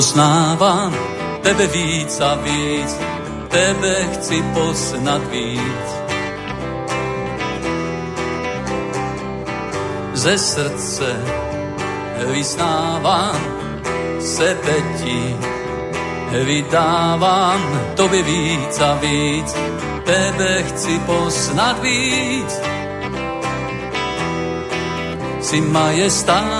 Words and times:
poznávam 0.00 0.96
tebe 1.44 1.66
víc 1.66 2.20
a 2.24 2.34
víc, 2.40 2.96
tebe 3.52 4.08
chci 4.16 4.42
poznat 4.56 5.20
víc. 5.28 5.88
Ze 10.12 10.38
srdce 10.38 11.16
vyznávam 12.32 13.36
sebe 14.20 14.76
ti, 15.04 15.36
vydávám 16.48 17.60
tobě 17.96 18.22
víc 18.22 18.80
a 18.80 18.94
víc, 19.04 19.56
tebe 20.04 20.62
chci 20.62 20.98
poznat 20.98 21.76
víc. 21.84 22.60
Si 25.40 25.60
majestátny 25.60 26.56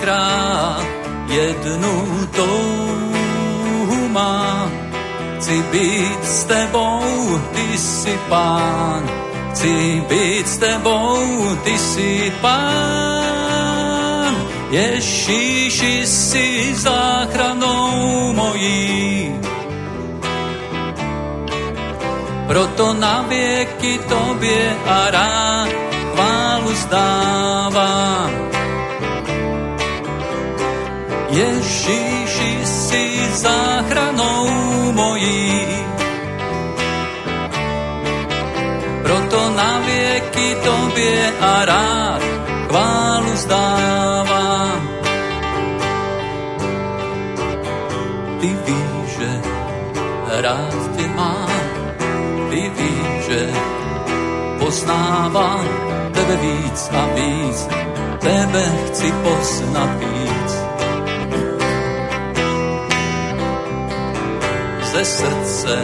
král, 0.00 0.85
jednu 1.28 2.26
touhu 2.36 4.08
má. 4.08 4.70
Chci 5.36 5.62
být 5.72 6.24
s 6.24 6.44
tebou, 6.44 7.40
ty 7.52 7.78
si 7.78 8.18
pán, 8.28 9.10
chci 9.50 10.02
být 10.08 10.48
s 10.48 10.58
tebou, 10.58 11.56
ty 11.64 11.78
si 11.78 12.32
pán. 12.40 13.76
Ježíši 14.70 16.06
si 16.06 16.74
záchranou 16.74 18.32
mojí. 18.32 19.34
Proto 22.46 22.94
na 22.94 23.22
věky 23.28 23.98
tobě 24.08 24.76
a 24.86 25.10
rád 25.10 25.68
chválu 26.14 26.74
zdávám. 26.74 28.45
Ježíši 31.36 32.64
si 32.64 33.04
záchranou 33.36 34.48
mojí. 34.92 35.84
Proto 39.02 39.40
na 39.56 39.78
věky 39.84 40.56
tobě 40.64 41.32
a 41.40 41.64
rád 41.64 42.22
chválu 42.68 43.36
zdávám. 43.36 44.88
Ty 48.40 48.48
víš, 48.64 49.10
že 49.18 49.30
rád 50.40 50.96
tě 50.96 51.06
mám, 51.08 51.52
ty 52.50 52.72
víš, 52.80 53.24
že 53.28 53.40
poznávám 54.58 55.68
tebe 56.12 56.36
víc 56.36 56.90
a 56.92 57.02
víc, 57.14 57.68
tebe 58.20 58.64
chci 58.86 59.12
poznat 59.12 59.90
Ze 64.96 65.04
srdce 65.04 65.76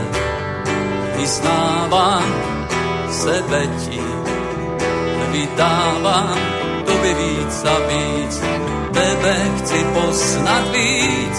vyznávám 1.17 2.33
sebe 3.11 3.69
ti, 3.85 4.01
vydávám 5.33 6.39
tobě 6.87 7.15
víc 7.15 7.65
a 7.65 7.77
víc, 7.89 8.41
tebe 8.93 9.37
chci 9.57 9.85
poznat 9.85 10.65
víc. 10.73 11.39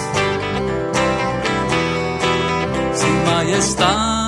Si 2.94 3.10
majestátny 3.26 4.22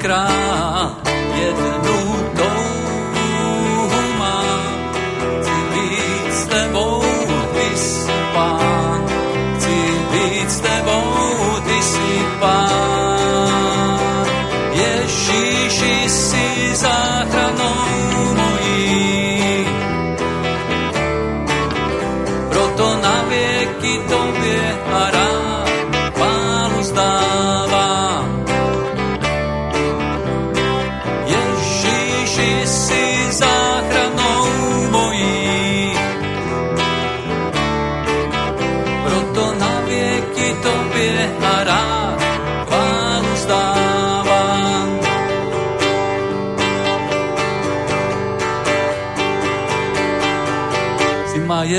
král, 0.00 0.96
jednu 1.34 2.09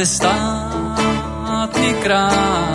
Si 0.01 0.07
majestátny 0.07 1.93
král, 2.01 2.70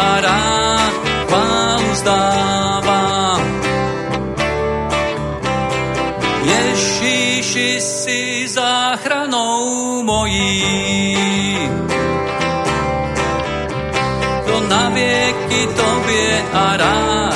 a 0.00 0.20
rád 0.20 0.92
chválu 1.28 1.94
zdávám. 1.94 3.42
Ježíši 6.42 7.80
si 7.80 8.48
záchranou 8.48 10.02
mojí. 10.02 11.68
To 14.46 14.60
na 14.68 14.88
věky 14.88 15.68
tobě 15.76 16.44
a 16.52 16.76
rád 16.76 17.29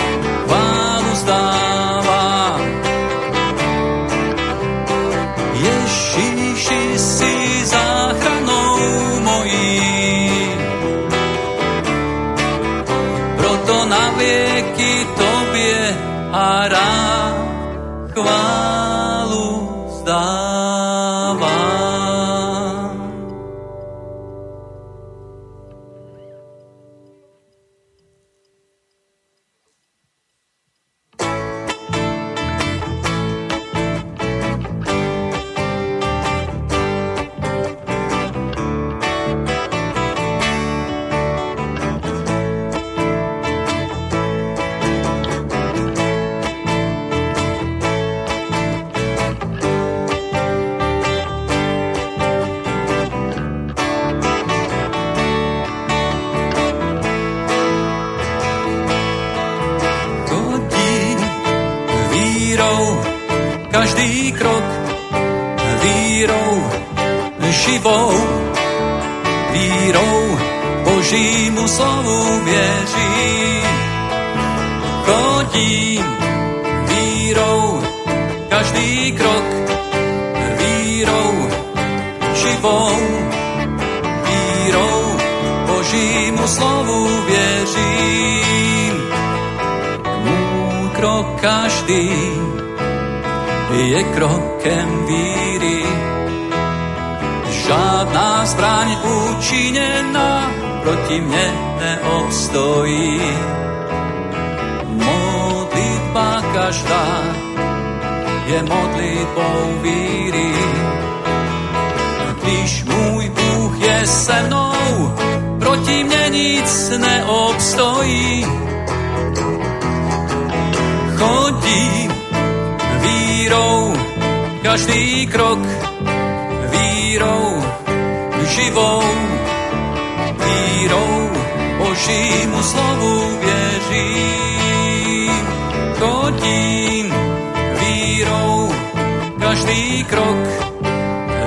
každý 139.65 140.05
krok 140.05 140.45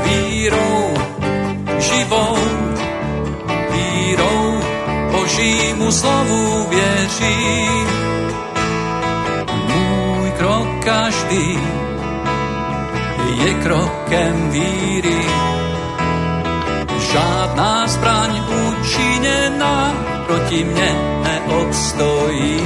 vírou 0.03 0.93
živou, 1.77 2.37
vírou 3.69 4.61
Božímu 5.11 5.91
slovu 5.91 6.65
věřím. 6.69 7.87
Můj 9.69 10.31
krok 10.31 10.67
každý 10.85 11.59
je 13.37 13.53
krokem 13.53 14.49
víry. 14.49 15.21
Žádná 17.11 17.87
zbraň 17.87 18.31
účinená 18.49 19.93
proti 20.25 20.65
mne 20.65 20.89
neobstojí. 21.21 22.65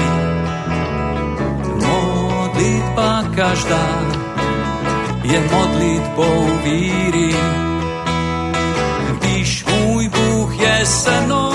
Modlitba 1.76 3.24
každá 3.36 4.21
je 5.32 5.40
modlitbou 5.40 6.60
víry. 6.64 7.36
Když 9.20 9.66
můj 9.66 10.10
Bůh 10.10 10.60
je 10.60 10.86
se 10.86 11.22
mnou, 11.22 11.54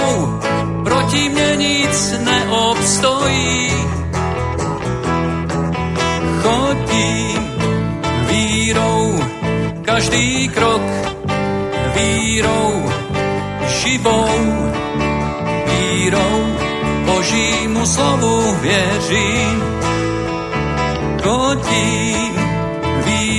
proti 0.85 1.29
mne 1.29 1.57
nic 1.57 2.15
neobstojí. 2.25 3.71
Chodím 6.43 7.43
vírou, 8.29 9.21
každý 9.85 10.49
krok 10.49 10.83
vírou 11.95 12.73
živou, 13.69 14.73
vírou 15.67 16.39
Božímu 17.05 17.87
slovu 17.87 18.57
věřím. 18.61 19.63
Chodím 21.23 22.26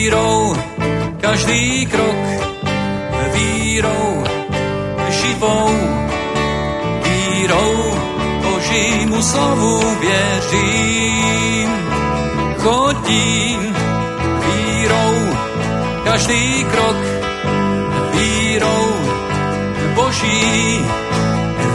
vírou, 0.07 0.55
každý 1.19 1.85
krok 1.85 2.15
vírou 3.33 4.23
živou, 5.09 5.67
vírou 7.03 7.75
Božímu 8.43 9.21
slovu 9.21 9.83
věřím. 9.99 11.69
Chodím 12.57 13.75
vírou, 14.47 15.15
každý 16.03 16.63
krok 16.71 16.97
vírou 18.15 18.87
Boží, 19.95 20.79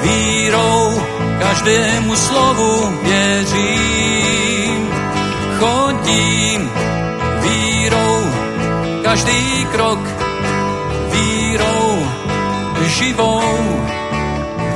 vírou 0.02 1.02
každému 1.38 2.16
slovu 2.16 2.96
věřím. 3.04 4.88
Chodím 5.58 6.41
každý 9.12 9.68
krok 9.76 10.00
vírou 11.12 11.88
živou, 12.96 13.44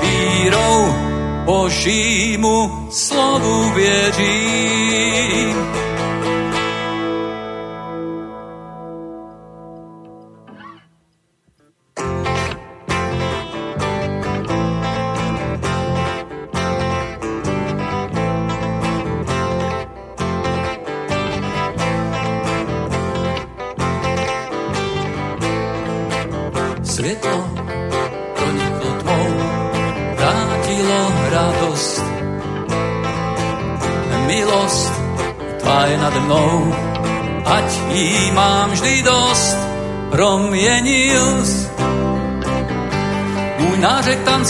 vírou 0.05 0.81
Božímu 1.45 2.89
slovu 2.93 3.73
věřím. 3.73 5.46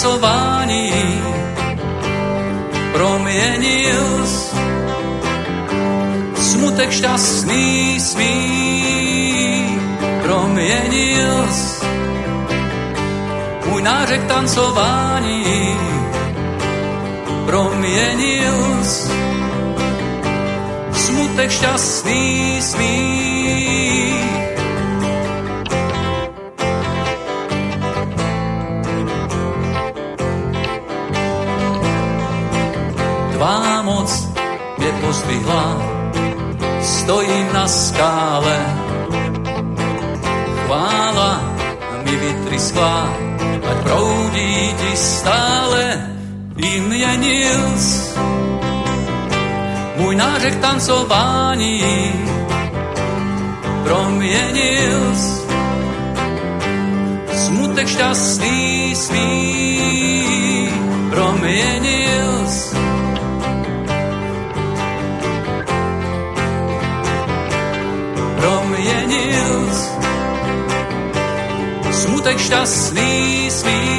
Nářek 0.06 0.22
tancování, 0.22 0.92
promienil 2.92 4.26
smutek 6.36 6.90
šťastný 6.90 8.00
smí, 8.00 8.38
promienil 10.22 11.36
môj 13.66 13.82
nářek 13.82 14.22
tancování, 14.30 15.42
promienil 17.46 18.58
smutek 20.94 21.50
šťastný 21.50 22.25
môj 49.96 50.16
nářek 50.16 50.56
tancování 50.60 51.82
promienil 53.84 55.00
smutek 57.32 57.88
šťastný 57.88 58.94
smích. 58.96 60.72
Promienil 61.10 62.36
promienil 68.36 69.56
smutek 71.92 72.38
šťastný 72.38 73.50
smích 73.50 73.95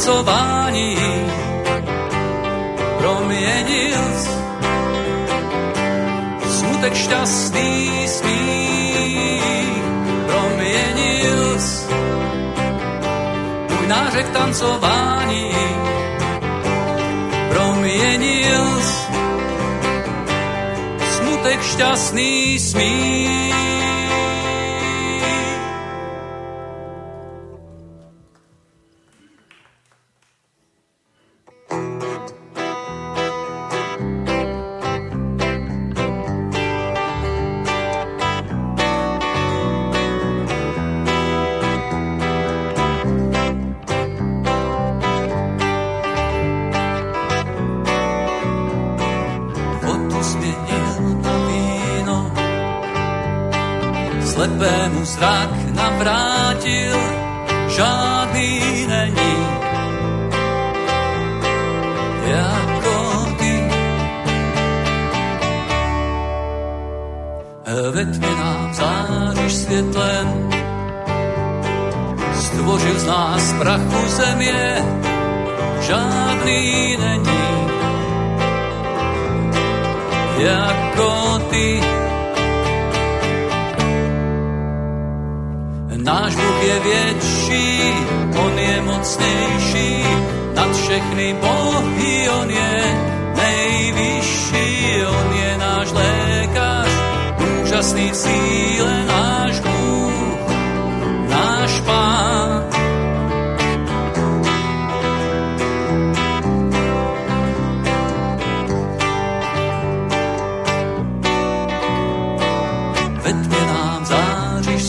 nářek 0.00 0.16
tancování, 0.16 0.96
promienil 2.98 4.04
smutek 6.48 6.94
šťastný 6.94 7.90
smích. 8.08 9.82
Promienil 10.26 11.58
môj 13.68 13.86
nářek 13.88 14.28
tancování. 14.32 15.52
Promienil 17.52 18.66
smutek 21.12 21.60
šťastný 21.62 22.58
smích 22.58 23.49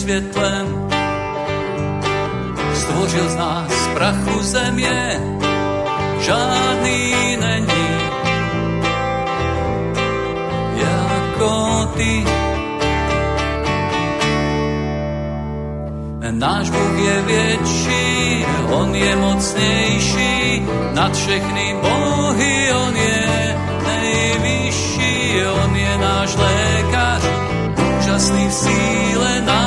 světlem. 0.02 0.66
Stvořil 2.74 3.28
z 3.28 3.36
nás 3.36 3.88
prachu 3.94 4.42
země, 4.42 5.20
žádný 6.20 7.14
není. 7.40 7.86
Jako 10.74 11.52
ty. 11.96 12.24
Náš 16.30 16.70
Bůh 16.70 16.98
je 16.98 17.22
větší, 17.22 18.44
On 18.70 18.94
je 18.94 19.16
mocnější, 19.16 20.62
nad 20.94 21.14
všechny 21.14 21.76
bohy 21.82 22.72
On 22.72 22.96
je 22.96 23.56
nejvyšší, 23.86 25.42
On 25.64 25.76
je 25.76 25.98
náš 25.98 26.36
lékař, 26.36 27.22
úžasný 27.98 28.48
v 28.48 28.52
síle 28.52 29.40
náš. 29.46 29.61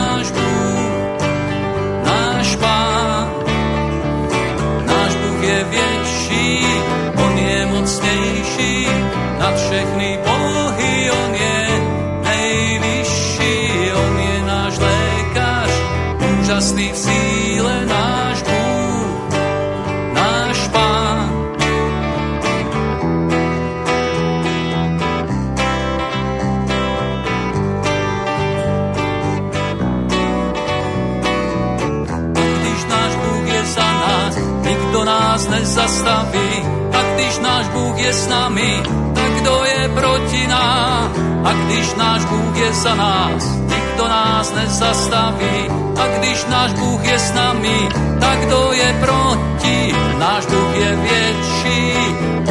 zastaví. 36.05 36.49
A 36.93 36.99
když 37.13 37.39
náš 37.39 37.67
Bůh 37.67 37.97
je 37.97 38.13
s 38.13 38.27
nami, 38.27 38.83
tak 39.13 39.31
kdo 39.41 39.61
je 39.65 39.89
proti 39.89 40.47
nám? 40.47 41.11
A 41.45 41.53
když 41.53 41.95
náš 41.95 42.25
Bůh 42.25 42.57
je 42.57 42.73
za 42.73 42.95
nás, 42.95 43.43
nikto 43.67 44.07
nás 44.07 44.53
nezastaví. 44.53 45.69
A 45.97 46.07
když 46.17 46.45
náš 46.45 46.73
Bůh 46.73 47.03
je 47.05 47.19
s 47.19 47.33
nami, 47.33 47.89
tak 48.19 48.39
kdo 48.45 48.69
je 48.73 48.89
proti? 48.99 49.95
Náš 50.19 50.45
Bůh 50.45 50.75
je 50.75 50.95
větší, 50.95 51.81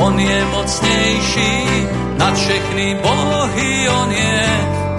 on 0.00 0.18
je 0.18 0.44
mocnější, 0.44 1.86
nad 2.18 2.34
všechny 2.34 2.98
bohy 3.02 3.88
on 3.88 4.10
je 4.12 4.46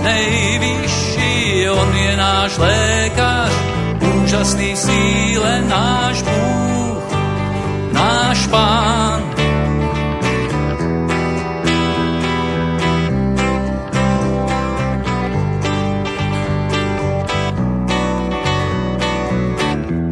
nejvyšší, 0.02 1.70
on 1.70 1.96
je 1.96 2.18
náš 2.18 2.58
lékař, 2.58 3.52
úžasný 4.24 4.76
síle 4.76 5.62
náš 5.68 6.22
Bůh 6.22 6.75
pán. 8.48 9.20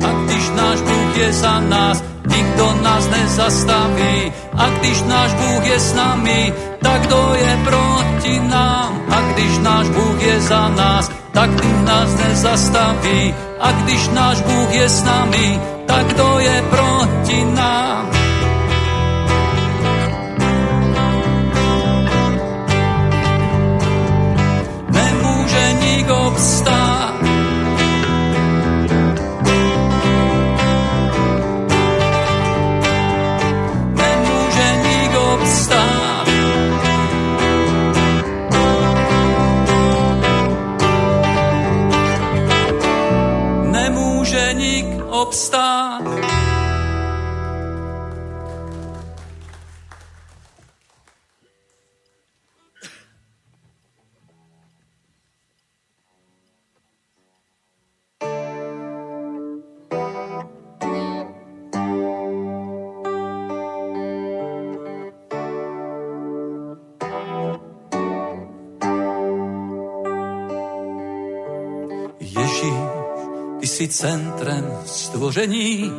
A 0.06 0.10
když 0.26 0.46
náš 0.56 0.82
Bůh 0.82 1.18
je 1.18 1.34
za 1.34 1.60
nás, 1.60 2.04
nikto 2.28 2.66
nás 2.84 3.10
nezastaví. 3.10 4.34
A 4.54 4.70
když 4.70 5.04
náš 5.04 5.34
Bůh 5.34 5.66
je 5.66 5.80
s 5.80 5.94
nami, 5.94 6.54
tak 6.82 7.02
kto 7.02 7.34
je 7.34 7.60
proti 7.64 8.40
nám? 8.40 9.02
A 9.10 9.18
když 9.34 9.58
náš 9.58 9.90
Bůh 9.90 10.22
je 10.22 10.42
za 10.42 10.70
nás, 10.70 11.12
tak 11.32 11.50
tým 11.62 11.86
nás 11.86 12.10
nezastaví. 12.16 13.36
A 13.60 13.72
když 13.72 14.10
náš 14.10 14.42
Bůh 14.42 14.70
je 14.74 14.90
s 14.90 15.04
nami, 15.04 15.60
tak 15.86 16.06
kto 16.14 16.40
je 16.40 16.64
proti 16.70 17.46
nám? 17.46 18.23
stop. 26.44 27.16
Nemůže 33.96 34.68
nikdo 34.84 35.40
vstát. 35.44 36.28
Nemůže 43.72 44.54
nik 44.54 44.86
obstát. 45.10 45.63
Centrem 73.94 74.66
stvoření. 74.86 75.92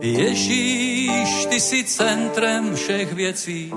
Ježíš, 0.00 1.46
ty 1.46 1.60
si 1.60 1.84
centrem 1.84 2.74
všech 2.74 3.12
věcí. 3.12 3.72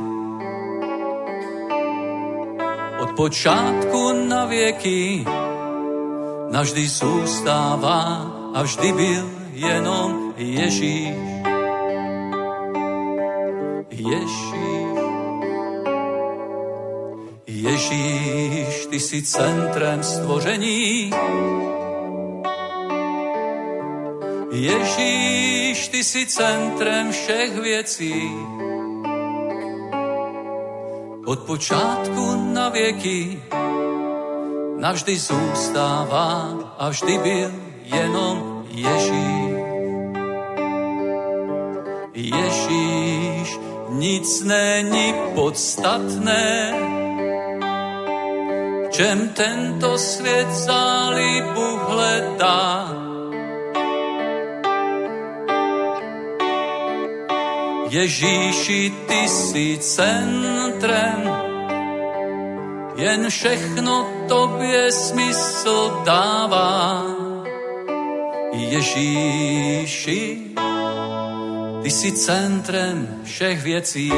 Od 3.00 3.16
počátku 3.16 4.28
na 4.28 4.46
věky 4.46 5.26
navždy 6.52 6.88
zůstává 6.88 8.32
a 8.54 8.64
vždy 8.64 8.92
byl 8.92 9.32
jenom 9.54 10.34
Ježíš. 10.38 11.16
Ježíš. 13.90 14.60
Ježíš, 17.48 18.59
ty 18.90 19.00
si 19.00 19.22
centrem 19.22 20.04
stvoření. 20.04 21.12
Ježíš, 24.52 25.88
ty 25.88 26.04
si 26.04 26.26
centrem 26.26 27.12
všech 27.12 27.58
věcí. 27.62 28.32
Od 31.26 31.40
počátku 31.40 32.54
na 32.54 32.70
věky 32.70 33.42
navždy 34.80 35.18
zůstává 35.18 36.58
a 36.78 36.90
vždy 36.90 37.18
byl 37.18 37.52
jenom 37.84 38.66
Ježíš. 38.70 39.40
Ježíš, 42.14 43.60
nic 43.90 44.44
není 44.44 45.14
podstatné, 45.36 46.74
čem 49.00 49.30
tento 49.32 49.98
svět 49.98 50.52
zálibu 50.52 51.80
hledá. 51.88 52.92
Ježíši, 57.90 58.94
ty 59.08 59.28
si 59.28 59.78
centrem, 59.80 61.32
jen 62.96 63.30
všechno 63.30 64.12
tobě 64.28 64.92
smysl 64.92 66.02
dává. 66.06 67.04
Ježíši, 68.52 70.38
ty 71.84 71.92
si 71.92 72.12
centrem 72.12 73.24
všech 73.24 73.64
věcí. 73.64 74.12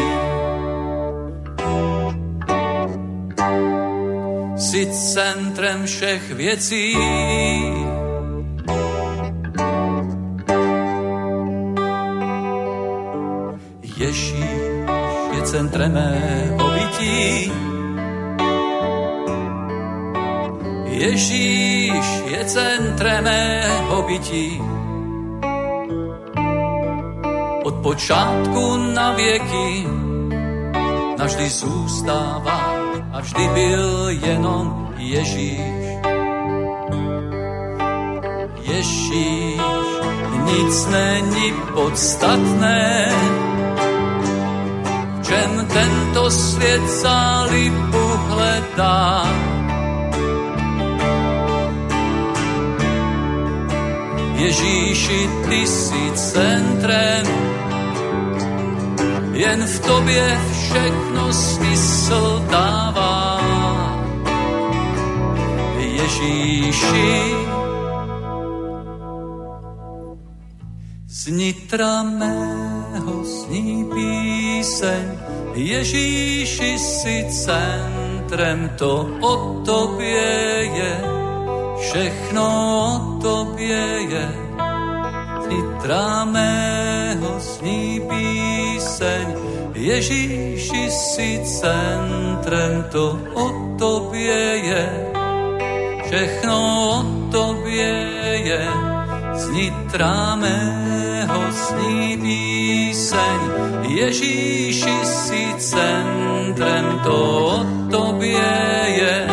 Si 4.72 4.86
centrem 4.86 5.86
všech 5.86 6.32
věcí. 6.32 6.98
Ježíš 13.98 14.36
je 15.36 15.42
centrem 15.44 15.94
mého 15.94 16.72
bytí. 16.72 17.52
Ježíš 20.86 22.24
je 22.26 22.46
centrem 22.46 23.24
mého 23.24 24.04
bytí. 24.08 24.62
Od 27.64 27.76
počátku 27.84 28.78
na 28.78 29.14
věky 29.14 29.88
navždy 31.18 31.50
zůstává 31.50 32.71
vždy 33.22 33.48
byl 33.54 34.10
jenom 34.10 34.90
Ježíš. 34.98 35.62
Ježíš, 38.62 39.62
nic 40.46 40.88
není 40.88 41.54
podstatné, 41.74 43.12
čem 45.22 45.68
tento 45.74 46.32
svět 46.32 46.82
zálibu 46.90 48.08
hledá. 48.28 49.26
Ježíši, 54.34 55.30
ty 55.50 55.68
si 55.68 56.12
centrem, 56.16 57.51
jen 59.42 59.66
v 59.66 59.80
tobě 59.80 60.40
všechno 60.52 61.34
smysl 61.34 62.46
dává. 62.50 63.42
Ježíši, 65.78 67.34
z 71.08 71.28
nitra 71.28 72.04
mého 72.04 73.24
sní 73.26 73.86
píseň, 73.94 75.06
Ježíši 75.54 76.80
si 76.80 77.26
centrem, 77.30 78.70
to 78.78 79.10
o 79.22 79.62
tobě 79.66 80.22
je, 80.74 81.02
všechno 81.82 82.46
o 82.78 83.22
tobě 83.22 83.86
je. 84.10 84.41
Z 85.52 85.54
nitra 85.54 86.26
mého 86.26 87.40
sní 87.40 88.00
píseň, 88.08 89.26
Ježíši 89.76 90.92
si 90.92 91.42
centrem, 91.44 92.88
to 92.92 93.20
o 93.34 93.76
tobě 93.80 94.64
je, 94.64 94.90
všechno 96.08 96.56
o 96.90 97.04
tobě 97.32 97.92
je. 98.48 98.68
Nitra 99.52 100.36
mého 100.36 101.42
sní 101.52 102.18
píseň, 102.22 103.40
Ježíši 103.92 104.96
si 105.04 105.54
centrem, 105.58 107.00
to 107.04 107.20
o 107.46 107.66
tobě 107.92 108.48
je, 108.88 109.28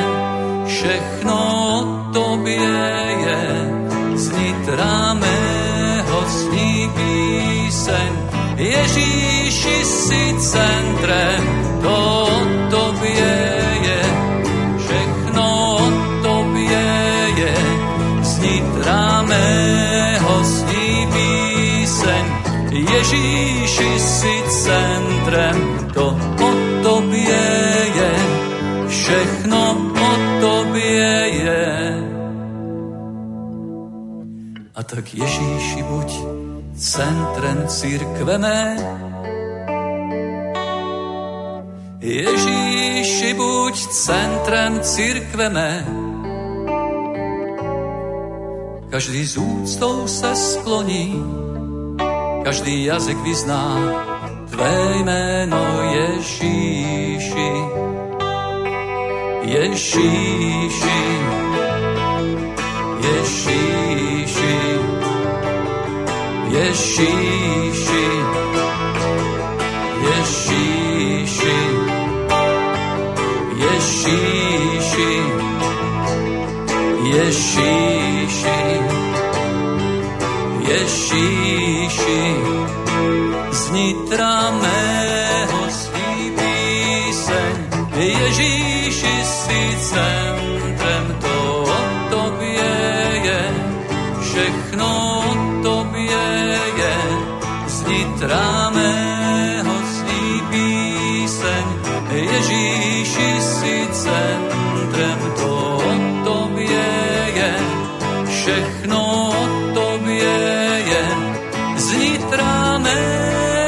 všechno 0.66 1.36
o 1.70 2.12
tobě 2.12 2.74
je. 3.22 3.70
Z 4.14 4.30
nitra 4.30 5.07
Ježíši 8.68 9.84
si 9.84 10.22
centrem, 10.38 11.44
to 11.82 11.96
o 12.22 12.40
tobě 12.70 13.32
je, 13.82 14.02
všechno 14.84 15.76
o 15.76 15.86
tobě 16.22 16.84
je. 17.36 17.54
Nitra 18.40 19.22
mého 19.22 20.44
sní 20.44 21.08
píseň, 21.12 22.24
Ježíši 22.70 23.98
si 23.98 24.34
centrem, 24.48 25.88
to 25.94 26.06
o 26.40 26.50
tobě 26.82 27.40
je, 27.94 28.12
všechno 28.88 29.76
o 30.00 30.10
tobě 30.40 31.28
je. 31.44 31.66
A 34.74 34.82
tak 34.82 35.14
Ježíši 35.14 35.82
buď 35.82 36.12
centrem 36.88 37.68
církve 37.68 38.38
mé. 38.38 38.76
Ježíši 42.00 43.34
buď 43.34 43.76
centrem 43.92 44.80
církve 44.80 45.48
mé. 45.50 45.84
Každý 48.90 49.26
z 49.26 49.36
úctou 49.36 50.08
se 50.08 50.36
skloní, 50.36 51.24
každý 52.44 52.84
jazyk 52.84 53.18
vyzná 53.18 53.64
Tvé 54.50 54.96
jméno 55.04 55.64
Ježíši. 55.92 57.52
Ježíši, 59.42 60.20
Ježíši, 63.00 64.17
Ježíši, 66.58 68.06
Ježíši, 70.06 71.58
Ježíši, 73.62 75.12
Ježíši, 77.14 78.60
Ježíši, 80.68 82.22
z 83.50 83.70
nitra 83.70 84.50
mého 84.50 85.60
zní 85.70 86.32
píseň, 86.34 87.54
Ježíši 87.94 89.14
si 89.24 89.78
tráme 98.28 98.92
hostí 99.64 100.24
píseň, 100.52 101.64
Ježíši 102.12 103.30
si 103.40 103.76
centrem, 103.92 105.20
to 105.36 105.52
o 105.80 105.92
tobie 106.24 106.88
je, 107.34 107.52
všechno 108.28 108.98
o 109.32 109.44
tobie 109.72 110.36
je. 110.92 111.04
Zní 111.76 112.18
tráme 112.28 113.00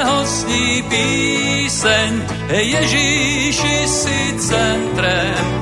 hostí 0.04 0.82
píseň, 0.82 2.10
Ježíši 2.52 3.88
si 3.88 4.18
centrem, 4.36 5.59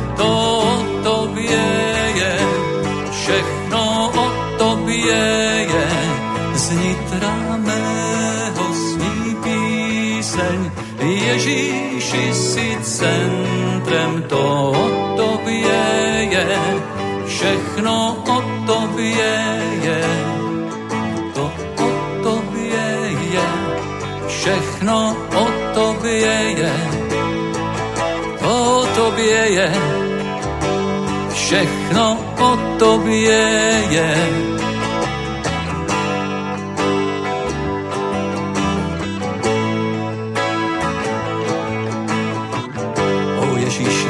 všechno 17.79 18.25
o 18.29 18.67
tobě 18.67 19.63
je, 19.83 20.03
to 21.35 21.53
o 21.79 21.91
tobě 22.23 22.81
je, 23.31 23.49
všechno 24.29 25.17
o 25.35 25.47
tobě 25.75 26.35
je, 26.59 26.73
to 28.39 28.81
o 28.81 28.87
tobě 28.87 29.51
je, 29.51 29.73
všechno 31.33 32.19
o 32.41 32.57
tobě 32.79 33.39
je. 33.91 34.15
O 43.39 43.57
Ježíši, 43.57 44.09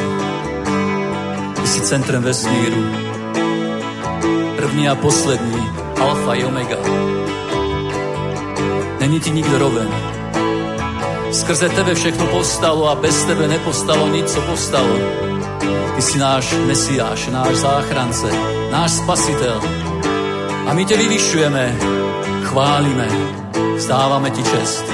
jsi 1.64 1.80
centrem 1.80 2.22
vesmíru, 2.22 2.97
první 4.78 4.88
a 4.88 4.94
poslední, 4.94 5.70
alfa 6.00 6.34
i 6.34 6.44
omega. 6.44 6.76
Není 9.00 9.20
ti 9.20 9.30
nikdo 9.30 9.58
roven. 9.58 9.88
Skrze 11.32 11.68
tebe 11.68 11.94
všechno 11.94 12.26
povstalo 12.26 12.90
a 12.90 12.94
bez 12.94 13.24
tebe 13.24 13.48
nepostalo 13.48 14.08
nic, 14.08 14.32
co 14.32 14.40
povstalo. 14.40 14.98
Ty 15.96 16.02
si 16.02 16.18
náš 16.18 16.54
mesiáš, 16.66 17.26
náš 17.26 17.54
záchrance, 17.56 18.30
náš 18.70 18.90
spasitel. 18.90 19.60
A 20.66 20.74
my 20.74 20.84
tě 20.84 20.96
vyvyšujeme, 20.96 21.76
chválíme, 22.42 23.08
vstáváme 23.76 24.30
ti 24.30 24.42
čest. 24.42 24.84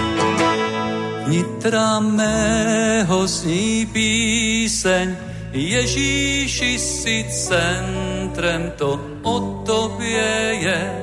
Nitra 1.27 2.01
mého 2.01 3.27
zní 3.27 3.87
píseň, 3.93 5.17
Ježíši 5.53 6.79
si 6.79 7.27
centrem, 7.31 8.73
to 8.77 9.01
o 9.23 9.54
tobě 9.65 10.29
je, 10.61 11.01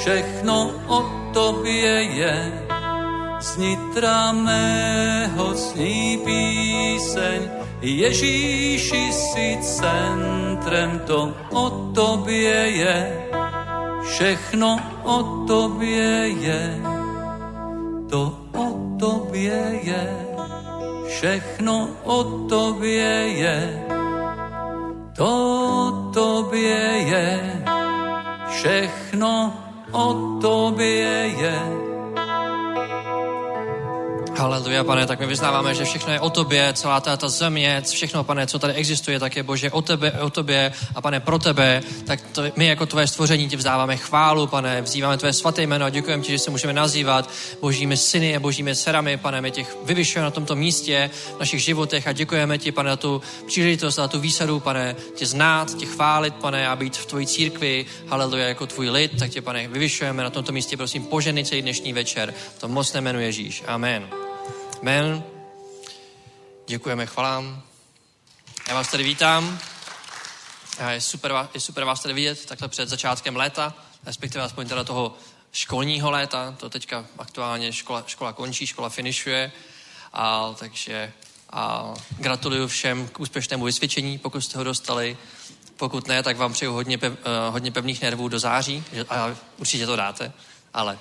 všechno 0.00 0.70
o 0.86 0.98
tobě 1.32 2.02
je. 2.02 2.64
Z 3.40 3.56
nitra 3.56 4.32
mého 4.32 5.54
zní 5.54 6.18
píseň, 6.24 7.40
Ježíši 7.82 9.12
si 9.12 9.58
centrem, 9.62 10.98
to 11.06 11.30
o 11.54 11.94
tobě 11.94 12.82
je, 12.82 13.26
všechno 14.02 14.80
o 15.04 15.46
tobě 15.46 16.28
je, 16.42 16.82
to 18.10 18.34
o 18.58 18.66
tobě 18.98 19.78
je, 19.82 20.26
všechno 21.06 21.88
o 22.04 22.24
tobě 22.48 23.38
je, 23.38 23.87
to 25.18 26.10
tobě 26.14 26.78
je, 27.10 27.62
všechno 28.48 29.52
o 29.92 30.38
tobě 30.40 31.34
je. 31.38 31.87
Haleluja, 34.38 34.84
pane, 34.84 35.06
tak 35.06 35.20
my 35.20 35.26
vyznáváme, 35.26 35.74
že 35.74 35.84
všechno 35.84 36.12
je 36.12 36.20
o 36.20 36.30
tobě, 36.30 36.72
celá 36.72 37.00
ta, 37.00 37.16
ta 37.16 37.28
země, 37.28 37.82
všechno, 37.90 38.24
pane, 38.24 38.46
co 38.46 38.58
tady 38.58 38.72
existuje, 38.72 39.20
tak 39.20 39.36
je 39.36 39.42
Bože 39.42 39.70
o 39.70 39.82
tebe, 39.82 40.12
o 40.12 40.30
tobě 40.30 40.72
a 40.94 41.00
pane, 41.00 41.20
pro 41.20 41.38
tebe, 41.38 41.82
tak 42.06 42.20
to, 42.32 42.42
my 42.56 42.66
jako 42.66 42.86
tvoje 42.86 43.06
stvoření 43.06 43.48
ti 43.48 43.56
vzdáváme 43.56 43.96
chválu, 43.96 44.46
pane, 44.46 44.82
vzýváme 44.82 45.16
tvoje 45.16 45.32
svaté 45.32 45.62
jméno 45.62 45.86
a 45.86 45.90
děkujeme 45.90 46.22
ti, 46.22 46.32
že 46.32 46.38
se 46.38 46.50
můžeme 46.50 46.72
nazývat 46.72 47.30
božími 47.60 47.96
syny 47.96 48.36
a 48.36 48.40
božími 48.40 48.76
dcerami, 48.76 49.16
pane, 49.16 49.40
my 49.40 49.50
těch 49.50 49.76
vyvyšujeme 49.84 50.24
na 50.24 50.30
tomto 50.30 50.56
místě 50.56 51.10
v 51.36 51.40
našich 51.40 51.62
životech 51.62 52.06
a 52.06 52.12
děkujeme 52.12 52.58
ti, 52.58 52.72
pane, 52.72 52.90
za 52.90 52.96
tu 52.96 53.22
příležitost, 53.46 53.94
za 53.94 54.08
tu 54.08 54.20
výsadu, 54.20 54.60
pane, 54.60 54.96
tě 55.14 55.26
znát, 55.26 55.74
tě 55.74 55.86
chválit, 55.86 56.34
pane, 56.34 56.68
a 56.68 56.76
být 56.76 56.96
v 56.96 57.06
tvojí 57.06 57.26
církvi, 57.26 57.86
haleluja, 58.06 58.48
jako 58.48 58.66
tvůj 58.66 58.90
lid, 58.90 59.18
tak 59.18 59.30
tě, 59.30 59.42
pane, 59.42 59.68
vyvyšujeme 59.68 60.22
na 60.22 60.30
tomto 60.30 60.52
místě, 60.52 60.76
prosím, 60.76 61.04
poženej 61.04 61.44
celý 61.44 61.62
dnešní 61.62 61.92
večer, 61.92 62.34
v 62.56 62.60
tom 62.60 62.70
mocné 62.70 63.00
jménu 63.00 63.20
Ježíš. 63.20 63.62
Amen. 63.66 64.27
Amen. 64.80 65.24
Děkujeme, 66.66 67.06
chvalám. 67.06 67.62
Já 68.68 68.74
vás 68.74 68.90
tady 68.90 69.04
vítám. 69.04 69.58
A 70.78 70.90
je 70.90 71.00
super, 71.00 71.48
je 71.54 71.60
super 71.60 71.84
vás 71.84 72.02
tady 72.02 72.14
vidět 72.14 72.46
takhle 72.46 72.68
před 72.68 72.88
začátkem 72.88 73.36
léta, 73.36 73.74
respektive 74.06 74.44
aspoň 74.44 74.68
teda 74.68 74.84
toho 74.84 75.16
školního 75.52 76.10
léta. 76.10 76.54
To 76.58 76.70
teďka 76.70 77.06
aktuálně 77.18 77.72
škola, 77.72 78.04
škola 78.06 78.32
končí, 78.32 78.66
škola 78.66 78.88
finišuje. 78.88 79.52
A, 80.12 80.54
takže 80.58 81.12
a 81.50 81.94
gratuluju 82.10 82.66
všem 82.66 83.08
k 83.08 83.20
úspěšnému 83.20 83.64
vysvědčení, 83.64 84.18
pokud 84.18 84.40
jste 84.40 84.58
ho 84.58 84.64
dostali. 84.64 85.16
Pokud 85.76 86.08
ne, 86.08 86.22
tak 86.22 86.36
vám 86.36 86.52
přeju 86.52 86.72
hodně, 86.72 86.98
pev, 86.98 87.12
uh, 87.12 87.18
hodně 87.52 87.70
pevných 87.70 88.02
nervů 88.02 88.28
do 88.28 88.38
září. 88.38 88.84
A 89.08 89.36
určitě 89.58 89.86
to 89.86 89.96
dáte, 89.96 90.32
ale 90.74 90.98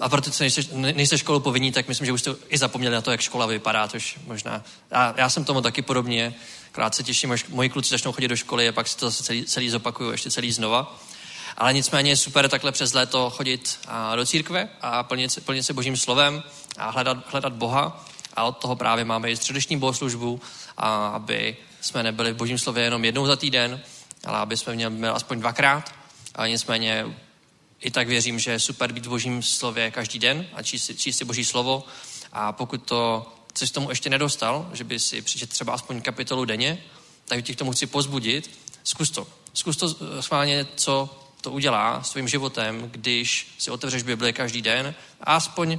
a 0.00 0.08
protože 0.08 0.44
nejste, 0.44 0.62
nejste 0.72 1.18
školu 1.18 1.40
povinní, 1.40 1.72
tak 1.72 1.88
myslím, 1.88 2.06
že 2.06 2.12
už 2.12 2.20
jste 2.20 2.34
i 2.48 2.58
zapomněli 2.58 2.94
na 2.94 3.00
to, 3.00 3.10
jak 3.10 3.20
škola 3.20 3.46
vypadá, 3.46 3.88
tož 3.88 4.18
možná. 4.26 4.62
Já, 4.90 5.14
já 5.16 5.28
jsem 5.28 5.44
tomu 5.44 5.60
taky 5.60 5.82
podobně. 5.82 6.34
Krát 6.72 6.94
se 6.94 7.02
těším, 7.02 7.32
až 7.32 7.44
moji 7.48 7.68
kluci 7.68 7.90
začnou 7.90 8.12
chodit 8.12 8.28
do 8.28 8.36
školy 8.36 8.68
a 8.68 8.72
pak 8.72 8.88
si 8.88 8.96
to 8.96 9.10
zase 9.10 9.22
celý, 9.22 9.44
celý 9.44 9.70
zopakuju, 9.70 10.10
ještě 10.10 10.30
celý 10.30 10.52
znova. 10.52 10.98
Ale 11.56 11.72
nicméně 11.72 12.10
je 12.10 12.16
super 12.16 12.48
takhle 12.48 12.72
přes 12.72 12.92
léto 12.92 13.30
chodit 13.30 13.78
a, 13.88 14.16
do 14.16 14.26
církve 14.26 14.68
a 14.80 15.02
plnit, 15.02 15.44
plnit 15.44 15.62
se 15.62 15.72
božím 15.72 15.96
slovem 15.96 16.42
a 16.76 16.90
hledat, 16.90 17.18
hledat 17.26 17.52
Boha. 17.52 18.04
A 18.34 18.44
od 18.44 18.58
toho 18.58 18.76
právě 18.76 19.04
máme 19.04 19.30
i 19.30 19.36
středeční 19.36 19.76
bohoslužbu, 19.76 20.40
a 20.76 21.08
aby 21.08 21.56
jsme 21.80 22.02
nebyli 22.02 22.32
v 22.32 22.36
božím 22.36 22.58
slově 22.58 22.84
jenom 22.84 23.04
jednou 23.04 23.26
za 23.26 23.36
týden, 23.36 23.80
ale 24.24 24.38
aby 24.38 24.56
jsme 24.56 24.74
měli 24.74 25.08
aspoň 25.08 25.40
dvakrát. 25.40 25.94
A 26.34 26.46
nicméně 26.46 27.06
i 27.80 27.90
tak 27.90 28.08
věřím, 28.08 28.38
že 28.38 28.50
je 28.50 28.58
super 28.58 28.92
být 28.92 29.06
v 29.06 29.08
božím 29.08 29.42
slově 29.42 29.90
každý 29.90 30.18
den 30.18 30.46
a 30.52 30.62
číst, 30.62 30.90
číst 30.96 31.16
si 31.16 31.24
boží 31.24 31.44
slovo. 31.44 31.84
A 32.32 32.52
pokud 32.52 32.82
to 32.82 33.32
jsi 33.54 33.72
tomu 33.72 33.90
ještě 33.90 34.10
nedostal, 34.10 34.70
že 34.72 34.84
by 34.84 34.98
si 34.98 35.22
přečet 35.22 35.50
třeba 35.50 35.72
aspoň 35.72 36.02
kapitolu 36.02 36.44
denně, 36.44 36.84
tak 37.24 37.44
tě 37.44 37.54
k 37.54 37.58
tomu 37.58 37.72
chci 37.72 37.86
pozbudit. 37.86 38.50
Zkus 38.84 39.10
to. 39.10 39.26
Zkus 39.54 39.76
to 39.76 39.96
schválně, 40.22 40.66
co 40.74 41.20
to 41.40 41.50
udělá 41.50 42.02
s 42.02 42.10
tvým 42.10 42.28
životem, 42.28 42.90
když 42.90 43.54
si 43.58 43.70
otevřeš 43.70 44.02
Bibli 44.02 44.32
každý 44.32 44.62
den 44.62 44.94
a 45.20 45.34
aspoň, 45.34 45.78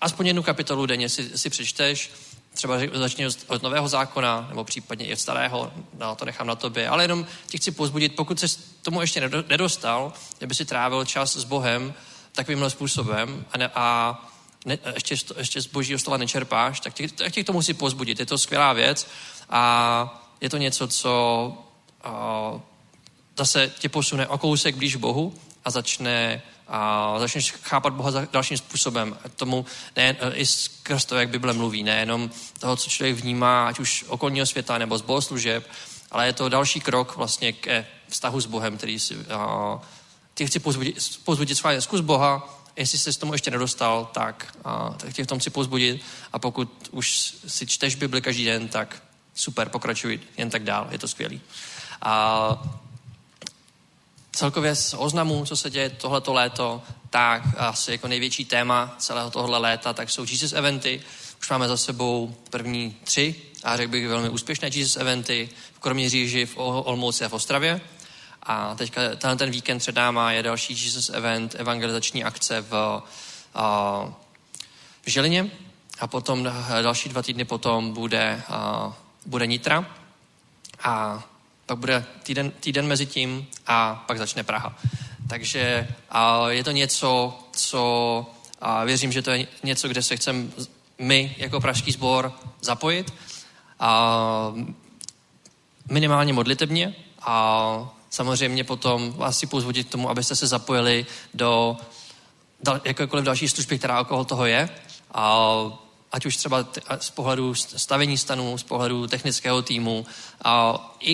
aspoň 0.00 0.26
jednu 0.26 0.42
kapitolu 0.42 0.86
denně 0.86 1.08
si, 1.08 1.38
si 1.38 1.50
přečteš, 1.50 2.10
třeba 2.54 2.78
začni 2.92 3.26
od 3.46 3.62
nového 3.62 3.88
zákona, 3.88 4.46
nebo 4.48 4.64
případně 4.64 5.06
i 5.06 5.12
od 5.12 5.18
starého, 5.18 5.72
no, 5.98 6.14
to 6.14 6.24
nechám 6.24 6.46
na 6.46 6.54
tobě, 6.54 6.88
ale 6.88 7.04
jenom 7.04 7.26
ti 7.46 7.58
chci 7.58 7.70
pozbudit, 7.70 8.16
pokud 8.16 8.40
se 8.40 8.46
tomu 8.82 9.00
ještě 9.00 9.30
nedostal, 9.48 10.12
aby 10.42 10.54
si 10.54 10.64
trávil 10.64 11.04
čas 11.04 11.36
s 11.36 11.44
Bohem 11.44 11.94
takovýmhle 12.32 12.70
způsobem 12.70 13.44
a, 13.52 13.58
ne, 13.58 13.70
a 13.74 14.18
ne, 14.66 14.78
ještě, 14.94 15.16
ještě 15.36 15.62
z 15.62 15.66
božího 15.66 15.98
slova 15.98 16.16
nečerpáš, 16.16 16.80
tak 16.80 16.94
tě, 16.94 17.08
tak 17.08 17.32
tě 17.32 17.42
k 17.42 17.46
tomu 17.46 17.62
si 17.62 17.74
pozbudit. 17.74 18.20
Je 18.20 18.26
to 18.26 18.38
skvělá 18.38 18.72
věc 18.72 19.06
a 19.50 20.24
je 20.40 20.50
to 20.50 20.56
něco, 20.56 20.88
co 20.88 21.52
a, 22.04 22.60
zase 23.38 23.72
tě 23.78 23.88
posune 23.88 24.26
o 24.26 24.38
kousek 24.38 24.76
blíž 24.76 24.96
Bohu 24.96 25.34
a 25.64 25.70
začne 25.70 26.42
a 26.68 27.14
začneš 27.18 27.50
chápat 27.62 27.92
Boha 27.92 28.26
dalším 28.32 28.56
způsobem. 28.56 29.16
Tomu 29.36 29.66
ne, 29.96 30.16
i 30.32 30.46
skrz 30.46 31.04
to, 31.04 31.16
jak 31.16 31.28
Bible 31.28 31.52
mluví, 31.52 31.82
nejenom 31.82 32.30
toho, 32.58 32.76
co 32.76 32.90
člověk 32.90 33.16
vnímá, 33.16 33.68
ať 33.68 33.78
už 33.78 34.04
okolního 34.08 34.46
světa 34.46 34.78
nebo 34.78 34.98
z 34.98 35.02
bohoslužeb, 35.02 35.70
ale 36.10 36.26
je 36.26 36.32
to 36.32 36.48
další 36.48 36.80
krok 36.80 37.16
vlastně 37.16 37.52
ke 37.52 37.86
vztahu 38.08 38.40
s 38.40 38.46
Bohem, 38.46 38.76
který 38.76 38.98
si, 38.98 39.16
a, 39.30 39.80
ty 40.34 40.46
chci 40.46 40.58
pozbudit, 40.58 41.20
pozbudit 41.24 41.56
schválně, 41.56 41.80
zkus 41.80 42.00
Boha, 42.00 42.60
jestli 42.76 42.98
jsi 42.98 43.12
s 43.12 43.16
tomu 43.16 43.32
ještě 43.32 43.50
nedostal, 43.50 44.10
tak, 44.12 44.56
a, 44.64 44.94
tak 44.96 45.12
tě 45.12 45.24
v 45.24 45.26
tom 45.26 45.38
chci 45.38 45.50
pozbudit 45.50 46.02
a 46.32 46.38
pokud 46.38 46.88
už 46.90 47.34
si 47.46 47.66
čteš 47.66 47.94
Bibli 47.94 48.22
každý 48.22 48.44
den, 48.44 48.68
tak 48.68 49.02
super, 49.34 49.68
pokračuj 49.68 50.20
jen 50.36 50.50
tak 50.50 50.64
dál, 50.64 50.88
je 50.90 50.98
to 50.98 51.08
skvělý. 51.08 51.40
A 52.02 52.82
celkově 54.44 54.74
z 54.74 54.94
oznamů, 54.94 55.44
co 55.46 55.56
se 55.56 55.70
děje 55.70 55.90
tohleto 55.90 56.32
léto, 56.32 56.82
tak 57.10 57.42
asi 57.56 57.92
jako 57.92 58.08
největší 58.08 58.44
téma 58.44 58.94
celého 58.98 59.30
tohle 59.30 59.58
léta, 59.58 59.92
tak 59.92 60.10
jsou 60.10 60.24
Jesus 60.28 60.52
eventy. 60.52 61.00
Už 61.40 61.50
máme 61.50 61.68
za 61.68 61.76
sebou 61.76 62.34
první 62.50 62.96
tři, 63.04 63.34
a 63.62 63.76
řekl 63.76 63.90
bych 63.90 64.08
velmi 64.08 64.28
úspěšné 64.28 64.68
Jesus 64.68 64.96
eventy 64.96 65.48
v 65.72 65.78
Kroměříži, 65.78 66.46
v 66.46 66.56
Olmouci 66.56 67.24
a 67.24 67.28
v 67.28 67.32
Ostravě. 67.32 67.80
A 68.42 68.74
teďka 68.74 69.00
tenhle 69.16 69.36
ten 69.36 69.50
víkend 69.50 69.78
před 69.78 69.94
náma 69.94 70.32
je 70.32 70.42
další 70.42 70.84
Jesus 70.84 71.08
event, 71.08 71.54
evangelizační 71.58 72.24
akce 72.24 72.60
v, 72.60 73.02
v 75.02 75.10
Žilině 75.10 75.50
a 76.00 76.06
potom 76.06 76.52
další 76.82 77.08
dva 77.08 77.22
týdny 77.22 77.44
potom 77.44 77.92
bude, 77.92 78.42
bude 79.26 79.46
Nitra 79.46 79.86
a 80.82 81.24
pak 81.66 81.78
bude 81.78 82.04
týden, 82.22 82.50
týden 82.60 82.86
mezi 82.86 83.06
tím 83.06 83.46
a 83.66 84.04
pak 84.06 84.18
začne 84.18 84.42
Praha. 84.42 84.76
Takže 85.28 85.88
a 86.10 86.48
je 86.48 86.64
to 86.64 86.70
něco, 86.70 87.38
co 87.52 88.26
a 88.60 88.84
věřím, 88.84 89.12
že 89.12 89.22
to 89.22 89.30
je 89.30 89.46
něco, 89.62 89.88
kde 89.88 90.02
se 90.02 90.16
chceme 90.16 90.46
my 90.98 91.34
jako 91.38 91.60
pražský 91.60 91.92
sbor 91.92 92.32
zapojit. 92.60 93.14
A 93.80 94.52
minimálně 95.90 96.32
modlitebně 96.32 96.94
a 97.20 97.94
samozřejmě 98.10 98.64
potom 98.64 99.12
vás 99.12 99.38
si 99.38 99.46
pozvodit 99.46 99.88
k 99.88 99.90
tomu, 99.90 100.10
abyste 100.10 100.36
se 100.36 100.46
zapojili 100.46 101.06
do 101.34 101.76
dal, 102.62 102.80
jakékoliv 102.84 103.24
další 103.24 103.48
služby, 103.48 103.78
která 103.78 104.00
okolo 104.00 104.24
toho 104.24 104.46
je. 104.46 104.68
A 105.14 105.54
ať 106.14 106.26
už 106.26 106.36
třeba 106.36 106.66
z 106.98 107.10
pohledu 107.10 107.54
stavení 107.54 108.18
stanů, 108.18 108.58
z 108.58 108.62
pohledu 108.62 109.06
technického 109.06 109.62
týmu, 109.62 110.06
a 110.44 110.78
i, 111.00 111.12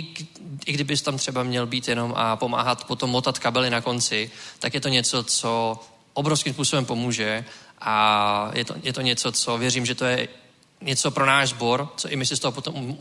i 0.66 0.72
kdybys 0.72 1.02
tam 1.02 1.16
třeba 1.16 1.42
měl 1.42 1.66
být 1.66 1.88
jenom 1.88 2.14
a 2.16 2.36
pomáhat 2.36 2.84
potom 2.84 3.10
motat 3.10 3.38
kabely 3.38 3.70
na 3.70 3.80
konci, 3.80 4.30
tak 4.58 4.74
je 4.74 4.80
to 4.80 4.88
něco, 4.88 5.24
co 5.24 5.80
obrovským 6.12 6.52
způsobem 6.52 6.84
pomůže 6.84 7.44
a 7.80 8.50
je 8.54 8.64
to, 8.64 8.74
je 8.82 8.92
to 8.92 9.00
něco, 9.00 9.32
co 9.32 9.58
věřím, 9.58 9.86
že 9.86 9.94
to 9.94 10.04
je 10.04 10.28
něco 10.80 11.10
pro 11.10 11.26
náš 11.26 11.48
sbor, 11.48 11.88
co 11.96 12.08
i 12.08 12.16
my 12.16 12.26
si 12.26 12.36
z 12.36 12.40
toho 12.40 12.52
potom 12.52 12.74
uh, 12.90 12.96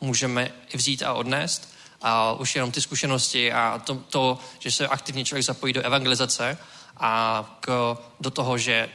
můžeme 0.00 0.50
vzít 0.74 1.02
a 1.02 1.12
odnést. 1.12 1.68
A 2.02 2.32
už 2.32 2.54
jenom 2.54 2.72
ty 2.72 2.80
zkušenosti 2.80 3.52
a 3.52 3.82
to, 3.84 3.94
to, 3.94 4.38
že 4.58 4.72
se 4.72 4.88
aktivně 4.88 5.24
člověk 5.24 5.44
zapojí 5.44 5.72
do 5.72 5.82
evangelizace 5.82 6.58
a 6.96 7.44
k, 7.60 7.96
do 8.20 8.30
toho, 8.30 8.58
že 8.58 8.88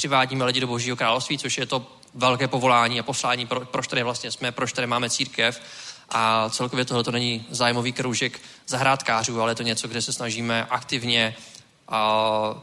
přivádíme 0.00 0.44
lidi 0.44 0.60
do 0.60 0.66
Božího 0.66 0.96
království, 0.96 1.38
což 1.38 1.58
je 1.58 1.66
to 1.66 1.86
velké 2.14 2.48
povolání 2.48 3.00
a 3.00 3.02
poslání, 3.02 3.46
pro, 3.46 3.60
proč 3.60 3.86
tady 3.86 4.02
vlastně 4.02 4.30
jsme, 4.30 4.52
proč 4.52 4.72
tady 4.72 4.86
máme 4.86 5.10
církev. 5.10 5.60
A 6.08 6.48
celkově 6.48 6.84
tohle 6.84 7.04
to 7.04 7.10
není 7.10 7.46
zájmový 7.50 7.92
kroužek 7.92 8.40
zahrádkářů, 8.66 9.40
ale 9.40 9.50
je 9.50 9.54
to 9.54 9.62
něco, 9.62 9.88
kde 9.88 10.02
se 10.02 10.12
snažíme 10.12 10.66
aktivně 10.70 11.36
uh, 11.90 12.58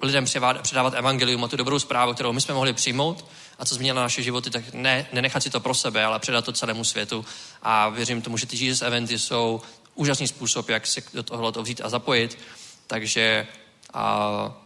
lidem 0.00 0.24
předávat 0.62 0.94
evangelium 0.94 1.44
a 1.44 1.48
tu 1.48 1.56
dobrou 1.56 1.78
zprávu, 1.78 2.14
kterou 2.14 2.32
my 2.32 2.40
jsme 2.40 2.54
mohli 2.54 2.72
přijmout 2.72 3.24
a 3.58 3.64
co 3.64 3.74
změnilo 3.74 4.00
naše 4.00 4.22
životy, 4.22 4.50
tak 4.50 4.64
ne, 4.72 5.06
nenechat 5.12 5.42
si 5.42 5.50
to 5.50 5.60
pro 5.60 5.74
sebe, 5.74 6.04
ale 6.04 6.18
předat 6.18 6.44
to 6.44 6.52
celému 6.52 6.84
světu. 6.84 7.24
A 7.62 7.88
věřím 7.88 8.22
tomu, 8.22 8.36
že 8.36 8.46
ty 8.46 8.64
Jesus 8.64 8.82
eventy 8.82 9.18
jsou 9.18 9.60
úžasný 9.94 10.28
způsob, 10.28 10.68
jak 10.68 10.86
se 10.86 11.02
do 11.14 11.22
tohoto 11.22 11.62
vzít 11.62 11.80
a 11.84 11.88
zapojit. 11.88 12.38
Takže 12.86 13.46
a, 13.94 14.63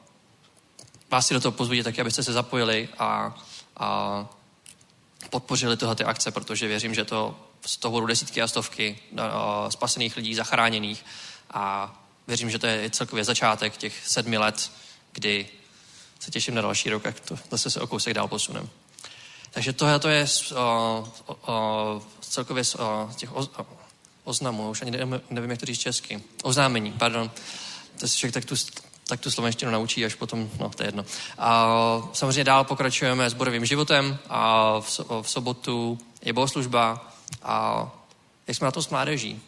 vás 1.11 1.27
si 1.27 1.35
do 1.35 1.41
toho 1.41 1.53
pozvodit 1.53 1.85
taky, 1.85 2.01
abyste 2.01 2.23
se 2.23 2.33
zapojili 2.33 2.89
a, 2.99 3.39
a 3.77 4.29
podpořili 5.31 5.77
tyhle 5.77 5.95
ty 5.95 6.05
akce, 6.05 6.31
protože 6.31 6.69
věřím, 6.69 6.95
že 6.95 7.05
to 7.05 7.41
z 7.67 7.77
toho 7.77 7.93
budou 7.93 8.07
desítky 8.07 8.43
a 8.43 8.49
stovky 8.49 8.99
a, 9.21 9.71
spasených 9.71 10.17
lidí, 10.17 10.35
zachráněných 10.35 11.05
a 11.51 11.95
věřím, 12.27 12.51
že 12.51 12.59
to 12.59 12.67
je 12.67 12.91
celkově 12.91 13.25
začátek 13.25 13.77
těch 13.77 14.07
sedmi 14.07 14.39
let, 14.39 14.71
kdy 15.13 15.49
se 16.21 16.31
těším 16.31 16.55
na 16.55 16.63
další 16.63 16.91
rok, 16.91 17.05
jak 17.05 17.21
to 17.21 17.39
zase 17.51 17.71
se 17.71 17.81
o 17.81 17.87
kousek 17.87 18.15
dál 18.15 18.29
posunem. 18.29 18.69
Takže 19.51 19.73
tohle 19.73 19.99
to 19.99 20.09
je 20.09 20.27
o, 20.55 21.09
o, 21.47 22.03
celkově 22.21 22.65
z 22.65 22.75
o, 22.75 23.11
těch 23.17 23.37
o, 23.37 23.41
o, 23.41 23.67
oznamů, 24.25 24.71
už 24.71 24.83
ani 24.83 24.91
nevím, 24.91 25.21
nevím, 25.31 25.51
jak 25.51 25.61
to 25.61 25.67
říct 25.67 25.79
česky. 25.79 26.23
Oznámení, 26.43 26.93
pardon. 26.93 27.31
To 28.01 28.09
si 28.09 28.19
člověk 28.19 28.35
tak 28.35 28.45
tu, 28.45 28.55
tak 29.09 29.21
tu 29.21 29.31
slovenštinu 29.31 29.71
naučí, 29.71 30.05
až 30.05 30.15
potom, 30.15 30.51
no 30.61 30.69
to 30.69 30.83
je 30.83 30.89
jedno. 30.89 31.05
A 31.39 31.69
samozřejmě 32.13 32.45
dál 32.45 32.65
pokračujeme 32.65 33.31
s 33.31 33.35
borovým 33.35 33.65
životem 33.65 34.19
a 34.29 34.75
v, 34.81 35.01
v 35.23 35.31
sobotu 35.31 35.99
je 36.23 36.33
bohoslužba 36.33 37.13
a 37.43 37.89
jak 38.47 38.57
jsme 38.57 38.65
na 38.65 38.71
to 38.71 38.83
s 38.83 38.89
mládeží? 38.89 39.41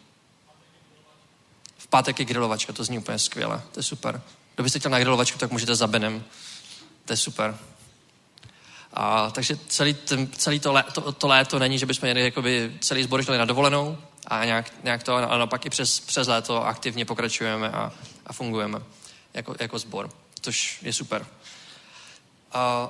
V 1.77 1.87
pátek 1.87 2.19
je 2.19 2.25
grilovačka, 2.25 2.73
to 2.73 2.83
zní 2.83 2.97
úplně 2.97 3.19
skvěle, 3.19 3.61
to 3.71 3.79
je 3.79 3.83
super. 3.83 4.21
Kdo 4.55 4.63
byste 4.63 4.79
chtěl 4.79 4.91
na 4.91 4.99
grilovačku, 4.99 5.37
tak 5.37 5.51
můžete 5.51 5.75
za 5.75 5.87
Benem. 5.87 6.23
To 7.05 7.13
je 7.13 7.17
super. 7.17 7.57
A, 8.93 9.31
takže 9.31 9.57
celý, 9.67 9.93
ten, 9.93 10.27
celý 10.27 10.59
to, 10.59 10.73
lé, 10.73 10.83
to, 10.93 11.11
to 11.11 11.27
léto 11.27 11.59
není, 11.59 11.79
že 11.79 11.85
bychom 11.85 12.07
jeli 12.07 12.23
jakoby 12.23 12.75
celý 12.79 13.03
sbor 13.03 13.29
na 13.29 13.45
dovolenou 13.45 13.97
a 14.27 14.45
nějak, 14.45 14.73
nějak 14.83 15.03
to, 15.03 15.31
ale 15.31 15.47
pak 15.47 15.65
i 15.65 15.69
přes, 15.69 15.99
přes 15.99 16.27
léto 16.27 16.65
aktivně 16.65 17.05
pokračujeme 17.05 17.69
a, 17.69 17.91
a 18.25 18.33
fungujeme 18.33 18.81
jako, 19.33 19.55
jako 19.59 19.79
sbor, 19.79 20.09
což 20.41 20.79
je 20.81 20.93
super. 20.93 21.25
A 22.51 22.89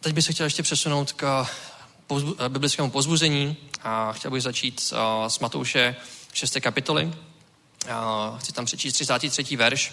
teď 0.00 0.12
bych 0.12 0.24
se 0.24 0.32
chtěl 0.32 0.46
ještě 0.46 0.62
přesunout 0.62 1.12
k 1.12 1.46
pozbu, 2.06 2.36
biblickému 2.48 2.90
pozbuzení 2.90 3.56
a 3.82 4.12
chtěl 4.12 4.30
bych 4.30 4.42
začít 4.42 4.92
a, 4.96 5.28
s 5.28 5.38
Matouše 5.38 5.96
6. 6.32 6.56
kapitoly. 6.60 7.12
A, 7.90 8.36
chci 8.40 8.52
tam 8.52 8.64
přečíst 8.64 8.94
33. 8.94 9.56
verš. 9.56 9.92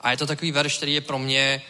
A 0.00 0.10
je 0.10 0.16
to 0.16 0.26
takový 0.26 0.52
verš, 0.52 0.76
který 0.76 0.94
je 0.94 1.00
pro 1.00 1.18
mě 1.18 1.62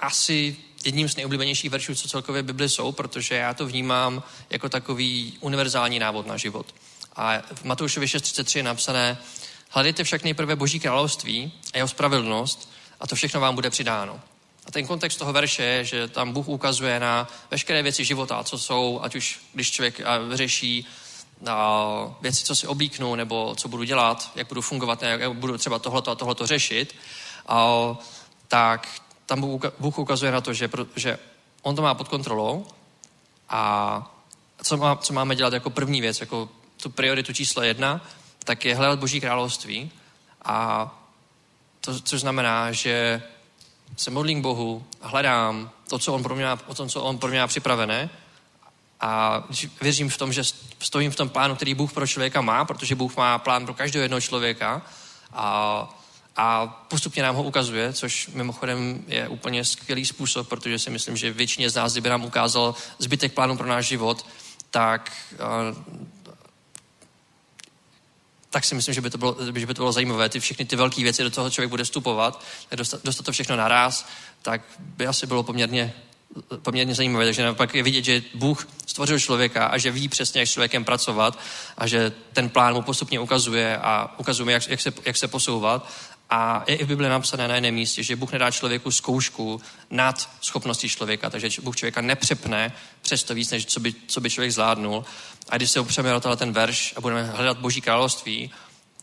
asi 0.00 0.56
jedním 0.84 1.08
z 1.08 1.16
nejoblíbenějších 1.16 1.70
veršů, 1.70 1.94
co 1.94 2.08
celkově 2.08 2.42
Bibli 2.42 2.68
jsou, 2.68 2.92
protože 2.92 3.34
já 3.34 3.54
to 3.54 3.66
vnímám 3.66 4.22
jako 4.50 4.68
takový 4.68 5.38
univerzální 5.40 5.98
návod 5.98 6.26
na 6.26 6.36
život. 6.36 6.74
A 7.16 7.38
v 7.54 7.64
Matoušovi 7.64 8.06
6.33 8.06 8.56
je 8.56 8.62
napsané, 8.62 9.18
hledejte 9.68 10.04
však 10.04 10.24
nejprve 10.24 10.56
Boží 10.56 10.80
království 10.80 11.52
a 11.74 11.76
jeho 11.76 11.88
spravedlnost 11.88 12.72
a 13.02 13.06
to 13.06 13.14
všechno 13.14 13.40
vám 13.40 13.54
bude 13.54 13.70
přidáno. 13.70 14.20
A 14.66 14.70
ten 14.70 14.86
kontext 14.86 15.18
toho 15.18 15.32
verše 15.32 15.62
je, 15.62 15.84
že 15.84 16.08
tam 16.08 16.32
Bůh 16.32 16.48
ukazuje 16.48 17.00
na 17.00 17.28
veškeré 17.50 17.82
věci 17.82 18.04
života, 18.04 18.44
co 18.44 18.58
jsou, 18.58 19.00
ať 19.02 19.14
už 19.14 19.40
když 19.54 19.70
člověk 19.70 20.00
řeší 20.32 20.86
věci, 22.20 22.44
co 22.44 22.56
si 22.56 22.66
oblíknu, 22.66 23.14
nebo 23.14 23.54
co 23.56 23.68
budu 23.68 23.84
dělat, 23.84 24.30
jak 24.34 24.48
budu 24.48 24.60
fungovat, 24.60 25.02
jak 25.02 25.32
budu 25.32 25.58
třeba 25.58 25.78
tohleto 25.78 26.10
a 26.10 26.14
tohleto 26.14 26.46
řešit, 26.46 26.94
tak 28.48 28.88
tam 29.26 29.60
Bůh 29.78 29.98
ukazuje 29.98 30.32
na 30.32 30.40
to, 30.40 30.52
že, 30.52 30.70
že 30.96 31.18
on 31.62 31.76
to 31.76 31.82
má 31.82 31.94
pod 31.94 32.08
kontrolou. 32.08 32.66
A 33.48 34.12
co, 34.62 34.76
má, 34.76 34.96
co 34.96 35.12
máme 35.12 35.36
dělat 35.36 35.52
jako 35.52 35.70
první 35.70 36.00
věc, 36.00 36.20
jako 36.20 36.48
tu 36.82 36.90
prioritu 36.90 37.32
číslo 37.32 37.62
jedna, 37.62 38.00
tak 38.44 38.64
je 38.64 38.74
hledat 38.74 38.98
Boží 38.98 39.20
království. 39.20 39.90
A 40.44 41.01
to, 41.84 42.00
což 42.00 42.20
znamená, 42.20 42.72
že 42.72 43.22
se 43.96 44.10
modlím 44.10 44.40
k 44.40 44.42
Bohu, 44.42 44.84
hledám 45.00 45.70
to, 45.88 45.98
co 45.98 46.14
on 46.14 46.22
pro 46.22 46.34
mě 46.34 46.46
o 46.66 46.74
tom, 46.74 46.88
co 46.88 47.02
on 47.02 47.18
pro 47.18 47.30
mě 47.30 47.40
má 47.40 47.46
připravené. 47.46 48.10
A 49.00 49.42
věřím 49.80 50.08
v 50.08 50.18
tom, 50.18 50.32
že 50.32 50.42
stojím 50.78 51.10
v 51.10 51.16
tom 51.16 51.28
plánu, 51.28 51.56
který 51.56 51.74
Bůh 51.74 51.92
pro 51.92 52.06
člověka 52.06 52.40
má, 52.40 52.64
protože 52.64 52.94
Bůh 52.94 53.16
má 53.16 53.38
plán 53.38 53.64
pro 53.64 53.74
každého 53.74 54.02
jednoho 54.02 54.20
člověka 54.20 54.82
a 55.32 55.88
a 56.36 56.66
postupně 56.66 57.22
nám 57.22 57.36
ho 57.36 57.42
ukazuje, 57.42 57.92
což 57.92 58.28
mimochodem 58.34 59.04
je 59.06 59.28
úplně 59.28 59.64
skvělý 59.64 60.06
způsob, 60.06 60.48
protože 60.48 60.78
si 60.78 60.90
myslím, 60.90 61.16
že 61.16 61.32
většině 61.32 61.70
z 61.70 61.74
nás, 61.74 61.92
kdyby 61.92 62.08
nám 62.08 62.24
ukázal 62.24 62.74
zbytek 62.98 63.32
plánu 63.32 63.56
pro 63.56 63.68
náš 63.68 63.86
život, 63.86 64.26
tak, 64.70 65.12
tak 68.52 68.64
si 68.64 68.74
myslím, 68.74 68.94
že 68.94 69.00
by, 69.00 69.10
to 69.10 69.18
bylo, 69.18 69.36
že 69.54 69.66
by 69.66 69.74
to 69.74 69.82
bylo 69.82 69.92
zajímavé. 69.92 70.28
Ty 70.28 70.40
všechny 70.40 70.64
ty 70.64 70.76
velké 70.76 71.02
věci, 71.02 71.22
do 71.22 71.30
toho 71.30 71.50
člověk 71.50 71.70
bude 71.70 71.84
vstupovat, 71.84 72.44
dostat, 72.76 73.00
dostat 73.04 73.26
to 73.26 73.32
všechno 73.32 73.56
naraz, 73.56 74.08
tak 74.42 74.60
by 74.78 75.06
asi 75.06 75.26
bylo 75.26 75.42
poměrně 75.42 75.94
poměrně 76.62 76.94
zajímavé, 76.94 77.24
takže 77.24 77.42
naopak 77.42 77.74
je 77.74 77.82
vidět, 77.82 78.04
že 78.04 78.22
Bůh 78.34 78.68
stvořil 78.86 79.18
člověka 79.18 79.66
a 79.66 79.78
že 79.78 79.90
ví 79.90 80.08
přesně, 80.08 80.40
jak 80.40 80.48
s 80.48 80.52
člověkem 80.52 80.84
pracovat 80.84 81.38
a 81.78 81.86
že 81.86 82.12
ten 82.32 82.48
plán 82.48 82.74
mu 82.74 82.82
postupně 82.82 83.20
ukazuje 83.20 83.78
a 83.78 84.14
ukazuje, 84.18 84.52
jak, 84.52 84.68
jak, 84.68 84.80
se, 84.80 84.92
jak 85.04 85.16
se 85.16 85.28
posouvat 85.28 85.88
a 86.34 86.64
je 86.66 86.76
i 86.76 86.84
v 86.84 86.88
Bibli 86.88 87.08
napsané 87.08 87.48
na 87.48 87.54
jiném 87.54 87.74
místě, 87.74 88.02
že 88.02 88.16
Bůh 88.16 88.32
nedá 88.32 88.50
člověku 88.50 88.90
zkoušku 88.90 89.60
nad 89.90 90.30
schopností 90.40 90.88
člověka, 90.88 91.30
takže 91.30 91.60
Bůh 91.62 91.76
člověka 91.76 92.00
nepřepne 92.00 92.72
přes 93.02 93.24
to 93.24 93.34
víc, 93.34 93.50
než 93.50 93.66
co 93.66 93.80
by, 93.80 93.94
co 94.06 94.20
by 94.20 94.30
člověk 94.30 94.52
zvládnul. 94.52 95.04
A 95.48 95.56
když 95.56 95.70
se 95.70 95.80
opřeme 95.80 96.14
o 96.14 96.36
ten 96.36 96.52
verš 96.52 96.94
a 96.96 97.00
budeme 97.00 97.24
hledat 97.24 97.58
Boží 97.58 97.80
království, 97.80 98.50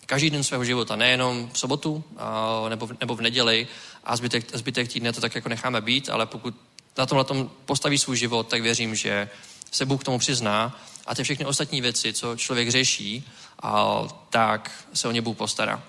každý 0.05 0.29
den 0.29 0.43
svého 0.43 0.65
života, 0.65 0.95
nejenom 0.95 1.49
v 1.53 1.59
sobotu 1.59 2.03
a, 2.17 2.69
nebo, 2.69 2.87
v, 2.87 2.97
nebo 2.99 3.15
v 3.15 3.21
neděli 3.21 3.67
a 4.03 4.15
zbytek, 4.15 4.45
zbytek 4.53 4.93
týdne 4.93 5.13
to 5.13 5.21
tak 5.21 5.35
jako 5.35 5.49
necháme 5.49 5.81
být, 5.81 6.09
ale 6.09 6.25
pokud 6.25 6.55
na 6.97 7.05
tomhle 7.05 7.25
tom 7.25 7.49
postaví 7.65 7.97
svůj 7.97 8.17
život, 8.17 8.47
tak 8.47 8.61
věřím, 8.61 8.95
že 8.95 9.29
se 9.71 9.85
Bůh 9.85 10.01
k 10.01 10.03
tomu 10.03 10.19
přizná 10.19 10.79
a 11.07 11.15
ty 11.15 11.23
všechny 11.23 11.45
ostatní 11.45 11.81
věci, 11.81 12.13
co 12.13 12.35
člověk 12.35 12.69
řeší, 12.69 13.27
a, 13.63 14.01
tak 14.29 14.71
se 14.93 15.07
o 15.07 15.11
ně 15.11 15.21
Bůh 15.21 15.37
postará. 15.37 15.83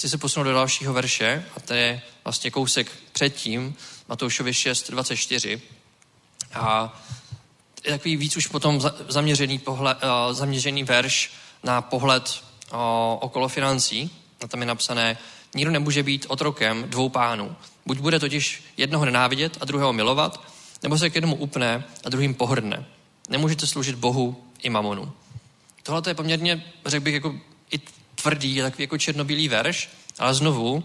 Chci 0.00 0.08
se 0.08 0.18
posunout 0.18 0.44
do 0.44 0.52
dalšího 0.52 0.94
verše 0.94 1.44
a 1.56 1.60
to 1.60 1.74
je 1.74 2.02
vlastně 2.24 2.50
kousek 2.50 2.92
předtím, 3.12 3.74
Matoušovi 4.08 4.54
6, 4.54 4.90
24. 4.90 5.60
A 6.54 7.00
je 7.84 7.90
takový 7.92 8.16
víc 8.16 8.36
už 8.36 8.46
potom 8.46 8.80
zaměřený, 9.08 9.58
pohled, 9.58 9.98
uh, 10.02 10.34
zaměřený 10.34 10.84
verš 10.84 11.30
na 11.62 11.82
pohled 11.82 12.42
uh, 12.72 12.78
okolo 13.20 13.48
financí. 13.48 14.10
A 14.44 14.48
tam 14.48 14.60
je 14.60 14.66
napsané, 14.66 15.18
nikdo 15.54 15.70
nemůže 15.70 16.02
být 16.02 16.26
otrokem 16.28 16.84
dvou 16.88 17.08
pánů. 17.08 17.56
Buď 17.86 17.98
bude 17.98 18.18
totiž 18.18 18.62
jednoho 18.76 19.04
nenávidět 19.04 19.58
a 19.60 19.64
druhého 19.64 19.92
milovat, 19.92 20.44
nebo 20.82 20.98
se 20.98 21.10
k 21.10 21.14
jednomu 21.14 21.36
upne 21.36 21.84
a 22.04 22.08
druhým 22.08 22.34
pohrdne. 22.34 22.86
Nemůžete 23.28 23.66
sloužit 23.66 23.96
Bohu 23.96 24.44
i 24.62 24.70
mamonu. 24.70 25.12
Tohle 25.82 26.02
je 26.06 26.14
poměrně, 26.14 26.64
řekl 26.86 27.04
bych, 27.04 27.14
jako 27.14 27.34
tvrdý, 28.22 28.60
takový 28.60 28.82
jako 28.82 28.98
černobílý 28.98 29.48
verš, 29.48 29.88
ale 30.18 30.34
znovu 30.34 30.84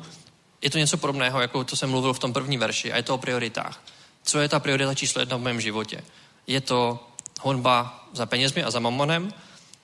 je 0.61 0.69
to 0.69 0.77
něco 0.77 0.97
podobného, 0.97 1.41
jako 1.41 1.63
to 1.63 1.75
jsem 1.75 1.89
mluvil 1.89 2.13
v 2.13 2.19
tom 2.19 2.33
první 2.33 2.57
verši 2.57 2.91
a 2.91 2.97
je 2.97 3.03
to 3.03 3.15
o 3.15 3.17
prioritách. 3.17 3.83
Co 4.23 4.39
je 4.39 4.49
ta 4.49 4.59
priorita 4.59 4.93
číslo 4.93 5.21
jedna 5.21 5.37
v 5.37 5.41
mém 5.41 5.61
životě? 5.61 6.03
Je 6.47 6.61
to 6.61 7.07
honba 7.41 8.07
za 8.13 8.25
penězmi 8.25 8.63
a 8.63 8.71
za 8.71 8.79
mamonem? 8.79 9.33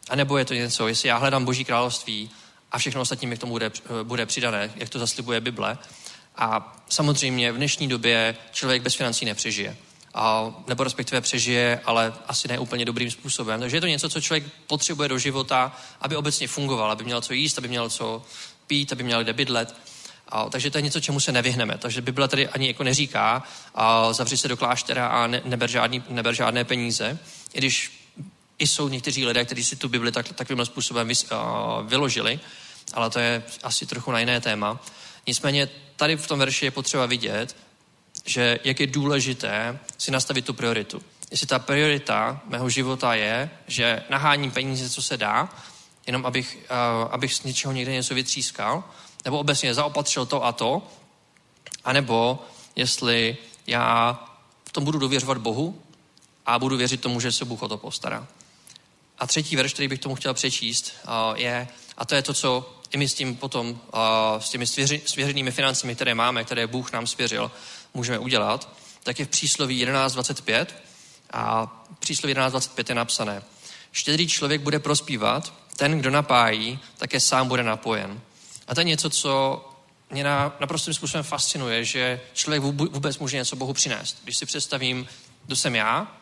A 0.10 0.16
nebo 0.16 0.38
je 0.38 0.46
to 0.46 0.54
něco, 0.54 0.88
jestli 0.88 1.10
já 1.10 1.18
hledám 1.18 1.46
Boží 1.46 1.66
království 1.66 2.30
a 2.72 2.78
všechno 2.78 3.02
ostatní 3.02 3.28
mi 3.28 3.38
k 3.38 3.40
tomu 3.40 3.52
bude, 3.52 3.72
bude 4.04 4.26
přidané, 4.26 4.72
jak 4.76 4.90
to 4.90 5.00
zaslibuje 5.00 5.42
Bible. 5.42 5.78
A 6.36 6.78
samozřejmě 6.90 7.52
v 7.52 7.56
dnešní 7.56 7.88
době 7.88 8.36
člověk 8.52 8.82
bez 8.82 8.96
financí 8.96 9.26
nepřežije. 9.26 9.78
A, 10.14 10.56
nebo 10.68 10.84
respektive 10.84 11.22
přežije, 11.22 11.82
ale 11.86 12.14
asi 12.28 12.48
ne 12.48 12.60
úplně 12.60 12.86
dobrým 12.86 13.12
způsobem. 13.12 13.60
Takže 13.60 13.78
je 13.78 13.82
to 13.82 13.88
něco, 13.88 14.10
co 14.10 14.22
člověk 14.22 14.44
potřebuje 14.68 15.10
do 15.10 15.18
života, 15.18 15.76
aby 16.02 16.16
obecně 16.16 16.48
fungoval, 16.48 16.92
aby 16.92 17.04
měl 17.04 17.22
co 17.22 17.34
jíst, 17.34 17.58
aby 17.58 17.68
měl 17.68 17.90
co 17.90 18.24
pít, 18.68 18.92
aby 18.92 19.04
měl 19.04 19.24
kde 19.24 19.34
bydlet. 19.34 19.76
A, 20.28 20.50
takže 20.50 20.72
to 20.72 20.78
je 20.78 20.82
něco, 20.82 21.00
čemu 21.00 21.20
se 21.20 21.32
nevyhneme. 21.32 21.78
Takže 21.78 22.02
Bible 22.02 22.28
tady 22.28 22.48
ani 22.48 22.68
jako 22.68 22.84
neříká, 22.84 23.44
a 23.76 24.14
zavři 24.14 24.38
se 24.38 24.48
do 24.48 24.58
kláštera 24.58 25.08
a 25.08 25.28
ne, 25.28 25.42
neber, 25.46 25.70
žádný, 25.70 26.04
neber 26.10 26.34
žádné 26.36 26.64
peníze, 26.64 27.20
i 27.54 27.58
když 27.58 28.02
i 28.60 28.68
jsou 28.68 28.88
někteří 28.88 29.26
lidé, 29.26 29.46
kteří 29.46 29.64
si 29.64 29.76
tu 29.76 29.90
Bibli 29.90 30.12
tak, 30.12 30.34
takovým 30.34 30.66
způsobem 30.66 31.08
vys, 31.08 31.26
uh, 31.32 31.88
vyložili, 31.88 32.40
ale 32.94 33.10
to 33.10 33.20
je 33.20 33.44
asi 33.64 33.86
trochu 33.86 34.12
na 34.12 34.20
jiné 34.20 34.42
téma. 34.42 34.80
Nicméně 35.28 35.70
tady 35.96 36.16
v 36.18 36.28
tom 36.28 36.40
verši 36.40 36.66
je 36.66 36.72
potřeba 36.72 37.06
vidět, 37.06 37.56
že 38.26 38.60
jak 38.64 38.80
je 38.80 38.88
důležité 38.88 39.80
si 39.98 40.12
nastavit 40.12 40.46
tu 40.46 40.54
prioritu. 40.54 41.02
Jestli 41.32 41.48
ta 41.48 41.60
priorita 41.60 42.42
mého 42.46 42.70
života 42.70 43.14
je, 43.14 43.50
že 43.68 44.04
naháním 44.10 44.52
peníze, 44.52 44.90
co 44.90 45.02
se 45.02 45.18
dá, 45.18 45.50
jenom 46.08 46.26
abych, 46.26 46.58
uh, 46.58 47.14
abych 47.14 47.34
z 47.34 47.44
něčeho 47.44 47.74
někde 47.74 47.92
něco 47.92 48.16
vytřískal, 48.16 48.84
nebo 49.26 49.40
obecně 49.40 49.74
zaopatřil 49.74 50.26
to 50.26 50.46
a 50.46 50.52
to, 50.52 50.88
anebo 51.84 52.46
jestli 52.76 53.38
já 53.68 54.20
v 54.66 54.72
tom 54.72 54.84
budu 54.84 55.00
dověřovat 55.00 55.38
Bohu 55.38 55.82
a 56.46 56.60
budu 56.60 56.78
věřit 56.78 57.02
tomu, 57.02 57.20
že 57.20 57.32
se 57.32 57.46
Bůh 57.46 57.62
o 57.62 57.68
to 57.68 57.78
postará. 57.78 58.28
A 59.20 59.28
třetí 59.28 59.56
verš, 59.56 59.74
který 59.74 59.88
bych 59.88 60.00
tomu 60.00 60.16
chtěl 60.16 60.34
přečíst, 60.34 60.94
je, 61.36 61.68
a 61.98 62.06
to 62.06 62.16
je 62.16 62.22
to, 62.22 62.34
co 62.34 62.76
i 62.92 62.98
my 62.98 63.10
s 63.10 63.14
tím 63.14 63.36
potom, 63.36 63.80
s 64.40 64.50
těmi 64.50 64.68
svěřenými 65.06 65.52
financemi, 65.52 65.96
které 65.96 66.16
máme, 66.16 66.44
které 66.44 66.68
Bůh 66.68 66.92
nám 66.92 67.08
svěřil, 67.08 67.52
můžeme 67.94 68.20
udělat, 68.20 68.70
tak 69.04 69.20
je 69.20 69.26
v 69.26 69.30
přísloví 69.30 69.86
11.25 69.86 70.66
a 71.34 71.68
přísloví 72.00 72.36
11.25 72.36 72.86
je 72.90 72.96
napsané. 72.96 73.44
Štědrý 73.92 74.28
člověk 74.28 74.62
bude 74.62 74.80
prospívat, 74.80 75.54
ten, 75.78 76.00
kdo 76.00 76.10
napájí, 76.10 76.80
také 76.98 77.20
sám 77.20 77.48
bude 77.48 77.64
napojen. 77.64 78.22
A 78.68 78.76
to 78.76 78.82
je 78.82 78.86
něco, 78.86 79.10
co 79.10 79.66
mě 80.10 80.24
na, 80.24 80.56
naprostým 80.60 80.94
způsobem 80.94 81.24
fascinuje, 81.24 81.86
že 81.86 82.22
člověk 82.34 82.62
vůbec 82.64 83.18
může 83.18 83.38
něco 83.38 83.56
Bohu 83.56 83.74
přinést. 83.74 84.18
Když 84.24 84.38
si 84.38 84.46
představím, 84.46 85.08
kdo 85.46 85.56
jsem 85.56 85.76
já 85.76 86.18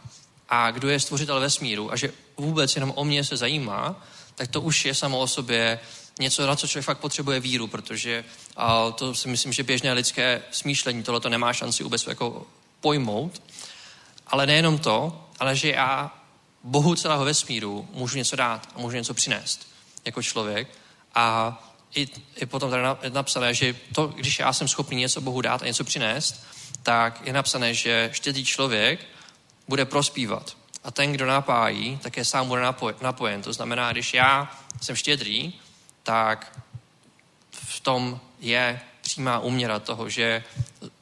a 0.50 0.72
kdo 0.72 0.90
je 0.90 1.00
stvořitel 1.00 1.40
vesmíru 1.40 1.92
a 1.92 1.96
že 1.96 2.14
vůbec 2.38 2.76
jenom 2.76 2.94
o 2.96 3.06
mě 3.06 3.24
se 3.24 3.38
zajímá, 3.38 4.06
tak 4.36 4.48
to 4.48 4.62
už 4.62 4.86
je 4.86 4.96
samo 4.96 5.20
o 5.20 5.28
sobě 5.28 5.80
něco, 6.20 6.48
na 6.48 6.56
co 6.56 6.68
člověk 6.68 6.86
fakt 6.86 6.98
potřebuje 6.98 7.40
víru, 7.40 7.68
protože 7.68 8.26
a 8.58 8.92
to 8.92 9.16
si 9.16 9.28
myslím, 9.28 9.54
že 9.54 9.64
běžné 9.64 9.94
lidské 9.94 10.42
smýšlení 10.52 11.04
tohle 11.04 11.20
to 11.20 11.30
nemá 11.30 11.54
šanci 11.54 11.84
vůbec 11.84 12.08
jako 12.08 12.48
pojmout. 12.82 13.42
Ale 14.28 14.46
nejenom 14.46 14.78
to, 14.78 15.28
ale 15.40 15.56
že 15.56 15.72
já 15.72 16.12
Bohu 16.64 16.96
celého 16.96 17.26
vesmíru 17.26 17.88
můžu 17.94 18.18
něco 18.18 18.36
dát 18.36 18.70
a 18.76 18.80
můžu 18.80 18.96
něco 18.96 19.14
přinést 19.14 19.68
jako 20.06 20.24
člověk. 20.24 20.68
A 21.16 21.58
i, 21.96 22.08
i 22.36 22.46
potom 22.46 22.70
tady 22.70 22.84
napsané, 23.10 23.54
že 23.54 23.76
to, 23.96 24.08
když 24.08 24.40
já 24.40 24.54
jsem 24.54 24.68
schopný 24.68 24.98
něco 24.98 25.22
Bohu 25.22 25.42
dát 25.42 25.62
a 25.62 25.66
něco 25.66 25.84
přinést, 25.84 26.46
tak 26.84 27.22
je 27.28 27.34
napsané, 27.34 27.74
že 27.74 28.10
štědrý 28.14 28.46
člověk 28.46 29.00
bude 29.68 29.86
prospívat. 29.86 30.58
A 30.84 30.92
ten, 30.92 31.12
kdo 31.12 31.26
napájí, 31.26 31.98
také 31.98 32.26
sám 32.26 32.48
bude 32.48 32.62
napojen. 33.02 33.42
To 33.42 33.54
znamená, 33.54 33.92
když 33.92 34.14
já 34.14 34.60
jsem 34.82 34.96
štědrý, 34.96 35.54
tak 36.10 36.60
v 37.52 37.80
tom 37.80 38.19
je 38.39 38.80
přímá 39.02 39.39
úměra 39.39 39.80
toho, 39.80 40.10
že 40.10 40.43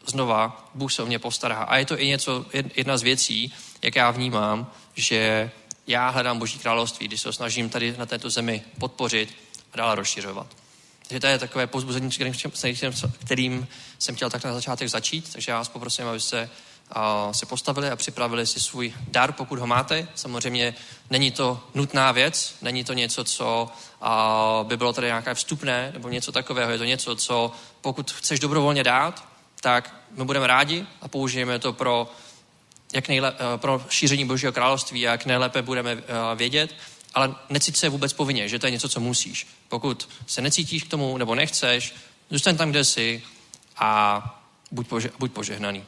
znova 0.06 0.70
Bůh 0.74 0.94
se 0.94 1.04
o 1.04 1.06
mě 1.06 1.20
postará. 1.20 1.56
A 1.56 1.78
je 1.78 1.86
to 1.86 2.00
i 2.00 2.08
něco, 2.08 2.46
jedna 2.76 2.98
z 2.98 3.02
věcí, 3.02 3.54
jak 3.82 3.96
já 3.96 4.12
vnímám, 4.12 4.72
že 4.96 5.52
já 5.88 6.10
hledám 6.10 6.40
Boží 6.40 6.60
království, 6.60 7.08
když 7.08 7.22
se 7.22 7.30
ho 7.30 7.34
snažím 7.34 7.70
tady 7.70 7.96
na 7.98 8.06
této 8.06 8.30
zemi 8.30 8.64
podpořit 8.80 9.36
a 9.74 9.78
dále 9.78 9.96
rozšiřovat. 9.96 10.48
Takže 11.02 11.20
to 11.20 11.28
je 11.28 11.40
takové 11.40 11.68
pozbuzení, 11.68 12.10
kterým, 12.10 12.34
kterým 13.26 13.68
jsem 14.00 14.16
chtěl 14.16 14.30
tak 14.30 14.44
na 14.44 14.54
začátek 14.54 14.90
začít, 14.90 15.34
takže 15.34 15.52
já 15.52 15.58
vás 15.58 15.70
poprosím, 15.70 16.08
abyste 16.08 16.50
se 17.32 17.46
postavili 17.46 17.90
a 17.90 17.96
připravili 17.96 18.46
si 18.46 18.60
svůj 18.60 18.94
dar, 19.08 19.32
pokud 19.32 19.60
ho 19.60 19.68
máte. 19.68 20.08
Samozřejmě 20.16 20.76
není 21.10 21.32
to 21.32 21.64
nutná 21.74 22.12
věc, 22.12 22.56
není 22.62 22.84
to 22.84 22.94
něco, 22.94 23.24
co 23.24 23.72
by 24.64 24.78
bylo 24.78 24.94
tady 24.94 25.08
nějaké 25.08 25.34
vstupné 25.34 25.90
nebo 25.94 26.10
něco 26.10 26.32
takového. 26.32 26.72
Je 26.72 26.78
to 26.78 26.84
něco, 26.84 27.16
co 27.16 27.52
pokud 27.82 28.12
chceš 28.12 28.40
dobrovolně 28.40 28.84
dát, 28.84 29.28
tak 29.62 29.96
my 30.12 30.26
budeme 30.26 30.48
rádi 30.48 30.86
a 31.02 31.08
použijeme 31.08 31.60
to 31.60 31.74
pro, 31.74 32.12
jak 32.94 33.08
nejle, 33.08 33.34
pro 33.58 33.86
šíření 33.90 34.26
Božího 34.26 34.52
království, 34.52 35.02
jak 35.02 35.26
nejlépe 35.26 35.62
budeme 35.62 36.04
vědět, 36.36 36.76
ale 37.14 37.36
necít 37.50 37.78
se 37.78 37.90
vůbec 37.90 38.14
povinně, 38.14 38.50
že 38.50 38.60
to 38.60 38.68
je 38.68 38.72
něco, 38.72 38.90
co 38.90 39.00
musíš. 39.00 39.48
Pokud 39.70 40.10
se 40.28 40.42
necítíš 40.42 40.84
k 40.84 40.90
tomu 40.90 41.18
nebo 41.18 41.36
nechceš, 41.36 41.96
zůstaň 42.30 42.58
tam, 42.58 42.70
kde 42.70 42.84
jsi 42.84 43.24
a 43.78 44.22
buď, 44.72 44.88
pože, 44.88 45.10
buď 45.20 45.32
požehnaný. 45.32 45.84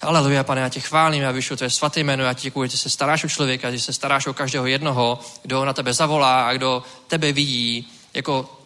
Aleluja, 0.00 0.44
pane, 0.44 0.60
já 0.60 0.68
tě 0.68 0.80
chválím, 0.80 1.22
já 1.22 1.30
vyšlu 1.30 1.56
tvé 1.56 1.70
svaté 1.70 2.00
jméno, 2.00 2.24
já 2.24 2.34
ti 2.34 2.42
děkuji, 2.42 2.70
že 2.70 2.76
se 2.76 2.90
staráš 2.90 3.24
o 3.24 3.28
člověka, 3.28 3.70
že 3.70 3.80
se 3.80 3.92
staráš 3.92 4.26
o 4.26 4.34
každého 4.34 4.66
jednoho, 4.66 5.20
kdo 5.42 5.64
na 5.64 5.72
tebe 5.72 5.92
zavolá 5.92 6.48
a 6.48 6.52
kdo 6.52 6.82
tebe 7.06 7.32
vidí 7.32 7.88
jako 8.14 8.58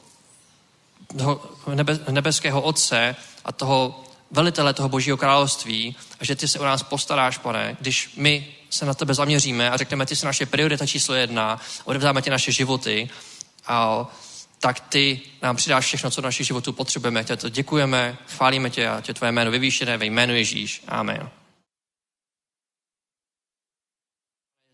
nebe, 1.75 1.99
nebeského 2.11 2.63
Otce 2.63 3.17
a 3.45 3.53
toho 3.53 4.05
velitele 4.31 4.75
toho 4.75 4.89
Božího 4.89 5.17
království 5.17 5.97
a 6.21 6.25
že 6.25 6.37
ty 6.37 6.49
se 6.49 6.59
o 6.59 6.65
nás 6.65 6.83
postaráš, 6.83 7.39
pane, 7.39 7.77
když 7.81 8.13
my 8.17 8.47
se 8.71 8.87
na 8.87 8.95
tebe 8.95 9.15
zaměříme 9.15 9.71
a 9.71 9.77
řekneme, 9.77 10.07
ty 10.07 10.17
jsi 10.17 10.27
naše 10.27 10.47
priorita 10.47 10.87
číslo 10.87 11.15
jedna, 11.15 11.61
odevzdáme 11.85 12.23
ti 12.23 12.31
naše 12.31 12.53
životy 12.53 13.11
a 13.67 14.07
tak 14.63 14.81
ty 14.81 15.21
nám 15.43 15.57
přidáš 15.57 15.87
všechno, 15.87 16.11
co 16.11 16.21
do 16.21 16.27
našich 16.27 16.47
životů 16.47 16.73
potřebujeme. 16.73 17.25
Tě 17.25 17.37
to 17.37 17.49
děkujeme, 17.49 18.19
chválíme 18.29 18.71
tě 18.71 18.89
a 18.89 19.01
tě 19.01 19.15
tvoje 19.15 19.33
jméno 19.33 19.51
vyvýšené 19.51 19.97
ve 19.97 20.07
jménu 20.07 20.35
Ježíš. 20.35 20.83
Amen. 20.89 21.31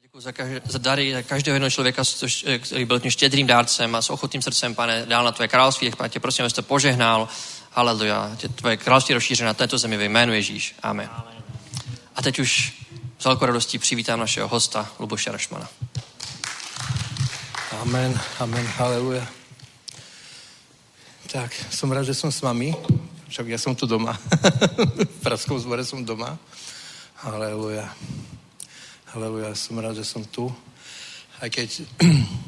Děkuji 0.03 0.21
za, 0.21 0.33
každé, 0.33 0.61
za 0.65 0.79
dary 0.79 1.13
za 1.13 1.23
každého 1.23 1.55
jednoho 1.55 1.71
člověka, 1.71 2.03
který 2.59 2.85
byl 2.85 3.01
tím 3.01 3.11
štědrým 3.11 3.47
dárcem 3.47 3.95
a 3.95 4.03
s 4.03 4.11
ochotným 4.11 4.43
srdcem, 4.43 4.75
pane, 4.75 5.07
dál 5.07 5.25
na 5.25 5.33
tvoje 5.33 5.49
království. 5.49 5.91
Pane, 5.91 6.09
tě 6.09 6.21
prosím, 6.21 6.43
abyste 6.43 6.63
požehnal. 6.63 7.29
Haleluja. 7.73 8.37
Tě 8.37 8.49
tvoje 8.49 8.77
království 8.77 9.15
rozšířené 9.15 9.47
na 9.47 9.55
této 9.55 9.79
zemi 9.79 9.97
ve 9.97 10.05
jménu 10.05 10.33
Ježíš. 10.33 10.75
Amen. 10.83 11.09
Amen. 11.13 11.43
A 12.17 12.23
teď 12.23 12.39
už 12.39 12.73
s 13.19 13.25
velkou 13.25 13.47
radostí 13.47 13.79
přivítám 13.79 14.21
našeho 14.21 14.49
hosta, 14.49 14.91
Luboša 14.99 15.33
Rašmana. 15.33 15.69
Amen, 17.81 18.21
amen, 18.39 18.67
haleluja. 18.67 19.39
Tak, 21.29 21.53
som 21.69 21.93
rád, 21.93 22.09
že 22.09 22.17
som 22.17 22.33
s 22.33 22.41
vami. 22.41 22.73
Však 23.29 23.53
ja 23.53 23.61
som 23.61 23.77
tu 23.77 23.85
doma. 23.85 24.17
v 25.21 25.21
Pradskom 25.21 25.61
zbore 25.61 25.85
som 25.85 26.01
doma. 26.01 26.41
Haleluja. 27.21 27.85
Haleluja, 29.13 29.53
som 29.53 29.77
rád, 29.77 30.01
že 30.01 30.09
som 30.09 30.25
tu. 30.25 30.49
Aj 31.37 31.53
keď 31.53 31.85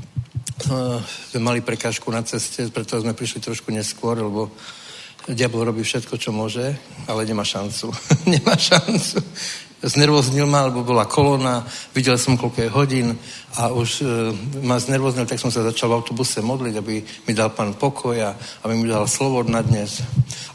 sme 1.28 1.40
mali 1.44 1.60
prekážku 1.60 2.08
na 2.08 2.24
ceste, 2.24 2.72
preto 2.72 2.96
sme 2.96 3.12
prišli 3.12 3.44
trošku 3.44 3.68
neskôr, 3.68 4.16
lebo 4.16 4.48
diabol 5.28 5.68
robí 5.68 5.84
všetko, 5.84 6.16
čo 6.16 6.32
môže, 6.32 6.72
ale 7.04 7.28
nemá 7.28 7.44
šancu. 7.44 7.92
nemá 8.32 8.56
šancu 8.56 9.20
znervoznil 9.80 10.44
ma, 10.44 10.68
lebo 10.68 10.84
bola 10.84 11.08
kolona, 11.08 11.64
videl 11.96 12.20
som, 12.20 12.36
koľko 12.36 12.58
je 12.60 12.68
hodín 12.68 13.08
a 13.56 13.72
už 13.72 13.90
e, 14.00 14.04
ma 14.60 14.76
znervoznil, 14.76 15.24
tak 15.24 15.40
som 15.40 15.48
sa 15.48 15.64
začal 15.64 15.88
v 15.88 15.96
autobuse 16.04 16.44
modliť, 16.44 16.74
aby 16.76 16.94
mi 17.00 17.32
dal 17.32 17.48
pán 17.56 17.72
pokoj 17.80 18.12
a 18.20 18.36
aby 18.64 18.76
mi 18.76 18.84
dal 18.84 19.08
slovo 19.08 19.40
na 19.48 19.64
dnes. 19.64 20.04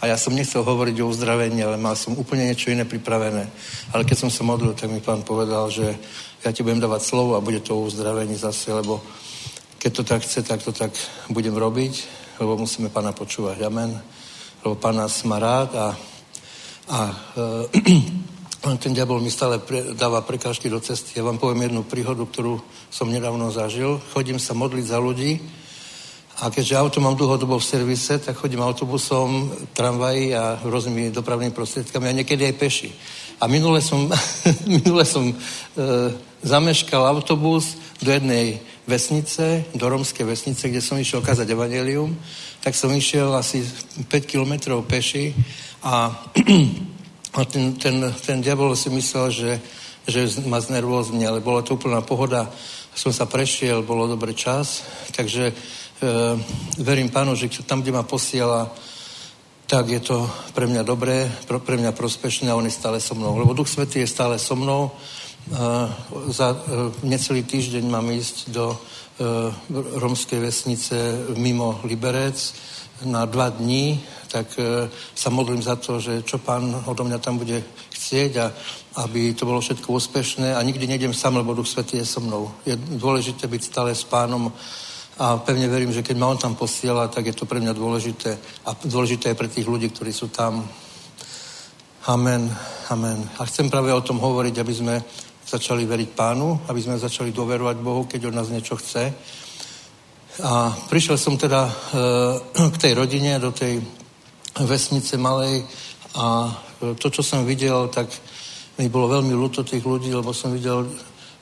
A 0.02 0.06
ja 0.06 0.18
som 0.18 0.38
nechcel 0.38 0.62
hovoriť 0.62 1.02
o 1.02 1.10
uzdravení, 1.10 1.58
ale 1.66 1.82
mal 1.82 1.98
som 1.98 2.14
úplne 2.14 2.46
niečo 2.46 2.70
iné 2.70 2.86
pripravené. 2.86 3.50
Ale 3.98 4.06
keď 4.06 4.18
som 4.26 4.30
sa 4.30 4.46
modlil, 4.46 4.78
tak 4.78 4.94
mi 4.94 5.02
pán 5.02 5.26
povedal, 5.26 5.74
že 5.74 5.98
ja 6.46 6.54
ti 6.54 6.62
budem 6.62 6.78
dávať 6.78 7.02
slovo 7.10 7.34
a 7.34 7.42
bude 7.42 7.66
to 7.66 7.74
o 7.74 7.90
uzdravení 7.90 8.38
zase, 8.38 8.70
lebo 8.70 9.02
keď 9.82 9.92
to 9.94 10.04
tak 10.06 10.22
chce, 10.22 10.46
tak 10.46 10.62
to 10.62 10.70
tak 10.70 10.94
budem 11.34 11.58
robiť, 11.58 11.94
lebo 12.38 12.62
musíme 12.62 12.94
pána 12.94 13.10
počúvať. 13.10 13.58
Amen. 13.66 13.98
Lebo 14.62 14.78
pán 14.78 15.02
nás 15.02 15.26
má 15.26 15.42
rád 15.42 15.74
a, 15.74 15.88
a 16.90 17.00
e, 17.74 18.26
ten 18.74 18.98
diabol 18.98 19.22
mi 19.22 19.30
stále 19.30 19.62
pre, 19.62 19.94
dáva 19.94 20.26
prekážky 20.26 20.74
do 20.74 20.82
cesty. 20.82 21.22
Ja 21.22 21.24
vám 21.24 21.38
poviem 21.38 21.70
jednu 21.70 21.86
príhodu, 21.86 22.26
ktorú 22.26 22.58
som 22.90 23.14
nedávno 23.14 23.54
zažil. 23.54 24.02
Chodím 24.10 24.42
sa 24.42 24.58
modliť 24.58 24.86
za 24.90 24.98
ľudí 24.98 25.38
a 26.42 26.50
keďže 26.50 26.74
auto 26.74 26.98
mám 26.98 27.14
dlhodobo 27.14 27.62
v 27.62 27.70
servise, 27.70 28.18
tak 28.18 28.34
chodím 28.34 28.66
autobusom, 28.66 29.54
tramvají 29.78 30.34
a 30.34 30.58
rôznymi 30.66 31.14
dopravnými 31.14 31.54
prostriedkami 31.54 32.10
a 32.10 32.18
niekedy 32.18 32.50
aj 32.50 32.56
peši. 32.58 32.90
A 33.38 33.46
minule 33.46 33.86
som, 33.86 34.10
minule 34.66 35.06
som 35.06 35.30
e, 35.30 35.36
zameškal 36.42 37.06
autobus 37.06 37.78
do 38.02 38.10
jednej 38.10 38.66
vesnice, 38.90 39.62
do 39.78 39.86
romskej 39.86 40.26
vesnice, 40.26 40.74
kde 40.74 40.82
som 40.82 40.98
išiel 40.98 41.22
kázať 41.22 41.54
evanelium, 41.54 42.18
tak 42.66 42.74
som 42.74 42.90
išiel 42.90 43.30
asi 43.38 43.62
5 44.10 44.10
kilometrov 44.26 44.90
peši 44.90 45.38
a, 45.86 46.10
a 47.36 47.46
ten, 47.46 47.76
ten, 47.76 48.16
ten 48.26 48.40
diabol 48.42 48.76
si 48.80 48.88
myslel, 48.90 49.28
že, 49.32 49.52
že 50.08 50.40
ma 50.48 50.64
znervózne, 50.64 51.28
ale 51.28 51.44
bola 51.44 51.62
to 51.62 51.76
úplná 51.76 52.00
pohoda. 52.00 52.48
Som 52.96 53.12
sa 53.12 53.28
prešiel, 53.28 53.84
bolo 53.84 54.08
dobrý 54.08 54.32
čas, 54.32 54.88
takže 55.12 55.52
e, 55.52 55.54
verím 56.80 57.12
pánu, 57.12 57.36
že 57.36 57.52
tam, 57.68 57.84
kde 57.84 57.92
ma 57.92 58.08
posiela, 58.08 58.72
tak 59.68 59.90
je 59.90 60.00
to 60.00 60.24
pre 60.56 60.64
mňa 60.64 60.88
dobré, 60.88 61.28
pre 61.44 61.76
mňa 61.76 61.92
prospešné 61.92 62.48
a 62.48 62.56
on 62.56 62.64
je 62.64 62.72
stále 62.72 63.04
so 63.04 63.18
mnou. 63.18 63.36
Lebo 63.36 63.52
Duch 63.52 63.68
Svetý 63.68 64.00
je 64.00 64.08
stále 64.08 64.40
so 64.40 64.56
mnou. 64.56 64.92
Uh, 65.46 65.86
za 66.34 66.58
uh, 66.58 66.90
necelý 67.06 67.46
týždeň 67.46 67.86
mám 67.86 68.10
ísť 68.10 68.50
do 68.50 68.74
uh, 68.74 68.78
romskej 70.02 70.42
vesnice 70.42 70.98
mimo 71.38 71.82
Liberec 71.86 72.34
na 73.06 73.30
dva 73.30 73.54
dní, 73.54 74.02
tak 74.36 74.60
uh, 74.60 74.92
sa 75.16 75.32
modlím 75.32 75.64
za 75.64 75.80
to, 75.80 76.04
že 76.04 76.28
čo 76.28 76.44
pán 76.44 76.84
odo 76.84 77.08
mňa 77.08 77.24
tam 77.24 77.40
bude 77.40 77.64
chcieť 77.96 78.32
a 78.44 78.52
aby 79.08 79.32
to 79.32 79.48
bolo 79.48 79.64
všetko 79.64 79.88
úspešné 79.96 80.56
a 80.56 80.60
nikdy 80.60 80.88
nejdem 80.88 81.16
sám, 81.16 81.40
lebo 81.40 81.56
Duch 81.56 81.72
Svetý 81.72 82.04
je 82.04 82.06
so 82.06 82.20
mnou. 82.20 82.52
Je 82.68 82.76
dôležité 82.76 83.48
byť 83.48 83.62
stále 83.64 83.96
s 83.96 84.04
pánom 84.04 84.52
a 85.16 85.40
pevne 85.40 85.72
verím, 85.72 85.96
že 85.96 86.04
keď 86.04 86.16
ma 86.20 86.28
on 86.28 86.38
tam 86.38 86.60
posiela, 86.60 87.08
tak 87.08 87.32
je 87.32 87.36
to 87.36 87.48
pre 87.48 87.64
mňa 87.64 87.72
dôležité 87.72 88.36
a 88.68 88.76
dôležité 88.84 89.32
je 89.32 89.40
pre 89.40 89.48
tých 89.48 89.68
ľudí, 89.68 89.88
ktorí 89.88 90.12
sú 90.12 90.28
tam. 90.28 90.68
Amen, 92.12 92.52
amen. 92.92 93.24
A 93.40 93.48
chcem 93.48 93.72
práve 93.72 93.96
o 93.96 94.04
tom 94.04 94.20
hovoriť, 94.20 94.56
aby 94.60 94.74
sme 94.76 94.96
začali 95.48 95.88
veriť 95.88 96.10
pánu, 96.12 96.68
aby 96.68 96.80
sme 96.84 97.00
začali 97.00 97.32
doverovať 97.32 97.78
Bohu, 97.80 98.04
keď 98.04 98.28
od 98.28 98.36
nás 98.36 98.52
niečo 98.52 98.76
chce. 98.76 99.14
A 100.44 100.68
prišiel 100.92 101.16
som 101.16 101.40
teda 101.40 101.64
e, 101.64 101.72
k 102.76 102.78
tej 102.78 102.94
rodine, 102.94 103.40
do 103.40 103.56
tej 103.56 103.80
vesnice 104.64 105.18
malej 105.18 105.68
a 106.16 106.48
to, 106.96 107.08
čo 107.12 107.24
som 107.24 107.44
videl, 107.44 107.92
tak 107.92 108.08
mi 108.80 108.88
bolo 108.88 109.08
veľmi 109.08 109.36
ľúto 109.36 109.64
tých 109.68 109.84
ľudí, 109.84 110.12
lebo 110.16 110.32
som 110.32 110.56
videl 110.56 110.88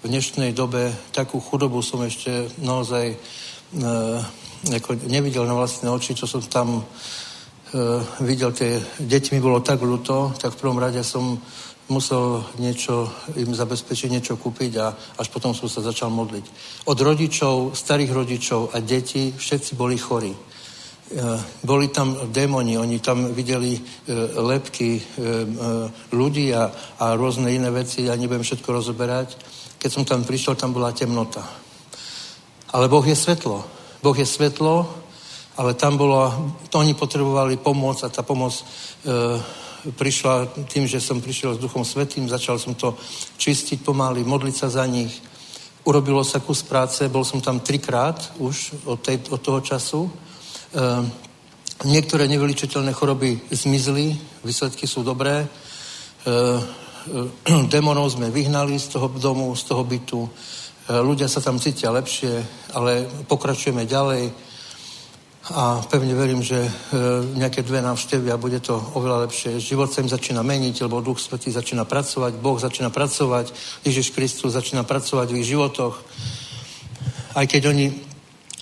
v 0.03 0.05
dnešnej 0.09 0.53
dobe 0.53 0.89
takú 1.13 1.39
chudobu 1.39 1.81
som 1.81 2.01
ešte 2.03 2.49
naozaj 2.59 3.13
e, 3.13 3.17
ako 4.73 4.99
nevidel 5.07 5.45
na 5.45 5.55
vlastné 5.55 5.87
oči, 5.89 6.17
čo 6.17 6.27
som 6.27 6.41
tam 6.41 6.81
e, 6.81 6.83
videl, 8.25 8.51
tie 8.51 8.81
deti 8.99 9.31
mi 9.31 9.41
bolo 9.41 9.61
tak 9.61 9.79
ľúto, 9.79 10.33
tak 10.35 10.53
v 10.53 10.59
prvom 10.59 10.81
rade 10.81 11.01
som 11.05 11.39
musel 11.87 12.43
niečo, 12.59 13.11
im 13.35 13.55
zabezpečiť 13.55 14.09
niečo 14.09 14.35
kúpiť 14.39 14.71
a 14.79 14.91
až 15.19 15.27
potom 15.29 15.51
som 15.51 15.67
sa 15.69 15.83
začal 15.83 16.09
modliť. 16.09 16.45
Od 16.87 16.97
rodičov, 16.99 17.75
starých 17.75 18.11
rodičov 18.11 18.61
a 18.73 18.79
detí 18.79 19.31
všetci 19.35 19.75
boli 19.75 19.95
chorí. 19.99 20.31
E, 21.13 21.39
boli 21.61 21.93
tam 21.93 22.17
démoni, 22.33 22.77
oni 22.77 22.97
tam 22.97 23.29
videli 23.33 23.77
e, 23.77 23.81
lepky 24.33 24.97
e, 24.97 25.01
ľudí 26.09 26.49
a, 26.57 26.73
a 26.97 27.13
rôzne 27.13 27.53
iné 27.53 27.69
veci, 27.69 28.09
ja 28.09 28.17
nebudem 28.17 28.41
všetko 28.41 28.73
rozoberať. 28.73 29.37
Keď 29.77 29.89
som 29.93 30.03
tam 30.09 30.25
prišiel, 30.25 30.57
tam 30.57 30.73
bola 30.73 30.89
temnota. 30.89 31.45
Ale 32.73 32.89
Boh 32.89 33.05
je 33.05 33.13
svetlo. 33.13 33.61
Boh 34.01 34.17
je 34.17 34.25
svetlo, 34.25 34.89
ale 35.53 35.77
tam 35.77 36.01
bolo, 36.01 36.33
to 36.73 36.81
oni 36.81 36.97
potrebovali 36.97 37.61
pomoc 37.61 38.01
a 38.01 38.09
tá 38.09 38.25
pomoc 38.25 38.57
e, 38.57 38.63
prišla 39.91 40.65
tým, 40.65 40.89
že 40.89 40.97
som 40.97 41.21
prišiel 41.21 41.53
s 41.53 41.61
Duchom 41.61 41.85
Svetým, 41.85 42.25
začal 42.25 42.57
som 42.57 42.73
to 42.73 42.97
čistiť 43.37 43.85
pomaly, 43.85 44.25
modliť 44.25 44.55
sa 44.55 44.67
za 44.81 44.85
nich. 44.89 45.13
Urobilo 45.83 46.23
sa 46.23 46.39
kus 46.39 46.63
práce, 46.65 47.05
bol 47.11 47.21
som 47.21 47.43
tam 47.43 47.59
trikrát 47.59 48.33
už 48.39 48.87
od, 48.87 48.97
tej, 49.03 49.19
od 49.29 49.41
toho 49.43 49.59
času. 49.61 50.09
E, 50.73 51.05
niektoré 51.85 52.25
nevyličiteľné 52.25 52.97
choroby 52.97 53.37
zmizli, 53.53 54.17
výsledky 54.41 54.89
sú 54.89 55.05
dobré. 55.05 55.45
E, 55.45 55.47
e, 56.25 56.33
demonov 57.73 58.17
sme 58.17 58.33
vyhnali 58.33 58.81
z 58.81 58.97
toho 58.97 59.13
domu, 59.21 59.53
z 59.53 59.63
toho 59.69 59.85
bytu. 59.85 60.25
Ľudia 60.83 61.31
sa 61.31 61.39
tam 61.39 61.63
cítia 61.63 61.95
lepšie, 61.95 62.43
ale 62.75 63.07
pokračujeme 63.23 63.87
ďalej 63.87 64.35
a 65.55 65.79
pevne 65.87 66.11
verím, 66.11 66.43
že 66.43 66.59
nejaké 67.39 67.63
dve 67.63 67.79
návštevy 67.79 68.27
a 68.27 68.35
bude 68.35 68.59
to 68.59 68.75
oveľa 68.75 69.23
lepšie. 69.23 69.63
Život 69.63 69.95
sa 69.95 70.03
im 70.03 70.11
začína 70.11 70.43
meniť, 70.43 70.83
lebo 70.83 70.99
Duch 70.99 71.23
Svetý 71.23 71.55
začína 71.55 71.87
pracovať, 71.87 72.35
Boh 72.35 72.59
začína 72.59 72.91
pracovať, 72.91 73.55
Ježiš 73.87 74.11
Kristus 74.11 74.59
začína 74.59 74.83
pracovať 74.83 75.31
v 75.31 75.39
ich 75.39 75.55
životoch. 75.55 75.95
Aj 77.39 77.47
keď 77.47 77.71
oni 77.71 77.87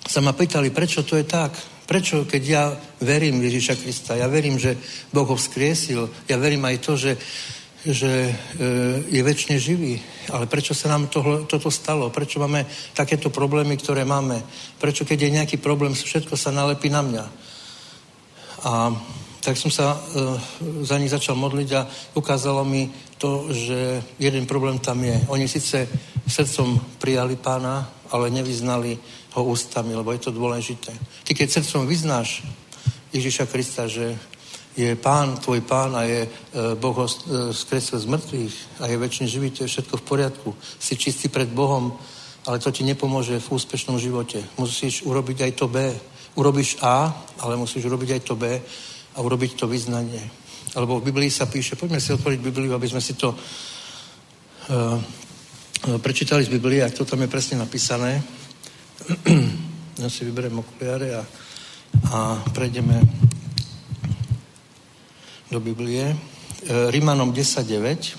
sa 0.06 0.22
ma 0.22 0.38
pýtali, 0.38 0.70
prečo 0.70 1.02
to 1.02 1.18
je 1.18 1.26
tak, 1.26 1.58
Prečo, 1.92 2.24
keď 2.24 2.44
ja 2.48 2.72
verím 3.04 3.44
Ježiša 3.44 3.76
Krista, 3.76 4.16
ja 4.16 4.32
verím, 4.32 4.56
že 4.56 4.80
Boh 5.12 5.28
ho 5.28 5.36
vzkriesil, 5.36 6.08
ja 6.24 6.40
verím 6.40 6.64
aj 6.64 6.78
to, 6.80 6.96
že 6.96 7.12
že 7.82 8.30
e, 8.30 8.34
je 9.10 9.22
väčšine 9.26 9.58
živý. 9.58 9.98
Ale 10.30 10.46
prečo 10.46 10.78
sa 10.78 10.94
nám 10.94 11.10
tohle, 11.10 11.50
toto 11.50 11.74
stalo? 11.74 12.14
Prečo 12.14 12.38
máme 12.38 12.70
takéto 12.94 13.34
problémy, 13.34 13.74
ktoré 13.74 14.06
máme? 14.06 14.38
Prečo, 14.78 15.02
keď 15.02 15.18
je 15.18 15.36
nejaký 15.42 15.58
problém, 15.58 15.98
všetko 15.98 16.38
sa 16.38 16.54
nalepí 16.54 16.94
na 16.94 17.02
mňa? 17.02 17.26
A 18.70 18.94
tak 19.42 19.58
som 19.58 19.74
sa 19.74 19.98
e, 19.98 20.00
za 20.86 21.02
nich 21.02 21.10
začal 21.10 21.34
modliť 21.34 21.70
a 21.74 21.90
ukázalo 22.14 22.62
mi 22.62 22.86
to, 23.18 23.50
že 23.50 24.06
jeden 24.22 24.46
problém 24.46 24.78
tam 24.78 25.02
je. 25.02 25.18
Oni 25.34 25.50
síce 25.50 25.90
srdcom 26.30 26.78
prijali 27.02 27.34
pána, 27.34 27.90
ale 28.14 28.30
nevyznali 28.30 29.02
ho 29.32 29.42
ústami, 29.44 29.96
lebo 29.96 30.12
je 30.12 30.22
to 30.28 30.32
dôležité. 30.36 30.92
Ty 31.24 31.32
keď 31.32 31.48
srdcom 31.50 31.88
vyznáš 31.88 32.44
Ježiša 33.16 33.46
Krista, 33.48 33.88
že 33.88 34.16
je 34.72 34.96
pán, 34.96 35.36
tvoj 35.38 35.62
pán 35.68 35.96
a 35.96 36.08
je 36.08 36.24
e, 36.24 36.30
Boh 36.80 36.96
ho 36.96 37.08
e, 37.08 37.12
skresil 37.52 38.00
z 38.00 38.08
mŕtvych 38.08 38.56
a 38.80 38.88
je 38.88 38.98
väčšine 38.98 39.28
živý, 39.28 39.52
to 39.52 39.64
je 39.68 39.72
všetko 39.72 40.00
v 40.00 40.08
poriadku. 40.08 40.50
Si 40.80 40.96
čistý 40.96 41.28
pred 41.28 41.52
Bohom, 41.52 41.92
ale 42.48 42.60
to 42.60 42.72
ti 42.72 42.88
nepomôže 42.88 43.40
v 43.40 43.52
úspešnom 43.52 44.00
živote. 44.00 44.40
Musíš 44.56 45.04
urobiť 45.04 45.44
aj 45.44 45.52
to 45.60 45.68
B. 45.68 45.92
Urobíš 46.40 46.80
A, 46.80 47.12
ale 47.44 47.60
musíš 47.60 47.84
urobiť 47.84 48.10
aj 48.16 48.22
to 48.24 48.36
B 48.40 48.44
a 49.16 49.18
urobiť 49.20 49.60
to 49.60 49.68
vyznanie. 49.68 50.24
Alebo 50.72 51.04
v 51.04 51.12
Biblii 51.12 51.28
sa 51.28 51.52
píše, 51.52 51.76
poďme 51.76 52.00
si 52.00 52.16
otvoriť 52.16 52.40
Bibliu, 52.40 52.72
aby 52.72 52.88
sme 52.88 53.04
si 53.04 53.20
to 53.20 53.36
uh, 53.36 54.96
prečítali 56.00 56.48
z 56.48 56.54
Biblie, 56.56 56.80
ak 56.80 56.96
to 56.96 57.04
tam 57.04 57.20
je 57.20 57.28
presne 57.28 57.60
napísané. 57.60 58.24
Ja 60.02 60.10
si 60.10 60.26
vyberiem 60.26 60.60
okuliare 60.60 61.14
a, 61.16 61.24
a 62.14 62.20
prejdeme 62.54 63.02
do 65.52 65.60
Biblie. 65.60 66.16
E, 66.64 66.92
Rímanom 66.92 67.34
10.9. 67.34 68.16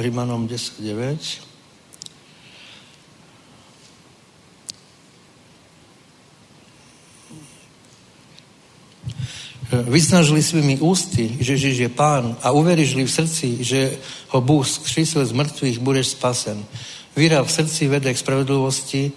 Rímanom 0.00 0.48
10.9. 0.48 1.51
vyznažili 9.72 10.42
svými 10.42 10.84
ústy, 10.84 11.36
že 11.40 11.52
Ježiš 11.56 11.78
je 11.78 11.88
pán 11.88 12.36
a 12.42 12.52
uveríš 12.52 12.94
v 12.94 13.08
srdci, 13.08 13.64
že 13.64 13.96
ho 14.28 14.40
Bůh 14.40 14.68
skřísil 14.68 15.26
z 15.26 15.32
mŕtvych, 15.32 15.78
budeš 15.78 16.06
spasen. 16.06 16.64
Víra 17.16 17.42
v 17.44 17.52
srdci 17.52 17.88
vede 17.88 18.14
k 18.14 18.18
spravedlivosti, 18.18 19.12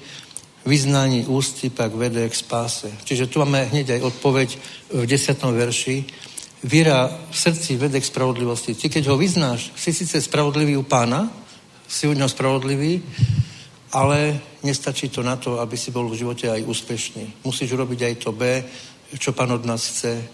vyznání 0.65 1.25
ústy 1.25 1.69
pak 1.69 1.95
vede 1.95 2.29
k 2.29 2.35
spáse. 2.35 2.91
Čiže 3.03 3.27
tu 3.27 3.39
máme 3.39 3.63
hneď 3.63 3.89
aj 3.89 4.01
odpoveď 4.01 4.49
v 4.93 5.05
desiatom 5.05 5.53
verši. 5.53 6.05
Víra 6.63 7.11
v 7.31 7.37
srdci 7.37 7.77
vede 7.77 8.01
k 8.01 8.05
spravodlivosti. 8.05 8.73
Ty, 8.73 8.89
keď 8.89 9.07
ho 9.07 9.17
vyznáš, 9.17 9.71
si 9.75 9.93
síce 9.93 10.21
spravodlivý 10.21 10.77
u 10.77 10.83
pána, 10.83 11.29
si 11.87 12.07
u 12.07 12.13
neho 12.13 12.29
spravodlivý, 12.29 13.03
ale 13.93 14.39
nestačí 14.63 15.09
to 15.09 15.23
na 15.23 15.35
to, 15.35 15.59
aby 15.61 15.77
si 15.77 15.91
bol 15.91 16.09
v 16.09 16.17
živote 16.17 16.49
aj 16.49 16.65
úspešný. 16.65 17.45
Musíš 17.45 17.71
urobiť 17.71 18.01
aj 18.01 18.15
to 18.15 18.31
B, 18.31 18.63
čo 19.19 19.31
pán 19.31 19.51
od 19.53 19.63
nás 19.65 19.85
chce 19.85 20.25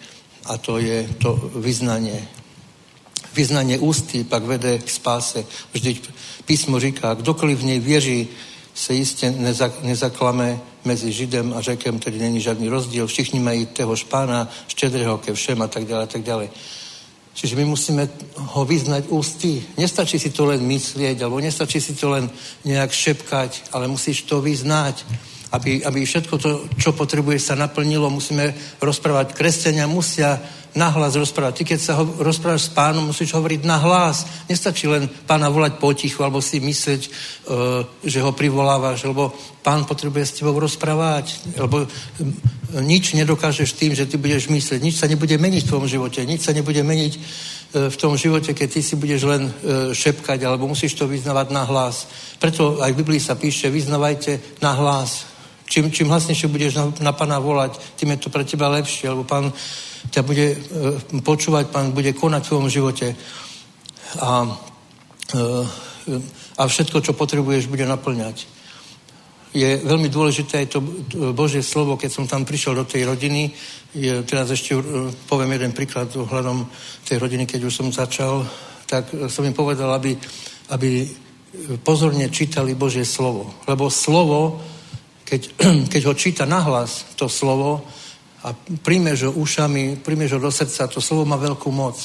a 0.46 0.58
to 0.58 0.78
je 0.78 1.10
to 1.18 1.52
vyznanie. 1.56 2.28
Vyznanie 3.34 3.80
ústy 3.80 4.24
pak 4.24 4.44
vede 4.44 4.80
k 4.80 4.90
spáse. 4.90 5.46
Vždyť 5.74 6.10
písmo 6.46 6.80
říká, 6.80 7.14
kdokoliv 7.14 7.60
v 7.60 7.66
nej 7.66 7.80
věří, 7.80 8.28
se 8.74 8.94
jistě 8.94 9.36
nezaklame 9.82 10.60
mezi 10.86 11.12
Židem 11.12 11.54
a 11.54 11.62
Řekem, 11.62 12.00
tedy 12.00 12.20
není 12.20 12.42
žádný 12.42 12.70
rozdíl. 12.70 13.08
Všichni 13.08 13.40
mají 13.40 13.66
téhož 13.66 14.04
pána, 14.04 14.50
štědrého 14.68 15.18
ke 15.18 15.34
všem 15.34 15.62
a 15.62 15.68
tak 15.68 15.86
dále, 15.86 16.04
a 16.04 16.08
tak 16.08 16.24
dále. 16.24 16.50
Čiže 17.34 17.56
my 17.56 17.66
musíme 17.66 18.10
ho 18.36 18.66
vyznať 18.66 19.08
ústy. 19.08 19.64
Nestačí 19.78 20.20
si 20.20 20.30
to 20.30 20.46
len 20.46 20.60
myslieť, 20.68 21.22
alebo 21.24 21.40
nestačí 21.40 21.82
si 21.82 21.96
to 21.96 22.12
len 22.12 22.28
nejak 22.68 22.92
šepkať, 22.92 23.72
ale 23.72 23.88
musíš 23.88 24.28
to 24.28 24.42
vyznať. 24.44 25.06
Aby, 25.52 25.84
aby 25.84 26.08
všetko 26.08 26.36
to, 26.40 26.50
čo 26.80 26.96
potrebuješ, 26.96 27.52
sa 27.52 27.56
naplnilo, 27.60 28.08
musíme 28.08 28.56
rozprávať. 28.80 29.36
Kresťania 29.36 29.84
musia 29.84 30.40
nahlas 30.76 31.20
rozprávať. 31.20 31.54
Ty, 31.60 31.64
keď 31.76 31.80
sa 31.84 31.94
ho, 32.00 32.08
rozprávaš 32.24 32.72
s 32.72 32.72
pánom, 32.72 33.04
musíš 33.04 33.36
hovoriť 33.36 33.68
nahlas. 33.68 34.24
Nestačí 34.48 34.88
len 34.88 35.12
pána 35.28 35.52
volať 35.52 35.76
potichu, 35.76 36.24
alebo 36.24 36.40
si 36.40 36.64
myslieť, 36.64 37.02
uh, 37.04 37.84
že 38.08 38.24
ho 38.24 38.32
privolávaš, 38.32 39.04
lebo 39.04 39.36
pán 39.60 39.84
potrebuje 39.84 40.26
s 40.26 40.36
tebou 40.40 40.56
rozprávať, 40.56 41.60
lebo 41.60 41.84
nič 42.80 43.14
nedokážeš 43.14 43.76
tým, 43.76 43.92
že 43.92 44.08
ty 44.08 44.16
budeš 44.16 44.48
myslieť. 44.48 44.80
Nič 44.80 44.96
sa 44.96 45.12
nebude 45.12 45.36
meniť 45.36 45.68
v 45.68 45.70
tvojom 45.70 45.88
živote. 45.92 46.24
Nič 46.24 46.48
sa 46.48 46.56
nebude 46.56 46.80
meniť 46.80 47.14
uh, 47.20 47.92
v 47.92 48.00
tom 48.00 48.16
živote, 48.16 48.56
keď 48.56 48.68
ty 48.72 48.80
si 48.80 48.96
budeš 48.96 49.28
len 49.28 49.52
uh, 49.52 49.92
šepkať, 49.92 50.40
alebo 50.48 50.72
musíš 50.72 50.96
to 50.96 51.04
vyznavať 51.04 51.52
na 51.52 51.68
hlas. 51.68 52.08
Preto 52.40 52.80
aj 52.80 52.96
v 52.96 53.00
Biblii 53.04 53.20
sa 53.20 53.36
píše, 53.36 53.68
vyznavajte 53.68 54.64
na 54.64 54.72
hlas. 54.80 55.28
Čím, 55.72 55.88
čím 55.88 56.12
hlasnejšie 56.12 56.52
budeš 56.52 56.76
na, 56.76 56.92
na 57.00 57.12
pána 57.16 57.40
volať, 57.40 57.80
tým 57.96 58.12
je 58.12 58.28
to 58.28 58.28
pre 58.28 58.44
teba 58.44 58.68
lepšie, 58.68 59.08
lebo 59.08 59.24
pán 59.24 59.56
ťa 60.12 60.20
bude 60.20 60.48
e, 60.52 60.58
počúvať, 61.24 61.72
pán 61.72 61.96
bude 61.96 62.12
konať 62.12 62.44
v 62.44 62.50
tvojom 62.52 62.68
živote 62.68 63.16
a, 64.20 64.52
e, 65.32 65.48
a 66.60 66.62
všetko, 66.68 67.00
čo 67.00 67.16
potrebuješ, 67.16 67.72
bude 67.72 67.88
naplňať. 67.88 68.52
Je 69.56 69.80
veľmi 69.80 70.12
dôležité 70.12 70.68
aj 70.68 70.68
to 70.76 70.80
Božie 71.32 71.64
slovo, 71.64 71.96
keď 71.96 72.12
som 72.12 72.28
tam 72.28 72.44
prišiel 72.44 72.76
do 72.76 72.84
tej 72.84 73.08
rodiny, 73.08 73.56
je, 73.96 74.28
teraz 74.28 74.52
ešte 74.52 74.76
e, 74.76 74.84
poviem 75.24 75.56
jeden 75.56 75.72
príklad 75.72 76.12
ohľadom 76.12 76.68
tej 77.08 77.16
rodiny, 77.16 77.48
keď 77.48 77.64
už 77.64 77.72
som 77.80 77.88
začal, 77.96 78.44
tak 78.92 79.08
som 79.32 79.48
im 79.48 79.56
povedal, 79.56 79.88
aby, 79.96 80.20
aby 80.76 81.08
pozorne 81.80 82.28
čítali 82.28 82.76
Božie 82.76 83.08
slovo. 83.08 83.56
Lebo 83.72 83.88
slovo, 83.88 84.60
keď, 85.32 85.42
keď 85.96 86.02
ho 86.12 86.14
číta 86.14 86.44
nahlas, 86.44 87.16
to 87.16 87.32
slovo, 87.32 87.88
a 88.42 88.52
príjmeš 88.82 89.30
ho 89.30 89.32
ušami, 89.38 90.02
príjmeš 90.02 90.36
ho 90.36 90.40
do 90.42 90.52
srdca, 90.52 90.90
to 90.90 91.00
slovo 91.00 91.30
má 91.30 91.38
veľkú 91.38 91.70
moc. 91.72 91.96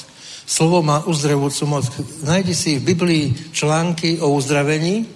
Slovo 0.46 0.84
má 0.84 1.02
uzdravujúcu 1.08 1.64
moc. 1.66 1.84
Najdi 2.22 2.54
si 2.54 2.70
v 2.78 2.92
Biblii 2.92 3.24
články 3.50 4.20
o 4.20 4.30
uzdravení, 4.36 5.08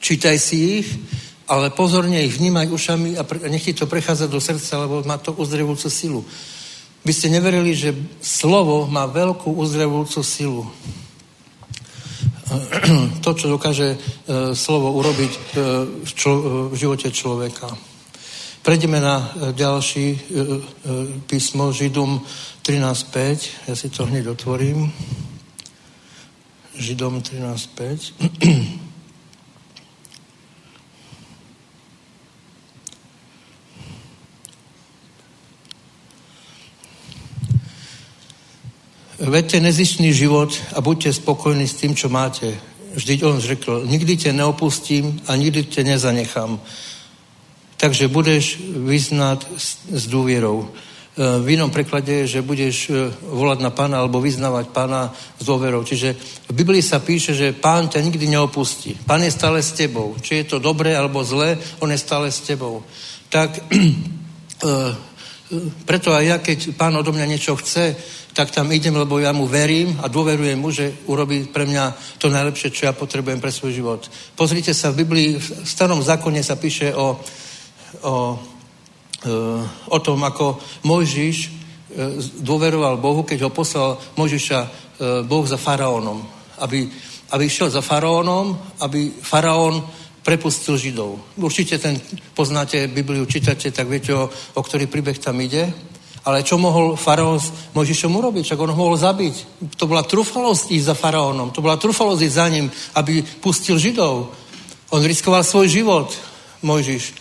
čítaj 0.00 0.36
si 0.40 0.80
ich, 0.80 0.88
ale 1.44 1.70
pozorne 1.70 2.24
ich 2.24 2.40
vnímaj 2.40 2.72
ušami 2.72 3.20
a 3.20 3.22
nech 3.52 3.68
ti 3.68 3.76
to 3.76 3.84
prechádza 3.84 4.26
do 4.26 4.40
srdca, 4.40 4.88
lebo 4.88 5.04
má 5.04 5.20
to 5.20 5.36
uzdravujúcu 5.36 5.88
silu. 5.92 6.20
By 7.04 7.12
ste 7.12 7.28
neverili, 7.28 7.76
že 7.76 7.92
slovo 8.24 8.88
má 8.88 9.04
veľkú 9.04 9.52
uzdravujúcu 9.52 10.20
silu. 10.24 10.64
To, 13.24 13.30
čo 13.32 13.48
dokáže 13.48 13.96
e, 13.96 13.98
slovo 14.52 14.92
urobiť 15.00 15.32
e, 15.32 15.40
v, 16.04 16.10
člo- 16.12 16.68
v 16.68 16.74
živote 16.76 17.08
človeka. 17.08 17.72
Prejdeme 18.64 19.00
na 19.00 19.20
e, 19.20 19.52
ďalší 19.52 20.06
e, 20.12 20.16
e, 20.16 20.60
písmo 21.28 21.72
Židom 21.72 22.20
13.5. 22.64 23.68
Ja 23.68 23.74
si 23.76 23.88
to 23.92 24.08
hneď 24.08 24.32
otvorím. 24.32 24.88
Židom 26.76 27.20
13.5. 27.20 28.80
Vedte 39.24 39.60
nezištný 39.60 40.12
život 40.12 40.52
a 40.76 40.84
buďte 40.84 41.12
spokojní 41.12 41.64
s 41.68 41.80
tým, 41.80 41.96
čo 41.96 42.12
máte. 42.12 42.60
Vždyť 42.94 43.24
on 43.24 43.40
řekl, 43.40 43.82
nikdy 43.88 44.16
tě 44.16 44.32
neopustím 44.32 45.20
a 45.26 45.36
nikdy 45.36 45.64
tě 45.64 45.84
nezanechám. 45.84 46.60
Takže 47.76 48.08
budeš 48.08 48.60
vyznať 48.76 49.46
s, 49.56 50.04
dôvierou. 50.12 50.68
E, 50.68 51.40
v 51.40 51.56
inom 51.56 51.72
preklade 51.72 52.28
že 52.28 52.44
budeš 52.44 52.92
e, 52.92 53.08
volať 53.24 53.64
na 53.64 53.72
pána 53.72 54.04
alebo 54.04 54.20
vyznávať 54.20 54.68
pána 54.68 55.08
s 55.40 55.44
dôverou. 55.44 55.88
Čiže 55.88 56.16
v 56.48 56.52
Biblii 56.52 56.84
sa 56.84 57.00
píše, 57.00 57.32
že 57.32 57.56
pán 57.56 57.88
ťa 57.88 58.04
nikdy 58.04 58.28
neopustí. 58.28 58.92
Pán 59.08 59.24
je 59.24 59.32
stále 59.32 59.64
s 59.64 59.72
tebou. 59.72 60.20
Či 60.20 60.44
je 60.44 60.44
to 60.44 60.58
dobré 60.60 60.92
alebo 60.92 61.24
zlé, 61.24 61.56
on 61.80 61.88
je 61.88 61.96
stále 61.96 62.28
s 62.28 62.44
tebou. 62.44 62.84
Tak 63.32 63.56
e, 63.72 63.84
preto 65.84 66.12
aj 66.12 66.24
ja, 66.24 66.36
keď 66.44 66.76
pán 66.76 66.92
odo 66.96 67.12
mňa 67.12 67.26
niečo 67.26 67.56
chce, 67.56 67.96
tak 68.34 68.50
tam 68.50 68.66
idem, 68.74 68.98
lebo 68.98 69.22
ja 69.22 69.30
mu 69.30 69.46
verím 69.46 69.94
a 70.02 70.10
dôverujem 70.10 70.58
mu, 70.58 70.74
že 70.74 70.90
urobí 71.06 71.46
pre 71.46 71.70
mňa 71.70 72.18
to 72.18 72.26
najlepšie, 72.26 72.74
čo 72.74 72.90
ja 72.90 72.92
potrebujem 72.92 73.38
pre 73.38 73.54
svoj 73.54 73.72
život. 73.72 74.02
Pozrite 74.34 74.74
sa, 74.74 74.90
v 74.90 75.06
Biblii, 75.06 75.38
v 75.38 75.46
starom 75.62 76.02
zákone 76.02 76.42
sa 76.42 76.58
píše 76.58 76.90
o 76.92 77.22
o, 78.02 78.38
e, 79.24 79.32
o 79.88 79.98
tom, 80.00 80.24
ako 80.24 80.58
Mojžiš 80.82 81.36
e, 81.46 81.48
dôveroval 82.42 82.98
Bohu, 82.98 83.22
keď 83.22 83.46
ho 83.46 83.50
poslal 83.54 84.00
Mojžiša 84.18 84.58
e, 84.58 84.68
Boh 85.22 85.46
za 85.46 85.60
faraónom. 85.60 86.24
Aby, 86.58 86.90
aby 87.30 87.44
šiel 87.46 87.70
za 87.70 87.84
faraónom, 87.84 88.58
aby 88.80 89.14
faraón 89.22 89.84
prepustil 90.24 90.80
Židov. 90.80 91.36
Určite 91.36 91.76
ten, 91.76 92.00
poznáte 92.32 92.88
Bibliu, 92.88 93.28
čítate, 93.28 93.70
tak 93.70 93.86
viete, 93.86 94.16
o, 94.16 94.30
o 94.30 94.60
ktorý 94.62 94.88
príbeh 94.88 95.20
tam 95.20 95.36
ide. 95.40 95.68
Ale 96.24 96.40
čo 96.40 96.56
mohol 96.56 96.96
faraón 96.96 97.36
s 97.36 97.52
Mojžišom 97.76 98.16
urobiť? 98.16 98.56
Čak 98.56 98.60
on 98.64 98.72
ho 98.72 98.78
mohol 98.80 98.96
zabiť. 98.96 99.60
To 99.76 99.84
bola 99.84 100.00
trúfalosť 100.08 100.72
ísť 100.72 100.86
za 100.88 100.96
faraónom. 100.96 101.52
To 101.52 101.60
bola 101.60 101.76
trúfalosť 101.76 102.20
ísť 102.24 102.36
za 102.40 102.46
ním, 102.48 102.66
aby 102.96 103.20
pustil 103.44 103.76
Židov. 103.76 104.32
On 104.96 105.04
riskoval 105.04 105.44
svoj 105.44 105.68
život, 105.68 106.08
Mojžiš. 106.64 107.12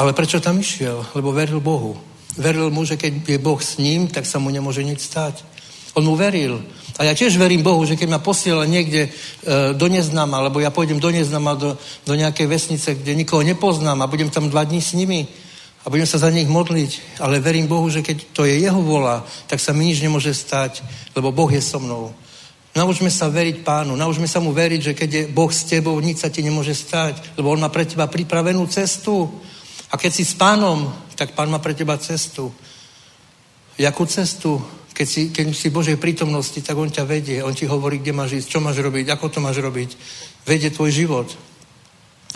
Ale 0.00 0.16
prečo 0.16 0.40
tam 0.40 0.56
išiel? 0.56 1.04
Lebo 1.12 1.36
veril 1.36 1.60
Bohu. 1.60 2.00
Veril 2.40 2.72
mu, 2.72 2.88
že 2.88 2.96
keď 2.96 3.36
je 3.36 3.38
Boh 3.40 3.60
s 3.60 3.76
ním, 3.76 4.08
tak 4.08 4.24
sa 4.24 4.40
mu 4.40 4.48
nemôže 4.48 4.80
nič 4.80 5.04
stať. 5.04 5.44
On 5.96 6.04
mu 6.04 6.16
veril. 6.16 6.60
A 6.96 7.04
ja 7.04 7.12
tiež 7.12 7.36
verím 7.36 7.60
Bohu, 7.60 7.84
že 7.84 7.96
keď 7.96 8.08
ma 8.08 8.20
posiela 8.24 8.64
niekde 8.64 9.08
e, 9.08 9.10
do 9.76 9.88
neznama, 9.88 10.40
alebo 10.40 10.60
ja 10.60 10.72
pôjdem 10.72 10.96
do 10.96 11.12
neznama, 11.12 11.56
do, 11.56 11.76
do 12.08 12.14
nejakej 12.16 12.48
vesnice, 12.48 12.88
kde 12.96 13.16
nikoho 13.16 13.44
nepoznám 13.44 14.00
a 14.00 14.08
budem 14.08 14.32
tam 14.32 14.48
dva 14.48 14.64
dní 14.64 14.80
s 14.80 14.96
nimi 14.96 15.28
a 15.86 15.90
budem 15.90 16.06
sa 16.06 16.18
za 16.18 16.34
nich 16.34 16.50
modliť, 16.50 17.22
ale 17.22 17.38
verím 17.38 17.70
Bohu, 17.70 17.86
že 17.86 18.02
keď 18.02 18.34
to 18.34 18.42
je 18.42 18.58
jeho 18.58 18.82
vola, 18.82 19.22
tak 19.46 19.62
sa 19.62 19.70
mi 19.70 19.86
nič 19.86 20.02
nemôže 20.02 20.34
stať, 20.34 20.82
lebo 21.14 21.30
Boh 21.30 21.46
je 21.46 21.62
so 21.62 21.78
mnou. 21.78 22.10
Naučme 22.74 23.06
sa 23.06 23.30
veriť 23.30 23.62
pánu, 23.62 23.94
naučme 23.94 24.26
sa 24.26 24.42
mu 24.42 24.50
veriť, 24.50 24.80
že 24.82 24.92
keď 24.98 25.10
je 25.14 25.22
Boh 25.30 25.48
s 25.48 25.62
tebou, 25.62 25.94
nič 26.02 26.26
sa 26.26 26.28
ti 26.28 26.42
nemôže 26.42 26.74
stať, 26.74 27.38
lebo 27.38 27.54
on 27.54 27.62
má 27.62 27.70
pre 27.70 27.86
teba 27.86 28.10
pripravenú 28.10 28.66
cestu. 28.66 29.30
A 29.88 29.94
keď 29.94 30.10
si 30.12 30.26
s 30.26 30.34
pánom, 30.34 30.90
tak 31.14 31.38
pán 31.38 31.48
má 31.48 31.62
pre 31.62 31.72
teba 31.72 31.94
cestu. 32.02 32.50
Jakú 33.78 34.04
cestu? 34.10 34.58
Keď 34.90 35.06
si, 35.08 35.22
keď 35.30 35.54
si 35.54 35.70
v 35.70 35.76
Božej 35.78 35.96
prítomnosti, 36.02 36.58
tak 36.60 36.76
on 36.76 36.90
ťa 36.90 37.06
vedie. 37.06 37.40
On 37.46 37.54
ti 37.54 37.64
hovorí, 37.64 38.02
kde 38.02 38.12
máš 38.12 38.42
ísť, 38.42 38.48
čo 38.48 38.58
máš 38.60 38.82
robiť, 38.82 39.08
ako 39.08 39.28
to 39.28 39.38
máš 39.40 39.62
robiť. 39.62 39.90
Vedie 40.44 40.68
tvoj 40.68 40.90
život. 40.90 41.28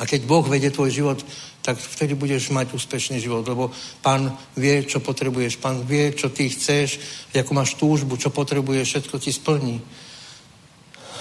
A 0.00 0.08
keď 0.08 0.24
Boh 0.24 0.42
vedie 0.48 0.72
tvoj 0.72 0.90
život, 0.90 1.20
tak 1.60 1.76
vtedy 1.76 2.16
budeš 2.16 2.48
mať 2.48 2.72
úspešný 2.72 3.20
život, 3.20 3.44
lebo 3.44 3.68
pán 4.00 4.32
vie, 4.56 4.80
čo 4.88 5.04
potrebuješ. 5.04 5.60
Pán 5.60 5.84
vie, 5.84 6.16
čo 6.16 6.32
ty 6.32 6.48
chceš, 6.48 6.96
ako 7.36 7.52
máš 7.52 7.76
túžbu, 7.76 8.16
čo 8.16 8.32
potrebuješ, 8.32 8.88
všetko 8.88 9.16
ti 9.20 9.28
splní. 9.28 9.76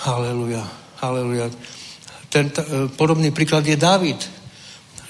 Haleluja, 0.08 0.64
haleluja. 1.04 1.52
Ten 2.32 2.56
t- 2.56 2.64
podobný 2.96 3.36
príklad 3.36 3.68
je 3.68 3.76
David. 3.76 4.24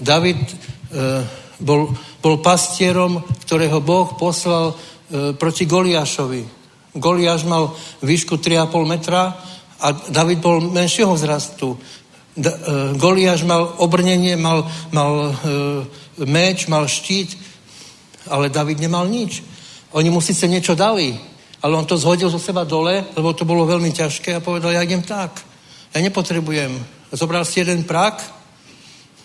David 0.02 0.42
E, 0.90 1.22
bol, 1.62 1.94
bol 2.24 2.42
pastierom, 2.42 3.22
ktorého 3.46 3.78
Boh 3.78 4.18
poslal 4.18 4.74
e, 4.74 5.38
proti 5.38 5.70
Goliášovi. 5.70 6.42
Goliáš 6.98 7.46
mal 7.46 7.78
výšku 8.02 8.42
3,5 8.42 8.90
metra 8.90 9.38
a 9.78 9.88
David 10.10 10.42
bol 10.42 10.58
menšieho 10.66 11.14
vzrastu. 11.14 11.78
E, 12.38 12.52
Goliáš 12.98 13.44
mal 13.44 13.74
obrnenie, 13.82 14.38
mal, 14.38 14.68
mal 14.92 15.34
meč, 16.26 16.68
mal 16.68 16.86
štít, 16.86 17.38
ale 18.28 18.54
David 18.54 18.80
nemal 18.80 19.08
nič. 19.08 19.42
Oni 19.92 20.10
mu 20.10 20.22
síce 20.22 20.46
niečo 20.46 20.78
dali, 20.78 21.18
ale 21.62 21.74
on 21.76 21.86
to 21.86 21.98
zhodil 21.98 22.30
zo 22.30 22.40
seba 22.40 22.64
dole, 22.64 23.06
lebo 23.16 23.34
to 23.34 23.48
bolo 23.48 23.66
veľmi 23.66 23.90
ťažké 23.92 24.38
a 24.38 24.44
povedal, 24.44 24.72
ja 24.72 24.86
idem 24.86 25.02
tak. 25.02 25.42
Ja 25.90 26.00
nepotrebujem. 26.02 26.78
Zobral 27.12 27.42
si 27.46 27.60
jeden 27.60 27.84
prak 27.84 28.22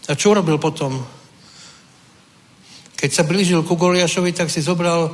a 0.09 0.13
čo 0.17 0.33
robil 0.33 0.57
potom? 0.57 1.05
Keď 2.97 3.11
sa 3.13 3.29
blížil 3.29 3.61
ku 3.69 3.77
Goliašovi, 3.77 4.33
tak 4.33 4.49
si 4.49 4.65
zobral 4.65 5.13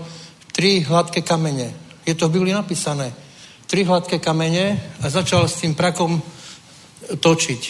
tri 0.54 0.86
hladké 0.86 1.26
kamene. 1.26 1.74
Je 2.06 2.14
to 2.14 2.30
v 2.30 2.38
Biblii 2.38 2.54
napísané. 2.54 3.10
tri 3.66 3.82
hladké 3.86 4.18
kamene 4.18 4.78
a 5.02 5.10
začal 5.10 5.46
s 5.46 5.62
tým 5.62 5.74
prakom 5.74 6.22
točiť, 7.18 7.62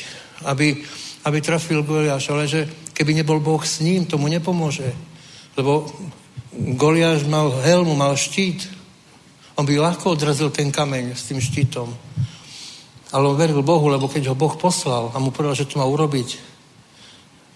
aby, 0.44 0.76
aby 1.24 1.38
trafil 1.40 1.82
Goliáš. 1.82 2.28
Ale 2.32 2.44
že 2.44 2.68
keby 2.92 3.16
nebol 3.16 3.40
Boh 3.40 3.60
s 3.64 3.80
ním, 3.80 4.04
tomu 4.04 4.28
nepomôže. 4.28 4.92
Lebo 5.56 5.88
Goliáš 6.52 7.24
mal 7.24 7.48
helmu, 7.64 7.96
mal 7.96 8.16
štít. 8.16 8.68
On 9.56 9.64
by 9.64 9.76
ľahko 9.76 10.16
odrazil 10.16 10.50
ten 10.50 10.68
kameň 10.68 11.16
s 11.16 11.32
tým 11.32 11.40
štítom. 11.40 11.88
Ale 13.10 13.24
on 13.26 13.36
veril 13.36 13.62
Bohu, 13.62 13.88
lebo 13.88 14.06
keď 14.06 14.30
ho 14.30 14.38
Boh 14.38 14.54
poslal 14.54 15.10
a 15.14 15.18
mu 15.18 15.34
povedal, 15.34 15.56
že 15.56 15.66
to 15.66 15.82
má 15.82 15.86
urobiť, 15.88 16.38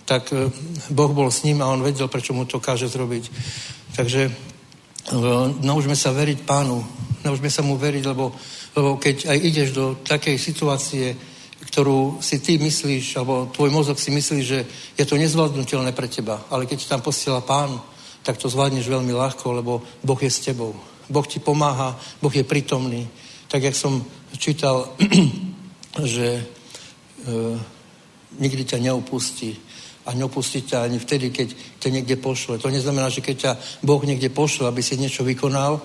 tak 0.04 0.32
e, 0.32 0.50
Boh 0.90 1.12
bol 1.14 1.30
s 1.30 1.46
ním 1.46 1.62
a 1.64 1.70
on 1.70 1.80
vedel, 1.80 2.08
prečo 2.08 2.36
mu 2.36 2.44
to 2.44 2.60
káže 2.60 2.90
zrobiť. 2.90 3.24
Takže 3.96 4.22
e, 4.28 4.32
naučme 5.64 5.96
sa 5.96 6.12
veriť 6.12 6.44
pánu. 6.44 6.84
Naučme 7.24 7.48
sa 7.48 7.64
mu 7.64 7.80
veriť, 7.80 8.04
lebo, 8.04 8.34
lebo 8.76 9.00
keď 9.00 9.32
aj 9.32 9.38
ideš 9.40 9.68
do 9.72 9.96
takej 10.04 10.36
situácie, 10.36 11.16
ktorú 11.68 12.20
si 12.20 12.38
ty 12.38 12.58
myslíš, 12.58 13.16
alebo 13.16 13.50
tvoj 13.50 13.70
mozog 13.70 13.98
si 13.98 14.10
myslí, 14.10 14.40
že 14.44 14.58
je 14.94 15.04
to 15.04 15.16
nezvládnutelné 15.16 15.92
pre 15.92 16.08
teba, 16.08 16.44
ale 16.50 16.66
keď 16.66 16.86
tam 16.86 17.00
posiela 17.00 17.40
pán, 17.40 17.80
tak 18.24 18.40
to 18.40 18.48
zvládneš 18.48 18.88
veľmi 18.88 19.12
ľahko, 19.12 19.52
lebo 19.52 19.82
Boh 20.00 20.20
je 20.22 20.30
s 20.32 20.40
tebou. 20.40 20.72
Boh 21.08 21.26
ti 21.28 21.38
pomáha, 21.38 21.98
Boh 22.22 22.32
je 22.32 22.44
prítomný. 22.44 23.04
Tak, 23.48 23.62
jak 23.62 23.76
som 23.76 24.00
čítal, 24.38 24.88
že 26.02 26.40
e, 26.40 26.42
nikdy 28.40 28.64
ťa 28.64 28.78
neopustí 28.80 29.56
a 30.08 30.12
neopustí 30.16 30.64
ťa 30.64 30.88
ani 30.88 30.98
vtedy, 30.98 31.30
keď 31.30 31.48
ťa 31.80 31.88
niekde 31.90 32.16
pošle. 32.16 32.58
To 32.58 32.72
neznamená, 32.72 33.08
že 33.12 33.20
keď 33.20 33.36
ťa 33.36 33.52
Boh 33.84 34.00
niekde 34.04 34.32
pošle, 34.32 34.68
aby 34.68 34.80
si 34.80 34.96
niečo 34.96 35.24
vykonal, 35.24 35.80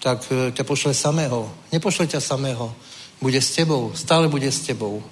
tak 0.00 0.24
e, 0.32 0.56
ťa 0.56 0.64
pošle 0.64 0.96
samého. 0.96 1.52
Nepošle 1.68 2.08
ťa 2.08 2.20
samého. 2.20 2.72
Bude 3.18 3.42
s 3.42 3.50
tebou. 3.50 3.90
Stále 3.94 4.28
bude 4.28 4.46
s 4.52 4.62
tebou. 4.62 5.02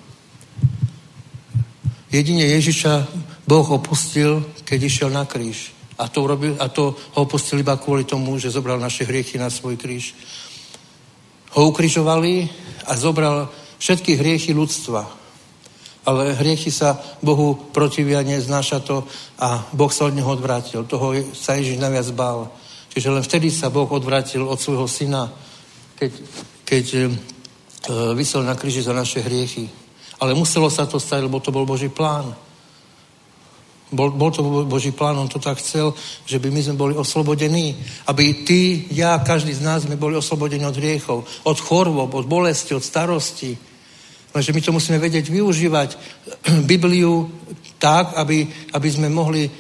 Jedine 2.11 2.47
Ježiša 2.47 3.07
Boh 3.47 3.67
opustil, 3.71 4.47
keď 4.63 4.79
išiel 4.83 5.11
na 5.11 5.27
kríž. 5.27 5.75
A 5.99 6.09
to, 6.09 6.23
urobil, 6.23 6.55
a 6.61 6.69
to 6.69 6.95
ho 6.95 7.21
opustil 7.23 7.59
iba 7.59 7.77
kvôli 7.77 8.05
tomu, 8.05 8.39
že 8.39 8.53
zobral 8.53 8.79
naše 8.79 9.05
hriechy 9.05 9.39
na 9.39 9.51
svoj 9.51 9.77
kríž. 9.77 10.15
Ho 11.57 11.73
ukrižovali 11.73 12.49
a 12.87 12.93
zobral 12.97 13.49
všetky 13.79 14.17
hriechy 14.17 14.55
ľudstva. 14.55 15.03
Ale 16.07 16.39
hriechy 16.39 16.71
sa 16.71 16.95
Bohu 17.19 17.59
protivia, 17.75 18.23
neznáša 18.23 18.79
to 18.87 19.03
a 19.43 19.67
Boh 19.75 19.91
sa 19.91 20.07
od 20.07 20.15
neho 20.15 20.31
odvrátil. 20.31 20.87
Toho 20.87 21.35
sa 21.35 21.59
Ježiš 21.59 21.83
naviac 21.83 22.07
bál. 22.15 22.55
Čiže 22.95 23.11
len 23.11 23.27
vtedy 23.27 23.51
sa 23.51 23.69
Boh 23.69 23.91
odvrátil 23.91 24.47
od 24.47 24.61
svojho 24.61 24.87
syna, 24.87 25.29
keď, 25.99 26.13
keď 26.63 26.85
vysel 28.15 28.43
na 28.43 28.55
kríži 28.55 28.83
za 28.83 28.93
naše 28.93 29.23
hriechy. 29.23 29.69
Ale 30.21 30.35
muselo 30.35 30.71
sa 30.73 30.87
to 30.87 31.01
stať, 31.01 31.29
lebo 31.29 31.41
to 31.41 31.53
bol 31.53 31.69
Boží 31.69 31.89
plán. 31.89 32.35
Bol, 33.87 34.11
bol 34.11 34.35
to 34.35 34.67
Boží 34.67 34.91
plán, 34.91 35.15
on 35.15 35.31
to 35.31 35.39
tak 35.39 35.63
chcel, 35.63 35.95
že 36.27 36.43
by 36.43 36.51
my 36.51 36.61
sme 36.63 36.75
boli 36.75 36.95
oslobodení. 36.99 37.77
Aby 38.11 38.43
ty, 38.43 38.91
ja, 38.91 39.23
každý 39.23 39.55
z 39.55 39.63
nás 39.63 39.87
sme 39.87 39.95
boli 39.95 40.19
oslobodení 40.19 40.67
od 40.67 40.75
hriechov, 40.75 41.23
od 41.47 41.59
chorôb, 41.61 42.11
od 42.11 42.27
bolesti, 42.27 42.75
od 42.75 42.83
starosti. 42.83 43.55
Lenže 44.35 44.53
my 44.53 44.61
to 44.61 44.75
musíme 44.75 44.99
vedieť 44.99 45.31
využívať 45.31 45.89
Bibliu 46.69 47.31
tak, 47.79 48.17
aby, 48.19 48.49
aby 48.73 48.89
sme 48.91 49.07
mohli 49.07 49.47
e, 49.47 49.51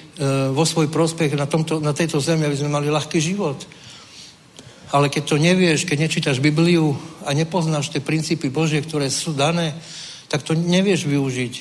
vo 0.50 0.64
svoj 0.66 0.90
prospech 0.90 1.36
na, 1.36 1.46
tomto, 1.46 1.78
na 1.78 1.92
tejto 1.92 2.18
zemi, 2.18 2.48
aby 2.48 2.56
sme 2.56 2.72
mali 2.72 2.90
ľahký 2.90 3.20
život. 3.20 3.60
Ale 4.94 5.10
keď 5.10 5.22
to 5.24 5.36
nevieš, 5.36 5.82
keď 5.82 5.98
nečítaš 6.06 6.38
Bibliu 6.38 6.94
a 7.26 7.34
nepoznáš 7.34 7.90
tie 7.90 7.98
princípy 7.98 8.50
Božie, 8.50 8.82
ktoré 8.82 9.10
sú 9.10 9.34
dané, 9.34 9.74
tak 10.30 10.46
to 10.46 10.54
nevieš 10.54 11.06
využiť. 11.10 11.54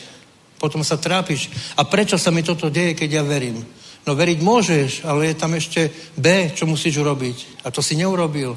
Potom 0.61 0.85
sa 0.85 0.97
trápiš. 0.97 1.49
A 1.77 1.85
prečo 1.85 2.17
sa 2.17 2.29
mi 2.29 2.45
toto 2.45 2.69
deje, 2.69 2.93
keď 2.93 3.09
ja 3.21 3.23
verím? 3.25 3.65
No 4.05 4.13
veriť 4.13 4.39
môžeš, 4.41 4.89
ale 5.09 5.33
je 5.33 5.35
tam 5.41 5.57
ešte 5.57 5.89
B, 6.13 6.53
čo 6.53 6.69
musíš 6.69 7.01
urobiť. 7.01 7.65
A 7.65 7.73
to 7.73 7.81
si 7.81 7.97
neurobil. 7.97 8.53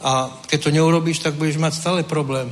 A 0.00 0.32
keď 0.48 0.58
to 0.68 0.74
neurobíš, 0.74 1.20
tak 1.20 1.36
budeš 1.36 1.60
mať 1.60 1.72
stále 1.76 2.00
problém. 2.04 2.48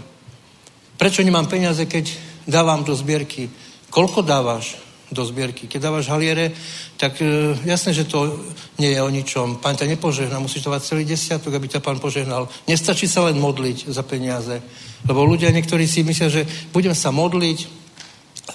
Prečo 1.00 1.24
nemám 1.24 1.48
peniaze, 1.48 1.88
keď 1.88 2.12
dávam 2.44 2.84
do 2.84 2.92
zbierky? 2.92 3.48
Koľko 3.88 4.20
dávaš 4.20 4.76
do 5.12 5.22
zbierky? 5.24 5.68
Keď 5.68 5.80
dávaš 5.80 6.08
haliere, 6.08 6.56
tak 6.96 7.20
e, 7.20 7.54
jasné, 7.68 7.92
že 7.92 8.08
to 8.08 8.40
nie 8.80 8.96
je 8.96 9.00
o 9.04 9.12
ničom. 9.12 9.60
Pán 9.60 9.76
ťa 9.76 9.86
nepožehná, 9.92 10.40
musíš 10.40 10.64
dávať 10.64 10.88
celý 10.88 11.04
desiatok, 11.04 11.52
aby 11.52 11.68
ťa 11.68 11.84
pán 11.84 12.00
požehnal. 12.00 12.48
Nestačí 12.64 13.04
sa 13.04 13.28
len 13.28 13.36
modliť 13.36 13.92
za 13.92 14.02
peniaze. 14.02 14.58
Lebo 15.04 15.28
ľudia 15.28 15.52
niektorí 15.52 15.84
si 15.84 16.00
myslia, 16.02 16.32
že 16.32 16.42
budem 16.72 16.96
sa 16.96 17.12
modliť 17.12 17.68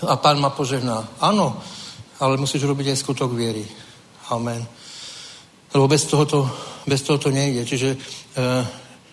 a 0.09 0.17
pán 0.17 0.41
ma 0.41 0.49
požehná. 0.49 1.21
Áno, 1.21 1.61
ale 2.17 2.41
musíš 2.41 2.65
robiť 2.65 2.91
aj 2.91 3.01
skutok 3.05 3.31
viery. 3.31 3.63
Amen. 4.33 4.65
Lebo 5.71 5.85
bez 5.85 6.09
toho 6.09 6.25
to, 6.25 6.49
bez 6.89 7.05
toho 7.05 7.21
to 7.21 7.29
nejde. 7.29 7.63
Čiže 7.63 7.89
e, 7.93 7.97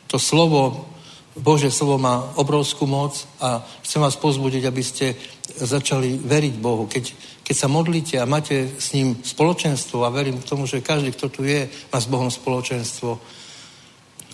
to 0.08 0.16
slovo 0.18 0.90
Bože 1.34 1.66
slovo 1.74 1.98
má 1.98 2.30
obrovskú 2.38 2.86
moc 2.86 3.26
a 3.42 3.58
chcem 3.82 3.98
vás 3.98 4.14
pozbudiť, 4.14 4.62
aby 4.70 4.82
ste 4.86 5.18
začali 5.58 6.22
veriť 6.22 6.54
Bohu. 6.62 6.86
Keď, 6.86 7.04
keď 7.44 7.56
sa 7.56 7.68
modlíte 7.68 8.16
a 8.16 8.24
máte 8.24 8.72
s 8.80 8.96
ním 8.96 9.20
spoločenstvo 9.20 10.00
a 10.02 10.10
verím 10.10 10.40
k 10.40 10.48
tomu, 10.48 10.64
že 10.64 10.80
každý, 10.80 11.12
kto 11.12 11.28
tu 11.28 11.44
je, 11.44 11.68
má 11.92 12.00
s 12.00 12.08
Bohom 12.08 12.32
spoločenstvo. 12.32 13.20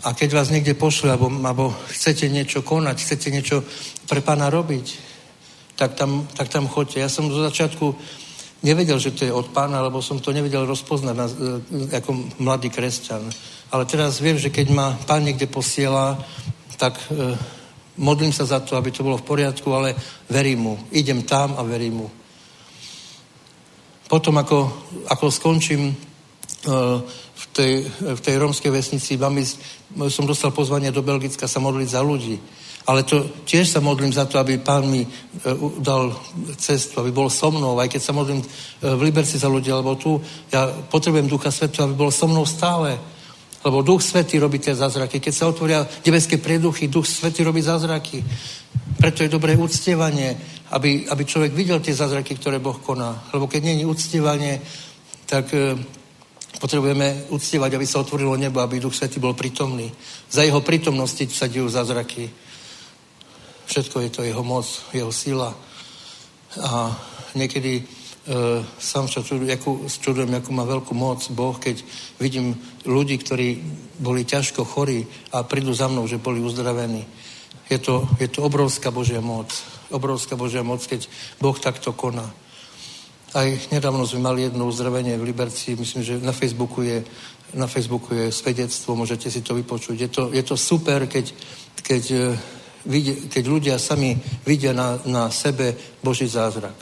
A 0.06 0.14
keď 0.14 0.38
vás 0.38 0.48
niekde 0.54 0.78
pošle, 0.78 1.10
alebo, 1.10 1.26
alebo 1.26 1.74
chcete 1.90 2.30
niečo 2.30 2.62
konať, 2.62 2.96
chcete 3.02 3.28
niečo 3.34 3.66
pre 4.06 4.22
pána 4.22 4.46
robiť, 4.46 4.86
tak 5.74 5.98
tam, 5.98 6.30
tak 6.38 6.48
tam 6.48 6.70
choďte. 6.70 7.02
Ja 7.02 7.10
som 7.10 7.26
do 7.26 7.34
začiatku 7.42 7.98
nevedel, 8.62 9.02
že 9.02 9.10
to 9.10 9.26
je 9.26 9.32
od 9.34 9.50
pána, 9.50 9.82
lebo 9.82 9.98
som 9.98 10.22
to 10.22 10.30
nevedel 10.30 10.62
rozpoznať 10.64 11.14
na, 11.18 11.26
e, 11.26 11.34
ako 11.98 12.10
mladý 12.38 12.70
kresťan. 12.70 13.26
Ale 13.74 13.90
teraz 13.90 14.22
viem, 14.22 14.38
že 14.38 14.54
keď 14.54 14.70
ma 14.70 14.94
pán 15.02 15.26
niekde 15.26 15.50
posiela, 15.50 16.14
tak 16.78 16.94
e, 17.10 17.34
modlím 17.98 18.32
sa 18.32 18.46
za 18.46 18.60
to, 18.62 18.78
aby 18.78 18.94
to 18.94 19.02
bolo 19.02 19.18
v 19.18 19.28
poriadku, 19.28 19.66
ale 19.74 19.98
verím 20.30 20.60
mu. 20.60 20.74
Idem 20.94 21.26
tam 21.26 21.58
a 21.58 21.62
verím 21.66 22.06
mu. 22.06 22.19
Potom, 24.10 24.34
ako, 24.42 24.66
ako 25.06 25.30
skončím 25.30 25.86
e, 25.86 25.94
v 27.30 27.44
tej, 27.54 27.72
v 27.86 28.20
tej 28.20 28.34
rómskej 28.42 28.74
vesnici, 28.74 29.14
ísť, 29.14 29.54
som 30.10 30.26
dostal 30.26 30.50
pozvanie 30.50 30.90
do 30.90 30.98
Belgicka 30.98 31.46
sa 31.46 31.62
modliť 31.62 31.88
za 31.94 32.02
ľudí. 32.02 32.34
Ale 32.90 33.06
to 33.06 33.22
tiež 33.46 33.70
sa 33.70 33.78
modlím 33.78 34.10
za 34.10 34.26
to, 34.26 34.42
aby 34.42 34.58
pán 34.58 34.90
mi 34.90 35.06
e, 35.06 35.08
dal 35.78 36.10
cestu, 36.58 36.98
aby 36.98 37.14
bol 37.14 37.30
so 37.30 37.54
mnou, 37.54 37.78
aj 37.78 37.86
keď 37.86 38.02
sa 38.02 38.10
modlím 38.10 38.42
e, 38.42 38.46
v 38.82 39.00
Liberci 39.06 39.38
za 39.38 39.46
ľudí, 39.46 39.70
alebo 39.70 39.94
tu, 39.94 40.18
ja 40.50 40.66
potrebujem 40.90 41.30
Ducha 41.30 41.54
Svetu, 41.54 41.86
aby 41.86 41.94
bol 41.94 42.10
so 42.10 42.26
mnou 42.26 42.42
stále. 42.42 42.98
Lebo 43.62 43.86
Duch 43.86 44.02
Svetý 44.02 44.42
robí 44.42 44.58
tie 44.58 44.74
zázraky. 44.74 45.22
Keď 45.22 45.34
sa 45.36 45.46
otvoria 45.46 45.86
nebeské 46.02 46.42
preduchy, 46.42 46.90
Duch 46.90 47.06
Svetý 47.06 47.46
robí 47.46 47.62
zázraky. 47.62 48.24
Preto 48.98 49.22
je 49.22 49.30
dobré 49.30 49.54
uctievanie, 49.54 50.34
aby, 50.70 51.10
aby 51.10 51.22
človek 51.26 51.52
videl 51.52 51.82
tie 51.82 51.94
zázraky, 51.94 52.38
ktoré 52.38 52.62
Boh 52.62 52.78
koná. 52.78 53.26
Lebo 53.34 53.50
keď 53.50 53.74
je 53.74 53.86
uctievanie, 53.86 54.62
tak 55.26 55.50
e, 55.50 55.74
potrebujeme 56.62 57.30
uctievať, 57.34 57.74
aby 57.74 57.86
sa 57.86 58.02
otvorilo 58.02 58.38
nebo, 58.38 58.62
aby 58.62 58.78
Duch 58.78 58.94
Svetý 58.94 59.18
bol 59.18 59.34
prítomný. 59.34 59.90
Za 60.30 60.46
jeho 60.46 60.62
prítomnosti 60.62 61.26
sa 61.30 61.50
dejú 61.50 61.66
zázraky. 61.66 62.30
Všetko 63.66 63.96
je 64.02 64.10
to 64.10 64.22
jeho 64.22 64.42
moc, 64.46 64.66
jeho 64.94 65.10
sila. 65.10 65.50
A 66.62 66.94
niekedy 67.34 67.82
e, 67.82 67.84
sám 68.78 69.10
sa 69.10 69.22
čudujem, 69.22 70.34
akú 70.34 70.50
má 70.54 70.62
veľkú 70.62 70.94
moc 70.94 71.26
Boh, 71.34 71.58
keď 71.58 71.82
vidím 72.22 72.54
ľudí, 72.86 73.18
ktorí 73.18 73.58
boli 73.98 74.22
ťažko 74.22 74.62
chorí 74.62 75.02
a 75.34 75.42
prídu 75.42 75.74
za 75.74 75.90
mnou, 75.90 76.06
že 76.06 76.22
boli 76.22 76.38
uzdravení. 76.38 77.06
Je 77.70 77.78
to, 77.78 78.06
je 78.18 78.26
to 78.30 78.42
obrovská 78.42 78.90
Božia 78.90 79.22
moc. 79.22 79.79
Obrovská 79.90 80.38
Božia 80.38 80.62
moc, 80.62 80.86
keď 80.86 81.06
Boh 81.42 81.58
takto 81.58 81.92
koná. 81.92 82.26
Aj 83.30 83.46
nedávno 83.70 84.02
sme 84.06 84.26
mali 84.26 84.42
jedno 84.46 84.66
uzdravenie 84.66 85.14
v 85.14 85.30
Liberci, 85.30 85.78
myslím, 85.78 86.02
že 86.02 86.18
na 86.18 86.34
Facebooku 86.34 86.82
je, 86.82 87.02
na 87.54 87.70
Facebooku 87.70 88.14
je 88.14 88.34
svedectvo, 88.34 88.98
môžete 88.98 89.30
si 89.30 89.42
to 89.42 89.54
vypočuť. 89.54 89.96
Je 90.00 90.10
to, 90.10 90.22
je 90.34 90.42
to 90.42 90.58
super, 90.58 91.06
keď, 91.06 91.30
keď, 91.78 92.04
e, 92.10 92.26
keď 93.30 93.44
ľudia 93.46 93.78
sami 93.78 94.18
vidia 94.42 94.74
na, 94.74 94.98
na 95.06 95.30
sebe 95.30 95.78
Boží 96.02 96.26
zázrak. 96.26 96.74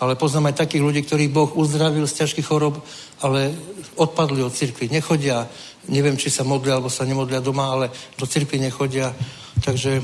Ale 0.00 0.16
poznám 0.16 0.52
aj 0.52 0.64
takých 0.64 0.84
ľudí, 0.84 1.00
ktorých 1.04 1.32
Boh 1.32 1.50
uzdravil 1.56 2.08
z 2.08 2.24
ťažkých 2.24 2.48
chorob, 2.48 2.80
ale 3.20 3.52
odpadli 4.00 4.40
od 4.40 4.52
cirkvi. 4.52 4.88
Nechodia, 4.88 5.44
neviem, 5.92 6.16
či 6.16 6.32
sa 6.32 6.40
modlia, 6.40 6.80
alebo 6.80 6.88
sa 6.88 7.04
nemodlia 7.04 7.44
doma, 7.44 7.68
ale 7.68 7.92
do 8.16 8.24
cirkvi 8.24 8.56
nechodia. 8.56 9.12
Takže 9.60 10.00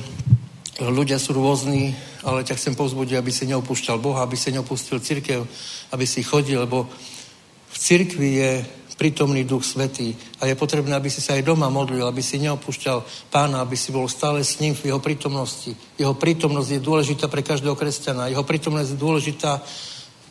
ľudia 0.81 1.17
sú 1.17 1.33
rôzni, 1.33 1.97
ale 2.21 2.45
ťa 2.45 2.57
chcem 2.61 2.75
povzbudiť, 2.77 3.17
aby 3.17 3.33
si 3.33 3.49
neopúšťal 3.49 3.97
Boha, 3.97 4.21
aby 4.21 4.37
si 4.37 4.53
neopustil 4.53 5.01
cirkev, 5.01 5.49
aby 5.93 6.05
si 6.05 6.21
chodil, 6.21 6.61
lebo 6.61 6.85
v 7.73 7.77
cirkvi 7.77 8.31
je 8.37 8.53
prítomný 8.97 9.45
Duch 9.45 9.65
Svetý. 9.65 10.17
A 10.41 10.49
je 10.49 10.57
potrebné, 10.57 10.97
aby 10.97 11.13
si 11.13 11.21
sa 11.21 11.37
aj 11.37 11.45
doma 11.45 11.69
modlil, 11.69 12.05
aby 12.09 12.25
si 12.25 12.41
neopúšťal 12.41 13.29
pána, 13.29 13.61
aby 13.61 13.77
si 13.77 13.93
bol 13.93 14.09
stále 14.09 14.41
s 14.41 14.57
ním 14.61 14.73
v 14.73 14.93
jeho 14.93 15.01
prítomnosti. 15.01 15.77
Jeho 16.01 16.17
prítomnosť 16.17 16.69
je 16.77 16.81
dôležitá 16.81 17.29
pre 17.29 17.45
každého 17.45 17.77
kresťana. 17.77 18.33
Jeho 18.33 18.45
prítomnosť 18.45 18.89
je 18.97 18.99
dôležitá 19.01 19.53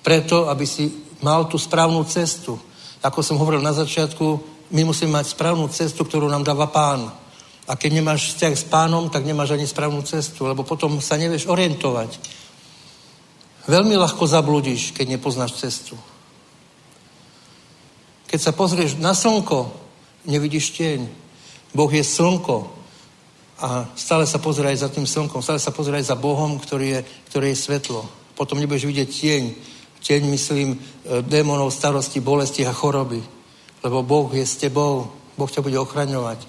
preto, 0.02 0.50
aby 0.50 0.66
si 0.66 0.90
mal 1.22 1.46
tú 1.46 1.62
správnu 1.62 2.02
cestu. 2.10 2.58
Ako 3.06 3.22
som 3.22 3.38
hovoril 3.38 3.62
na 3.62 3.74
začiatku, 3.74 4.26
my 4.74 4.82
musíme 4.82 5.14
mať 5.14 5.38
správnu 5.38 5.70
cestu, 5.70 6.02
ktorú 6.02 6.26
nám 6.26 6.42
dáva 6.42 6.66
pán. 6.66 7.25
A 7.66 7.74
keď 7.74 7.98
nemáš 7.98 8.34
vzťah 8.34 8.54
s 8.54 8.66
pánom, 8.70 9.10
tak 9.10 9.26
nemáš 9.26 9.58
ani 9.58 9.66
správnu 9.66 10.06
cestu, 10.06 10.46
lebo 10.46 10.62
potom 10.62 11.02
sa 11.02 11.18
nevieš 11.18 11.50
orientovať. 11.50 12.18
Veľmi 13.66 13.98
ľahko 13.98 14.30
zabludíš, 14.30 14.94
keď 14.94 15.18
nepoznáš 15.18 15.58
cestu. 15.58 15.98
Keď 18.30 18.40
sa 18.42 18.54
pozrieš 18.54 19.02
na 19.02 19.18
slnko, 19.18 19.74
nevidíš 20.30 20.78
tieň. 20.78 21.10
Boh 21.74 21.90
je 21.90 22.06
slnko 22.06 22.70
a 23.60 23.90
stále 23.98 24.30
sa 24.30 24.38
pozeraj 24.38 24.78
za 24.78 24.90
tým 24.94 25.08
slnkom, 25.08 25.42
stále 25.42 25.58
sa 25.58 25.74
pozeraj 25.74 26.06
za 26.06 26.20
Bohom, 26.20 26.60
ktorý 26.60 27.00
je, 27.00 27.00
ktorý 27.34 27.50
je 27.50 27.58
svetlo. 27.58 28.02
Potom 28.36 28.60
nebudeš 28.60 28.86
vidieť 28.86 29.10
tieň. 29.10 29.44
Tieň, 30.06 30.22
myslím, 30.30 30.76
e, 30.76 30.78
démonov, 31.26 31.74
starosti, 31.74 32.22
bolesti 32.22 32.68
a 32.68 32.76
choroby. 32.76 33.24
Lebo 33.82 34.04
Boh 34.04 34.30
je 34.30 34.46
s 34.46 34.60
tebou. 34.60 35.10
Boh 35.34 35.50
ťa 35.50 35.66
bude 35.66 35.80
ochraňovať. 35.80 36.46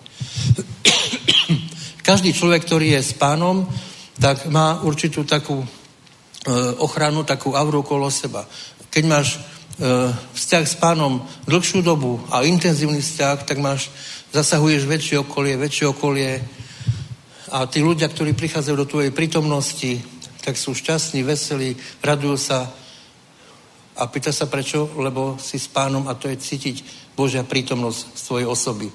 Každý 2.06 2.30
človek, 2.30 2.62
ktorý 2.62 2.94
je 2.94 3.02
s 3.02 3.18
pánom, 3.18 3.66
tak 4.22 4.46
má 4.46 4.78
určitú 4.86 5.26
takú 5.26 5.58
e, 5.58 5.66
ochranu, 6.78 7.26
takú 7.26 7.58
auru 7.58 7.82
okolo 7.82 8.06
seba. 8.14 8.46
Keď 8.94 9.04
máš 9.10 9.42
E, 9.76 10.08
vzťah 10.32 10.64
s 10.64 10.72
pánom 10.80 11.20
dlhšiu 11.44 11.84
dobu 11.84 12.16
a 12.32 12.48
intenzívny 12.48 13.04
vzťah, 13.04 13.44
tak 13.44 13.60
máš, 13.60 13.92
zasahuješ 14.32 14.88
väčšie 14.88 15.20
okolie, 15.20 15.60
väčšie 15.60 15.86
okolie 15.92 16.40
a 17.52 17.68
tí 17.68 17.84
ľudia, 17.84 18.08
ktorí 18.08 18.32
prichádzajú 18.32 18.72
do 18.72 18.88
tvojej 18.88 19.12
prítomnosti, 19.12 20.00
tak 20.40 20.56
sú 20.56 20.72
šťastní, 20.72 21.20
veselí, 21.28 21.76
radujú 22.00 22.40
sa 22.40 22.72
a 24.00 24.08
pýta 24.08 24.32
sa 24.32 24.48
prečo, 24.48 24.88
lebo 24.96 25.36
si 25.36 25.60
s 25.60 25.68
pánom 25.68 26.08
a 26.08 26.16
to 26.16 26.32
je 26.32 26.40
cítiť 26.40 26.76
Božia 27.12 27.44
prítomnosť 27.44 28.16
z 28.16 28.20
tvojej 28.24 28.48
osoby. 28.48 28.88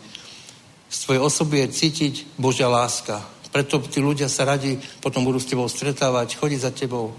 Z 0.92 1.08
tvojej 1.08 1.24
osoby 1.24 1.64
je 1.64 1.68
cítiť 1.72 2.14
Božia 2.36 2.68
láska. 2.68 3.24
Preto 3.52 3.80
tí 3.80 4.04
ľudia 4.04 4.28
sa 4.28 4.44
radi 4.44 4.76
potom 5.00 5.24
budú 5.24 5.40
s 5.40 5.48
tebou 5.48 5.72
stretávať, 5.72 6.36
chodiť 6.36 6.60
za 6.60 6.72
tebou. 6.76 7.16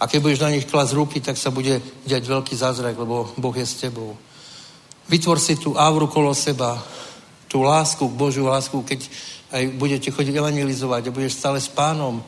A 0.00 0.04
keď 0.04 0.18
budeš 0.20 0.40
na 0.44 0.52
nich 0.52 0.68
klas 0.68 0.92
ruky, 0.92 1.20
tak 1.20 1.40
sa 1.40 1.48
bude 1.48 1.80
diať 2.04 2.24
veľký 2.28 2.52
zázrak, 2.56 2.96
lebo 3.00 3.32
Boh 3.36 3.56
je 3.56 3.64
s 3.64 3.80
tebou. 3.80 4.16
Vytvor 5.08 5.40
si 5.40 5.56
tú 5.56 5.76
ávru 5.80 6.12
kolo 6.12 6.36
seba, 6.36 6.76
tú 7.48 7.64
lásku, 7.64 8.04
Božiu 8.08 8.48
lásku, 8.48 8.76
keď 8.84 9.00
aj 9.52 9.64
budete 9.80 10.08
chodiť 10.12 10.36
evangelizovať 10.36 11.08
a 11.08 11.14
budeš 11.16 11.40
stále 11.40 11.60
s 11.60 11.68
pánom. 11.72 12.20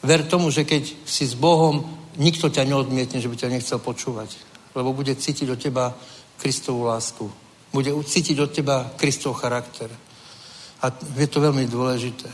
Ver 0.00 0.24
tomu, 0.24 0.48
že 0.50 0.64
keď 0.64 0.96
si 1.04 1.28
s 1.28 1.36
Bohom, 1.36 1.84
nikto 2.16 2.48
ťa 2.48 2.64
neodmietne, 2.64 3.20
že 3.20 3.28
by 3.28 3.36
ťa 3.36 3.52
nechcel 3.52 3.78
počúvať. 3.78 4.32
Lebo 4.72 4.96
bude 4.96 5.12
cítiť 5.12 5.48
od 5.48 5.60
teba 5.60 5.92
Kristovú 6.40 6.88
lásku. 6.88 7.47
Bude 7.72 7.92
cítiť 7.92 8.36
od 8.40 8.50
teba 8.50 8.92
Kristov 8.96 9.36
charakter. 9.38 9.90
A 10.82 10.86
je 11.18 11.28
to 11.28 11.40
veľmi 11.40 11.66
dôležité. 11.66 12.30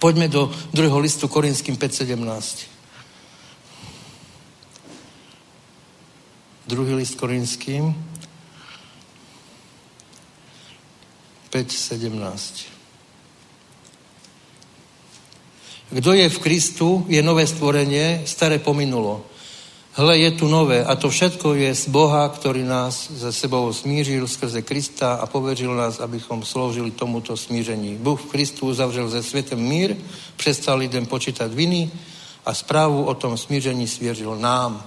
Poďme 0.00 0.28
do 0.28 0.48
druhého 0.72 0.98
listu 0.98 1.28
Korinským 1.28 1.76
5.17. 1.76 2.16
Druhý 6.66 6.94
list 6.94 7.18
Korinským 7.20 7.92
5.17. 11.50 12.70
Kto 15.90 16.12
je 16.14 16.30
v 16.30 16.38
Kristu, 16.38 17.04
je 17.10 17.18
nové 17.22 17.46
stvorenie, 17.46 18.22
staré 18.22 18.62
pominulo. 18.62 19.26
Hle, 19.90 20.18
je 20.18 20.30
tu 20.30 20.48
nové 20.48 20.84
a 20.84 20.94
to 20.94 21.10
všetko 21.10 21.54
je 21.54 21.74
z 21.74 21.90
Boha, 21.90 22.22
ktorý 22.30 22.62
nás 22.62 23.10
za 23.10 23.34
sebou 23.34 23.72
smířil 23.72 24.28
skrze 24.28 24.62
Krista 24.62 25.18
a 25.18 25.26
poveril 25.26 25.74
nás, 25.74 25.98
abychom 25.98 26.46
sloužili 26.46 26.90
tomuto 26.90 27.36
smíření. 27.36 27.98
Bůh 27.98 28.20
v 28.20 28.30
Kristu 28.30 28.66
uzavřel 28.70 29.10
ze 29.10 29.22
světem 29.22 29.58
mír, 29.58 29.96
přestal 30.36 30.78
lidem 30.78 31.06
počítať 31.06 31.50
viny 31.50 31.90
a 32.46 32.54
správu 32.54 33.04
o 33.04 33.14
tom 33.14 33.38
smíření 33.38 33.88
svěřil 33.88 34.38
nám 34.38 34.86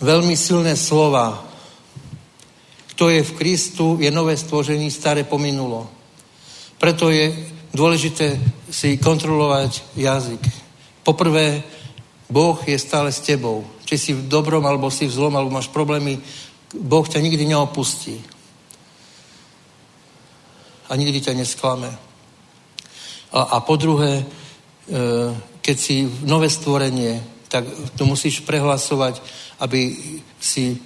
veľmi 0.00 0.34
silné 0.34 0.74
slova. 0.74 1.44
Kto 2.96 3.08
je 3.08 3.22
v 3.22 3.32
Kristu, 3.32 3.96
je 4.00 4.10
nové 4.10 4.36
stvoření, 4.36 4.90
staré 4.90 5.24
pominulo. 5.24 5.88
Preto 6.80 7.12
je 7.12 7.32
dôležité 7.70 8.40
si 8.72 8.96
kontrolovať 8.96 9.96
jazyk. 9.96 10.42
Poprvé, 11.04 11.62
Boh 12.30 12.56
je 12.62 12.78
stále 12.78 13.12
s 13.12 13.20
tebou. 13.20 13.66
Či 13.84 13.96
si 13.98 14.10
v 14.14 14.30
dobrom, 14.30 14.62
alebo 14.66 14.90
si 14.90 15.06
v 15.06 15.14
zlom, 15.14 15.34
alebo 15.36 15.50
máš 15.50 15.68
problémy, 15.68 16.22
Boh 16.70 17.02
ťa 17.02 17.18
nikdy 17.18 17.46
neopustí. 17.46 18.22
A 20.86 20.96
nikdy 20.96 21.20
ťa 21.20 21.34
nesklame. 21.34 21.90
A, 23.30 23.40
a 23.42 23.56
po 23.60 23.74
druhé, 23.76 24.22
e, 24.22 24.24
keď 25.62 25.76
si 25.78 26.06
nové 26.22 26.50
stvorenie, 26.50 27.22
tak 27.50 27.66
to 27.98 28.06
musíš 28.06 28.46
prehlasovať 28.46 29.22
aby 29.60 29.96
si 30.40 30.72
e, 30.72 30.78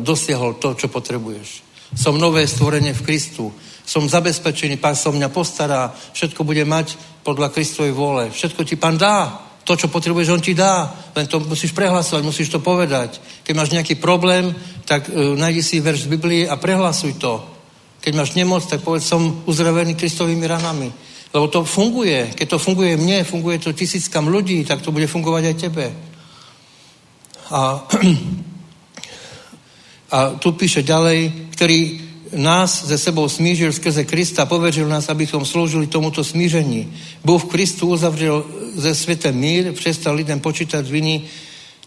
dosiahol 0.00 0.56
to, 0.56 0.72
čo 0.74 0.88
potrebuješ. 0.88 1.62
Som 1.92 2.18
nové 2.18 2.48
stvorenie 2.48 2.96
v 2.96 3.04
Kristu. 3.04 3.52
Som 3.86 4.10
zabezpečený, 4.10 4.82
pán 4.82 4.98
sa 4.98 5.14
mňa 5.14 5.28
postará, 5.30 5.92
všetko 5.92 6.42
bude 6.42 6.64
mať 6.66 6.98
podľa 7.22 7.54
Kristovej 7.54 7.94
vole. 7.94 8.32
Všetko 8.32 8.66
ti 8.66 8.74
pán 8.74 8.98
dá. 8.98 9.46
To, 9.66 9.74
čo 9.74 9.90
potrebuješ, 9.90 10.30
on 10.30 10.38
ti 10.38 10.54
dá. 10.54 10.86
Len 11.10 11.26
to 11.26 11.42
musíš 11.42 11.74
prehlasovať, 11.74 12.22
musíš 12.22 12.54
to 12.54 12.62
povedať. 12.62 13.18
Keď 13.42 13.54
máš 13.58 13.74
nejaký 13.74 13.98
problém, 13.98 14.54
tak 14.86 15.10
uh, 15.10 15.34
nájdi 15.34 15.62
si 15.62 15.82
verš 15.82 16.06
z 16.06 16.12
Biblii 16.14 16.42
a 16.46 16.54
prehlasuj 16.54 17.18
to. 17.18 17.42
Keď 17.98 18.12
máš 18.14 18.38
nemoc, 18.38 18.62
tak 18.62 18.86
povedz, 18.86 19.10
som 19.10 19.42
uzdravený 19.42 19.98
Kristovými 19.98 20.46
ranami. 20.46 20.86
Lebo 21.34 21.50
to 21.50 21.66
funguje. 21.66 22.30
Keď 22.38 22.46
to 22.46 22.58
funguje 22.62 22.94
mne, 22.94 23.26
funguje 23.26 23.58
to 23.58 23.74
tisíckam 23.74 24.30
ľudí, 24.30 24.62
tak 24.62 24.86
to 24.86 24.94
bude 24.94 25.10
fungovať 25.10 25.42
aj 25.50 25.56
tebe. 25.58 25.86
A, 27.50 27.82
a 30.14 30.18
tu 30.38 30.54
píše 30.54 30.86
ďalej, 30.86 31.50
ktorý 31.58 32.06
nás 32.38 32.86
ze 32.86 32.98
sebou 32.98 33.28
smížil 33.28 33.72
skrze 33.72 34.04
Krista, 34.04 34.46
poveril 34.46 34.88
nás, 34.88 35.08
abychom 35.08 35.46
slúžili 35.46 35.86
tomuto 35.86 36.24
smížení. 36.24 36.92
Bůh 37.24 37.42
v 37.42 37.50
Kristu 37.50 37.88
uzavřel 37.88 38.44
ze 38.76 38.94
světem 38.94 39.34
mír, 39.34 39.72
přestal 39.72 40.14
lidem 40.14 40.40
počítať 40.40 40.86
viny 40.86 41.22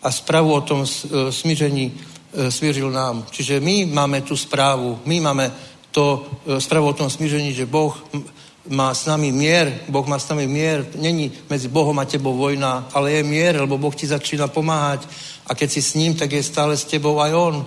a 0.03 0.11
správu 0.11 0.53
o 0.53 0.61
tom 0.61 0.85
e, 0.85 1.31
smíření 1.31 1.93
e, 2.33 2.51
smířil 2.51 2.91
nám. 2.91 3.25
Čiže 3.31 3.59
my 3.59 3.85
máme 3.85 4.21
tu 4.21 4.37
správu, 4.37 4.99
my 5.05 5.19
máme 5.19 5.51
to 5.91 6.25
e, 6.47 6.61
správu 6.61 6.87
o 6.87 6.93
tom 6.93 7.09
smíření, 7.09 7.53
že 7.53 7.65
Boh 7.65 8.05
má 8.67 8.93
s 8.93 9.05
nami 9.05 9.31
mier, 9.31 9.79
Boh 9.89 10.07
má 10.07 10.19
s 10.19 10.29
nami 10.29 10.47
mier, 10.47 10.85
není 10.95 11.31
medzi 11.49 11.67
Bohom 11.67 11.99
a 11.99 12.05
tebou 12.05 12.37
vojna, 12.37 12.89
ale 12.93 13.11
je 13.11 13.23
mier, 13.23 13.61
lebo 13.61 13.77
Boh 13.77 13.95
ti 13.95 14.07
začína 14.07 14.47
pomáhať 14.47 15.07
a 15.47 15.55
keď 15.55 15.71
si 15.71 15.81
s 15.81 15.93
ním, 15.93 16.15
tak 16.15 16.31
je 16.31 16.43
stále 16.43 16.77
s 16.77 16.85
tebou 16.85 17.21
aj 17.21 17.33
on. 17.33 17.65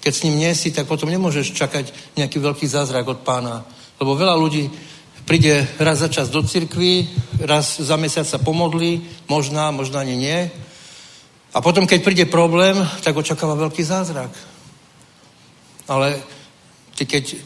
Keď 0.00 0.14
s 0.14 0.22
ním 0.22 0.38
nie 0.38 0.54
si, 0.54 0.72
tak 0.72 0.88
potom 0.88 1.12
nemôžeš 1.12 1.52
čakať 1.52 2.16
nejaký 2.16 2.40
veľký 2.40 2.66
zázrak 2.66 3.06
od 3.08 3.20
pána. 3.20 3.62
Lebo 4.00 4.16
veľa 4.16 4.32
ľudí 4.32 4.70
príde 5.30 5.62
raz 5.78 6.02
za 6.02 6.10
čas 6.10 6.26
do 6.26 6.42
cirkvi, 6.42 7.06
raz 7.46 7.78
za 7.78 7.94
mesiac 7.94 8.26
sa 8.26 8.42
pomodlí, 8.42 9.06
možná, 9.30 9.70
možná 9.70 10.02
ani 10.02 10.18
nie. 10.18 10.50
A 11.54 11.62
potom, 11.62 11.86
keď 11.86 12.02
príde 12.02 12.24
problém, 12.26 12.74
tak 13.06 13.14
očakáva 13.14 13.54
veľký 13.54 13.78
zázrak. 13.78 14.34
Ale 15.86 16.18
ty, 16.98 17.06
keď 17.06 17.24
e, 17.30 17.38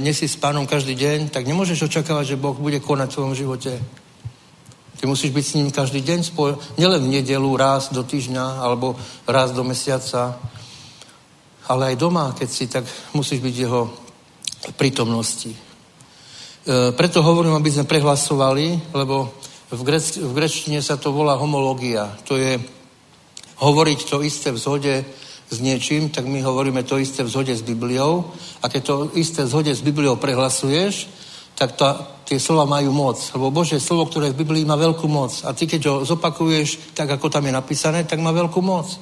nesi 0.00 0.24
s 0.24 0.40
pánom 0.40 0.64
každý 0.64 0.96
deň, 0.96 1.28
tak 1.28 1.44
nemôžeš 1.44 1.92
očakávať, 1.92 2.32
že 2.32 2.40
Boh 2.40 2.56
bude 2.56 2.80
konať 2.80 3.12
v 3.12 3.16
tvojom 3.20 3.34
živote. 3.36 3.76
Ty 4.96 5.04
musíš 5.04 5.28
byť 5.28 5.44
s 5.44 5.56
ním 5.60 5.68
každý 5.68 6.00
deň, 6.00 6.24
spoj- 6.24 6.56
nielen 6.80 7.04
v 7.04 7.20
nedelu, 7.20 7.50
raz 7.60 7.92
do 7.92 8.08
týždňa 8.08 8.64
alebo 8.64 8.96
raz 9.28 9.52
do 9.52 9.60
mesiaca, 9.68 10.40
ale 11.68 11.92
aj 11.92 12.00
doma, 12.00 12.32
keď 12.32 12.48
si, 12.48 12.64
tak 12.72 12.88
musíš 13.12 13.44
byť 13.44 13.54
jeho 13.68 13.92
prítomnosti. 14.80 15.67
E, 16.68 16.92
preto 16.92 17.24
hovorím, 17.24 17.56
aby 17.56 17.72
sme 17.72 17.88
prehlasovali, 17.88 18.92
lebo 18.92 19.32
v, 19.72 19.82
grec, 19.88 20.20
v 20.20 20.32
grečtine 20.36 20.84
sa 20.84 21.00
to 21.00 21.16
volá 21.16 21.32
homológia. 21.40 22.12
To 22.28 22.36
je 22.36 22.60
hovoriť 23.56 23.98
to 24.04 24.20
isté 24.20 24.52
v 24.52 24.60
zhode 24.60 24.94
s 25.48 25.56
niečím, 25.64 26.12
tak 26.12 26.28
my 26.28 26.44
hovoríme 26.44 26.84
to 26.84 27.00
isté 27.00 27.24
v 27.24 27.32
zhode 27.32 27.56
s 27.56 27.64
Bibliou. 27.64 28.36
A 28.60 28.68
keď 28.68 28.82
to 28.84 28.94
isté 29.16 29.48
v 29.48 29.52
zhode 29.56 29.72
s 29.72 29.80
Bibliou 29.80 30.20
prehlasuješ, 30.20 31.08
tak 31.56 31.72
tá, 31.72 32.04
tie 32.28 32.36
slova 32.36 32.68
majú 32.68 32.92
moc. 32.92 33.16
Lebo 33.32 33.48
Bože 33.48 33.80
slovo, 33.80 34.04
ktoré 34.04 34.36
v 34.36 34.44
Biblii, 34.44 34.68
má 34.68 34.76
veľkú 34.76 35.08
moc. 35.08 35.40
A 35.48 35.56
ty, 35.56 35.64
keď 35.64 35.80
ho 35.88 35.96
zopakuješ 36.04 36.92
tak, 36.92 37.08
ako 37.08 37.32
tam 37.32 37.48
je 37.48 37.56
napísané, 37.56 38.04
tak 38.04 38.20
má 38.20 38.28
veľkú 38.28 38.60
moc. 38.60 38.92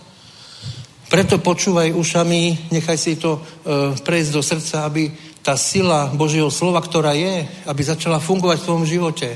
Preto 1.10 1.42
počúvaj 1.42 1.94
ušami, 1.94 2.70
nechaj 2.70 2.98
si 2.98 3.18
to 3.18 3.38
e, 3.38 3.40
prejsť 3.98 4.30
do 4.30 4.42
srdca, 4.42 4.86
aby 4.86 5.10
tá 5.46 5.54
sila 5.54 6.10
Božieho 6.10 6.50
slova, 6.50 6.82
ktorá 6.82 7.14
je, 7.14 7.46
aby 7.70 7.82
začala 7.86 8.18
fungovať 8.18 8.58
v 8.58 8.66
tvojom 8.66 8.82
živote. 8.82 9.28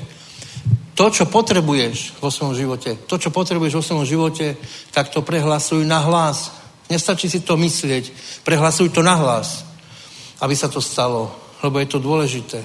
To, 0.98 1.06
čo 1.06 1.30
potrebuješ 1.30 2.18
vo 2.18 2.34
svojom 2.34 2.58
živote, 2.58 2.98
to, 3.06 3.14
čo 3.14 3.30
potrebuješ 3.30 3.78
vo 3.78 3.86
svojom 3.86 4.02
živote, 4.02 4.58
tak 4.90 5.14
to 5.14 5.22
prehlasuj 5.22 5.86
na 5.86 6.02
hlas. 6.02 6.50
Nestačí 6.90 7.30
si 7.30 7.46
to 7.46 7.54
myslieť, 7.54 8.10
prehlasuj 8.42 8.90
to 8.90 9.06
na 9.06 9.14
hlas, 9.14 9.62
aby 10.42 10.50
sa 10.58 10.66
to 10.66 10.82
stalo, 10.82 11.30
lebo 11.62 11.78
je 11.78 11.86
to 11.86 12.02
dôležité. 12.02 12.58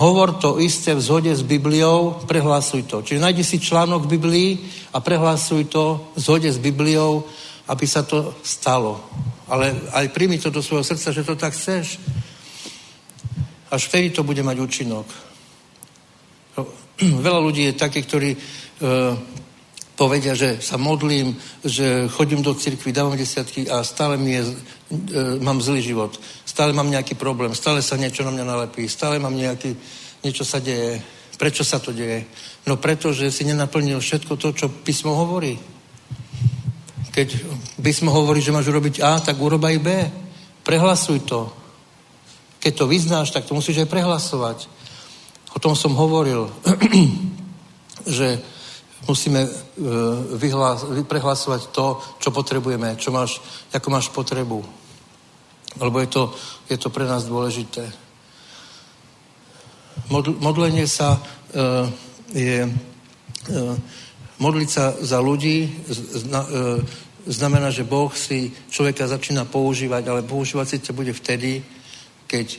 Hovor 0.00 0.40
to 0.40 0.56
isté 0.56 0.96
v 0.96 1.04
zhode 1.04 1.28
s 1.28 1.44
Bibliou, 1.44 2.24
prehlasuj 2.24 2.88
to. 2.88 3.04
Čiže 3.04 3.20
nájdi 3.20 3.44
si 3.44 3.60
článok 3.60 4.08
v 4.08 4.12
Biblii 4.16 4.50
a 4.96 5.04
prehlasuj 5.04 5.68
to 5.68 6.14
v 6.16 6.20
zhode 6.22 6.48
s 6.48 6.56
Bibliou, 6.56 7.28
aby 7.68 7.84
sa 7.86 8.02
to 8.02 8.34
stalo. 8.42 9.00
Ale 9.48 9.72
aj 9.92 10.08
príjmi 10.08 10.40
to 10.40 10.50
do 10.50 10.64
svojho 10.64 10.84
srdca, 10.84 11.12
že 11.12 11.24
to 11.24 11.36
tak 11.36 11.52
chceš. 11.52 12.00
Až 13.68 13.82
vtedy 13.88 14.10
to 14.10 14.24
bude 14.24 14.40
mať 14.40 14.56
účinok. 14.60 15.06
Veľa 17.24 17.40
ľudí 17.44 17.68
je 17.68 17.80
takých, 17.80 18.06
ktorí 18.08 18.30
e, 18.32 18.38
povedia, 19.92 20.32
že 20.32 20.64
sa 20.64 20.80
modlím, 20.80 21.36
že 21.64 22.08
chodím 22.08 22.40
do 22.42 22.56
cirkvi, 22.56 22.92
dávam 22.92 23.18
desiatky 23.18 23.68
a 23.68 23.84
stále 23.84 24.16
mi 24.16 24.32
je, 24.32 24.42
e, 24.42 24.54
mám 25.44 25.60
zlý 25.60 25.84
život. 25.84 26.16
Stále 26.48 26.72
mám 26.72 26.88
nejaký 26.88 27.14
problém, 27.14 27.52
stále 27.54 27.84
sa 27.84 28.00
niečo 28.00 28.24
na 28.24 28.32
mňa 28.32 28.44
nalepí, 28.44 28.88
stále 28.88 29.20
mám 29.20 29.36
nejaký, 29.36 29.76
niečo 30.24 30.44
sa 30.44 30.58
deje. 30.58 31.02
Prečo 31.38 31.62
sa 31.62 31.78
to 31.78 31.94
deje? 31.94 32.26
No 32.66 32.82
preto, 32.82 33.14
že 33.14 33.30
si 33.30 33.46
nenaplnil 33.46 34.00
všetko 34.02 34.34
to, 34.36 34.48
čo 34.56 34.66
písmo 34.82 35.14
hovorí. 35.14 35.77
Keď 37.18 37.34
písmo 37.82 38.14
hovorí, 38.14 38.38
že 38.38 38.54
máš 38.54 38.70
urobiť 38.70 39.02
A, 39.02 39.18
tak 39.18 39.42
urob 39.42 39.58
aj 39.66 39.76
B. 39.82 39.88
Prehlasuj 40.62 41.26
to. 41.26 41.50
Keď 42.62 42.72
to 42.78 42.86
vyznáš, 42.86 43.34
tak 43.34 43.42
to 43.42 43.58
musíš 43.58 43.82
aj 43.82 43.90
prehlasovať. 43.90 44.70
O 45.50 45.58
tom 45.58 45.74
som 45.74 45.98
hovoril, 45.98 46.46
že 48.06 48.38
musíme 49.10 49.42
e, 49.42 49.50
vyhlás, 50.38 50.86
prehlasovať 51.10 51.74
to, 51.74 51.98
čo 52.22 52.30
potrebujeme, 52.30 52.94
čo 52.94 53.10
máš, 53.10 53.42
ako 53.74 53.88
máš 53.90 54.14
potrebu. 54.14 54.62
Lebo 55.74 55.98
je 55.98 56.06
to, 56.06 56.22
je 56.70 56.78
to 56.78 56.86
pre 56.86 57.02
nás 57.02 57.26
dôležité. 57.26 57.82
Modlenie 60.38 60.86
sa 60.86 61.18
e, 61.18 61.20
je 62.30 62.58
e, 62.62 62.70
modliť 64.38 64.68
sa 64.70 64.94
za 65.02 65.18
ľudí 65.18 65.66
znamená, 67.28 67.70
že 67.70 67.84
Boh 67.84 68.08
si 68.16 68.52
človeka 68.72 69.04
začína 69.04 69.44
používať, 69.44 70.08
ale 70.08 70.24
používať 70.24 70.66
si 70.68 70.76
ťa 70.80 70.92
bude 70.96 71.12
vtedy, 71.12 71.60
keď 72.26 72.58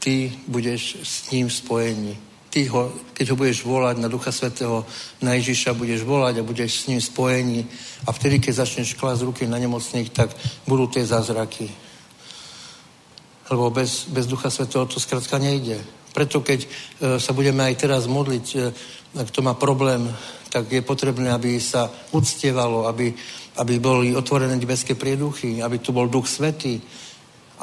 ty 0.00 0.32
budeš 0.48 0.96
s 1.04 1.30
ním 1.30 1.50
spojení. 1.50 2.16
Ty 2.50 2.66
ho, 2.70 2.92
keď 3.12 3.30
ho 3.30 3.36
budeš 3.36 3.64
volať 3.64 3.98
na 3.98 4.08
Ducha 4.08 4.32
Svetého, 4.32 4.86
na 5.20 5.34
Ježiša 5.34 5.74
budeš 5.74 6.06
volať 6.06 6.38
a 6.38 6.46
budeš 6.46 6.80
s 6.80 6.86
ním 6.86 7.00
spojení 7.00 7.66
a 8.06 8.12
vtedy, 8.12 8.38
keď 8.38 8.54
začneš 8.54 8.94
klásť 8.94 9.22
ruky 9.26 9.42
na 9.46 9.58
nemocných, 9.58 10.10
tak 10.10 10.30
budú 10.68 10.86
tie 10.86 11.02
zázraky. 11.02 11.83
Lebo 13.50 13.70
bez, 13.70 14.08
bez 14.08 14.26
Ducha 14.26 14.50
Svetého 14.50 14.86
to 14.86 15.00
skrátka 15.00 15.38
nejde. 15.38 15.80
Preto 16.14 16.40
keď 16.40 16.60
e, 16.64 16.68
sa 17.20 17.32
budeme 17.34 17.64
aj 17.66 17.74
teraz 17.76 18.06
modliť, 18.06 18.46
e, 18.54 18.58
kto 19.26 19.42
má 19.42 19.54
problém, 19.54 20.06
tak 20.48 20.70
je 20.70 20.82
potrebné, 20.86 21.34
aby 21.34 21.58
sa 21.58 21.90
uctievalo, 22.14 22.86
aby, 22.86 23.10
aby 23.58 23.74
boli 23.82 24.14
otvorené 24.14 24.54
nebeské 24.56 24.94
prieduchy, 24.94 25.58
aby 25.58 25.82
tu 25.82 25.90
bol 25.90 26.06
Duch 26.06 26.30
Svetý, 26.30 26.80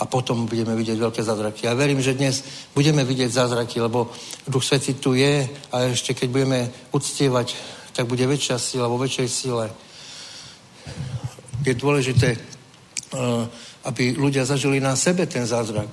a 0.02 0.08
potom 0.08 0.48
budeme 0.48 0.72
vidieť 0.76 0.98
veľké 0.98 1.22
zázraky. 1.22 1.68
Ja 1.68 1.76
verím, 1.76 2.00
že 2.00 2.16
dnes 2.16 2.42
budeme 2.72 3.04
vidieť 3.04 3.28
zázraky, 3.28 3.84
lebo 3.84 4.08
Duch 4.48 4.64
Svetý 4.64 4.96
tu 4.96 5.14
je 5.14 5.46
a 5.72 5.92
ešte 5.92 6.16
keď 6.16 6.28
budeme 6.32 6.60
uctievať, 6.96 7.56
tak 7.92 8.08
bude 8.08 8.24
väčšia 8.24 8.56
sila, 8.56 8.88
vo 8.88 8.96
väčšej 8.96 9.28
sile. 9.28 9.68
Je 11.68 11.74
dôležité, 11.76 12.40
eh, 12.40 13.44
aby 13.86 14.14
ľudia 14.14 14.46
zažili 14.46 14.78
na 14.78 14.96
sebe 14.96 15.26
ten 15.26 15.46
zázrak. 15.46 15.90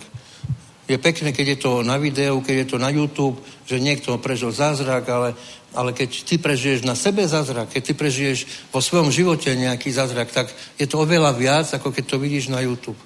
Je 0.88 0.96
pekné, 0.96 1.36
keď 1.36 1.46
je 1.48 1.58
to 1.60 1.72
na 1.84 2.00
videu, 2.00 2.40
keď 2.40 2.56
je 2.64 2.68
to 2.72 2.78
na 2.80 2.88
YouTube, 2.88 3.36
že 3.68 3.76
niekto 3.76 4.16
prežil 4.24 4.48
zázrak, 4.48 5.04
ale, 5.08 5.36
ale 5.76 5.92
keď 5.92 6.24
ty 6.24 6.40
prežiješ 6.40 6.88
na 6.88 6.96
sebe 6.96 7.28
zázrak, 7.28 7.68
keď 7.68 7.82
ty 7.84 7.92
prežiješ 7.92 8.38
vo 8.72 8.80
svojom 8.80 9.12
živote 9.12 9.52
nejaký 9.52 9.92
zázrak, 9.92 10.32
tak 10.32 10.48
je 10.80 10.88
to 10.88 10.96
oveľa 11.04 11.36
viac, 11.36 11.68
ako 11.76 11.92
keď 11.92 12.04
to 12.08 12.16
vidíš 12.16 12.48
na 12.48 12.64
YouTube. 12.64 12.96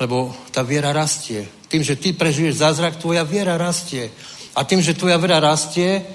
Lebo 0.00 0.32
tá 0.48 0.64
viera 0.64 0.96
rastie. 0.96 1.44
Tým, 1.68 1.84
že 1.84 2.00
ty 2.00 2.16
prežiješ 2.16 2.64
zázrak, 2.64 2.96
tvoja 2.96 3.20
viera 3.20 3.60
rastie. 3.60 4.08
A 4.56 4.64
tým, 4.64 4.80
že 4.80 4.96
tvoja 4.96 5.20
viera 5.20 5.44
rastie, 5.44 6.08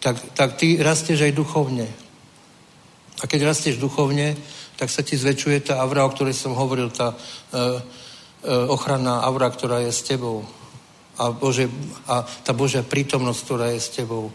tak, 0.00 0.16
tak 0.32 0.56
ty 0.56 0.80
rastieš 0.80 1.28
aj 1.28 1.32
duchovne. 1.36 1.86
A 3.20 3.24
keď 3.28 3.52
rastieš 3.52 3.76
duchovne, 3.76 4.38
tak 4.78 4.94
sa 4.94 5.02
ti 5.02 5.18
zväčšuje 5.18 5.74
tá 5.74 5.82
avra, 5.82 6.06
o 6.06 6.14
ktorej 6.14 6.38
som 6.38 6.54
hovoril, 6.54 6.94
tá 6.94 7.10
e, 7.10 7.16
e, 7.18 7.62
ochranná 8.70 9.26
avra, 9.26 9.50
ktorá 9.50 9.82
je 9.82 9.90
s 9.90 10.06
tebou. 10.06 10.46
A, 11.18 11.34
Bože, 11.34 11.66
a 12.06 12.22
tá 12.22 12.54
Božia 12.54 12.86
prítomnosť, 12.86 13.40
ktorá 13.42 13.74
je 13.74 13.82
s 13.82 13.90
tebou. 13.90 14.30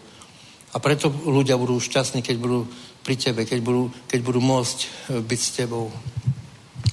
A 0.75 0.83
preto 0.83 1.07
ľudia 1.07 1.55
budú 1.55 1.79
šťastní, 1.79 2.19
keď 2.19 2.35
budú 2.43 2.67
pri 3.07 3.15
tebe, 3.15 3.47
keď 3.47 3.59
budú, 3.63 3.87
keď 4.11 4.19
budú 4.19 4.43
môcť 4.43 4.77
e, 4.83 4.87
byť 5.23 5.39
s 5.39 5.51
tebou. 5.55 5.87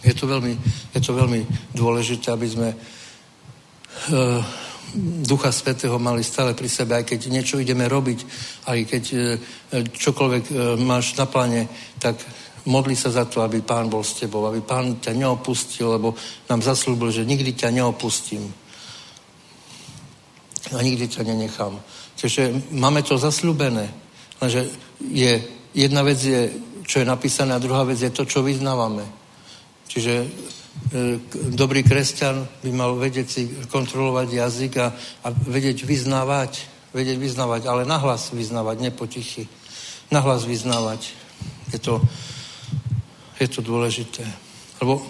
Je 0.07 0.15
to 0.15 0.31
veľmi, 0.31 0.55
je 0.95 1.01
to 1.03 1.13
veľmi 1.13 1.43
dôležité, 1.77 2.33
aby 2.33 2.49
sme 2.49 2.73
uh, 2.73 4.41
Ducha 5.29 5.53
Svetého 5.53 6.01
mali 6.01 6.25
stále 6.25 6.57
pri 6.57 6.73
sebe, 6.73 6.97
aj 6.97 7.05
keď 7.05 7.29
niečo 7.29 7.61
ideme 7.61 7.85
robiť, 7.85 8.25
aj 8.65 8.79
keď 8.89 9.05
uh, 9.13 9.21
čokoľvek 9.93 10.45
uh, 10.49 10.57
máš 10.81 11.21
na 11.21 11.29
pláne, 11.29 11.69
tak 12.01 12.17
modli 12.67 12.97
sa 12.97 13.09
za 13.09 13.25
to, 13.25 13.41
aby 13.41 13.63
Pán 13.63 13.89
bol 13.89 14.05
s 14.05 14.21
tebou, 14.21 14.45
aby 14.47 14.61
Pán 14.61 15.01
ťa 15.01 15.17
neopustil, 15.17 15.97
lebo 15.97 16.15
nám 16.51 16.61
zaslúbil, 16.61 17.13
že 17.13 17.25
nikdy 17.25 17.53
ťa 17.53 17.71
neopustím. 17.71 18.53
A 20.71 20.79
nikdy 20.83 21.09
ťa 21.09 21.23
nenechám. 21.25 21.81
Čiže 22.17 22.73
máme 22.77 23.01
to 23.03 23.17
zasľúbené. 23.17 23.89
Lenže 24.41 24.69
je, 25.01 25.33
jedna 25.75 26.03
vec 26.05 26.21
je, 26.21 26.53
čo 26.85 27.01
je 27.01 27.07
napísané, 27.09 27.57
a 27.57 27.63
druhá 27.63 27.85
vec 27.85 27.97
je 27.97 28.13
to, 28.13 28.29
čo 28.29 28.45
vyznávame. 28.45 29.09
Čiže 29.89 30.15
e, 30.21 30.27
dobrý 31.57 31.83
kresťan 31.83 32.47
by 32.63 32.71
mal 32.77 32.95
vedieť 32.95 33.27
si 33.27 33.43
kontrolovať 33.67 34.29
jazyk 34.31 34.73
a, 34.79 34.93
a 35.25 35.29
vedieť 35.33 35.83
vyznávať, 35.83 36.69
vedieť 36.95 37.19
vyznávať, 37.19 37.67
ale 37.67 37.89
nahlas 37.89 38.31
vyznávať, 38.31 38.77
nepotichy. 38.85 39.49
Nahlas 40.11 40.45
vyznávať. 40.45 41.11
Je 41.73 41.79
to, 41.79 42.03
je 43.41 43.49
to 43.49 43.65
dôležité. 43.65 44.21
Lebo 44.85 45.01
e, 45.01 45.05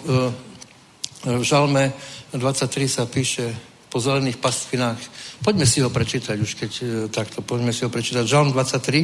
v 1.35 1.43
Žalme 1.43 1.91
23 2.31 2.87
sa 2.87 3.03
píše 3.03 3.51
po 3.91 3.99
zelených 3.99 4.39
pastvinách. 4.39 4.97
Poďme 5.43 5.67
si 5.67 5.83
ho 5.83 5.91
prečítať 5.91 6.39
už, 6.39 6.55
keď 6.55 6.71
e, 6.79 7.11
takto, 7.11 7.43
poďme 7.43 7.75
si 7.75 7.83
ho 7.83 7.91
prečítať. 7.91 8.23
Žalm 8.23 8.55
23. 8.55 9.03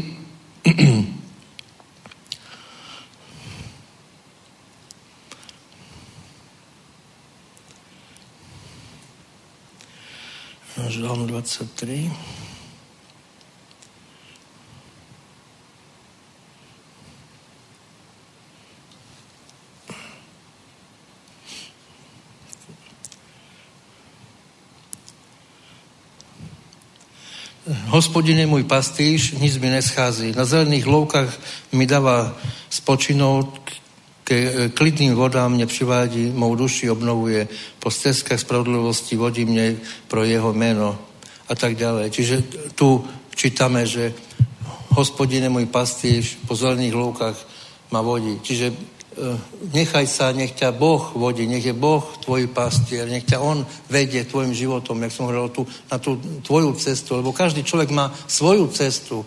Žalm 10.88 11.28
23. 11.28 12.37
Hospodin 27.68 28.40
je 28.40 28.48
môj 28.48 28.64
pastýš, 28.64 29.36
nic 29.44 29.52
mi 29.60 29.68
neschází. 29.68 30.32
Na 30.32 30.48
zelených 30.48 30.88
loukách 30.88 31.32
mi 31.76 31.84
dáva 31.84 32.32
spočinout, 32.72 33.60
ke 34.24 34.70
klidným 34.76 35.16
vodám 35.16 35.52
mě 35.52 35.66
přivádí, 35.68 36.32
mou 36.36 36.56
duši 36.56 36.90
obnovuje, 36.90 37.48
po 37.80 37.92
stezkách 37.92 38.40
spravodlivosti 38.40 39.16
vodí 39.16 39.46
mě 39.46 39.76
pro 40.08 40.24
jeho 40.24 40.54
meno 40.54 41.00
a 41.48 41.56
tak 41.56 41.76
ďalej. 41.76 42.12
Čiže 42.12 42.36
tu 42.76 43.04
čítame, 43.36 43.88
že 43.88 44.14
hospodin 44.96 45.44
je 45.44 45.52
môj 45.52 45.68
pastýš, 45.68 46.40
po 46.48 46.56
zelených 46.56 46.96
loukách 46.96 47.38
ma 47.92 48.04
vodí. 48.04 48.40
Čiže 48.44 48.68
e, 48.68 48.76
nechaj 49.74 50.06
sa, 50.08 50.32
nech 50.32 50.54
ťa 50.54 50.72
Boh 50.72 51.14
vodí, 51.18 51.50
nech 51.50 51.66
je 51.66 51.74
Boh 51.74 52.06
tvoj 52.22 52.48
pastier, 52.54 53.10
nech 53.10 53.26
ťa 53.26 53.42
On 53.42 53.66
vedie 53.90 54.24
tvojim 54.24 54.54
životom, 54.54 55.02
jak 55.02 55.14
som 55.14 55.26
hovoril, 55.26 55.50
tu, 55.50 55.66
na 55.92 55.98
tú 55.98 56.22
tvoju 56.46 56.78
cestu, 56.78 57.18
lebo 57.18 57.34
každý 57.34 57.66
človek 57.66 57.90
má 57.90 58.14
svoju 58.30 58.70
cestu. 58.70 59.26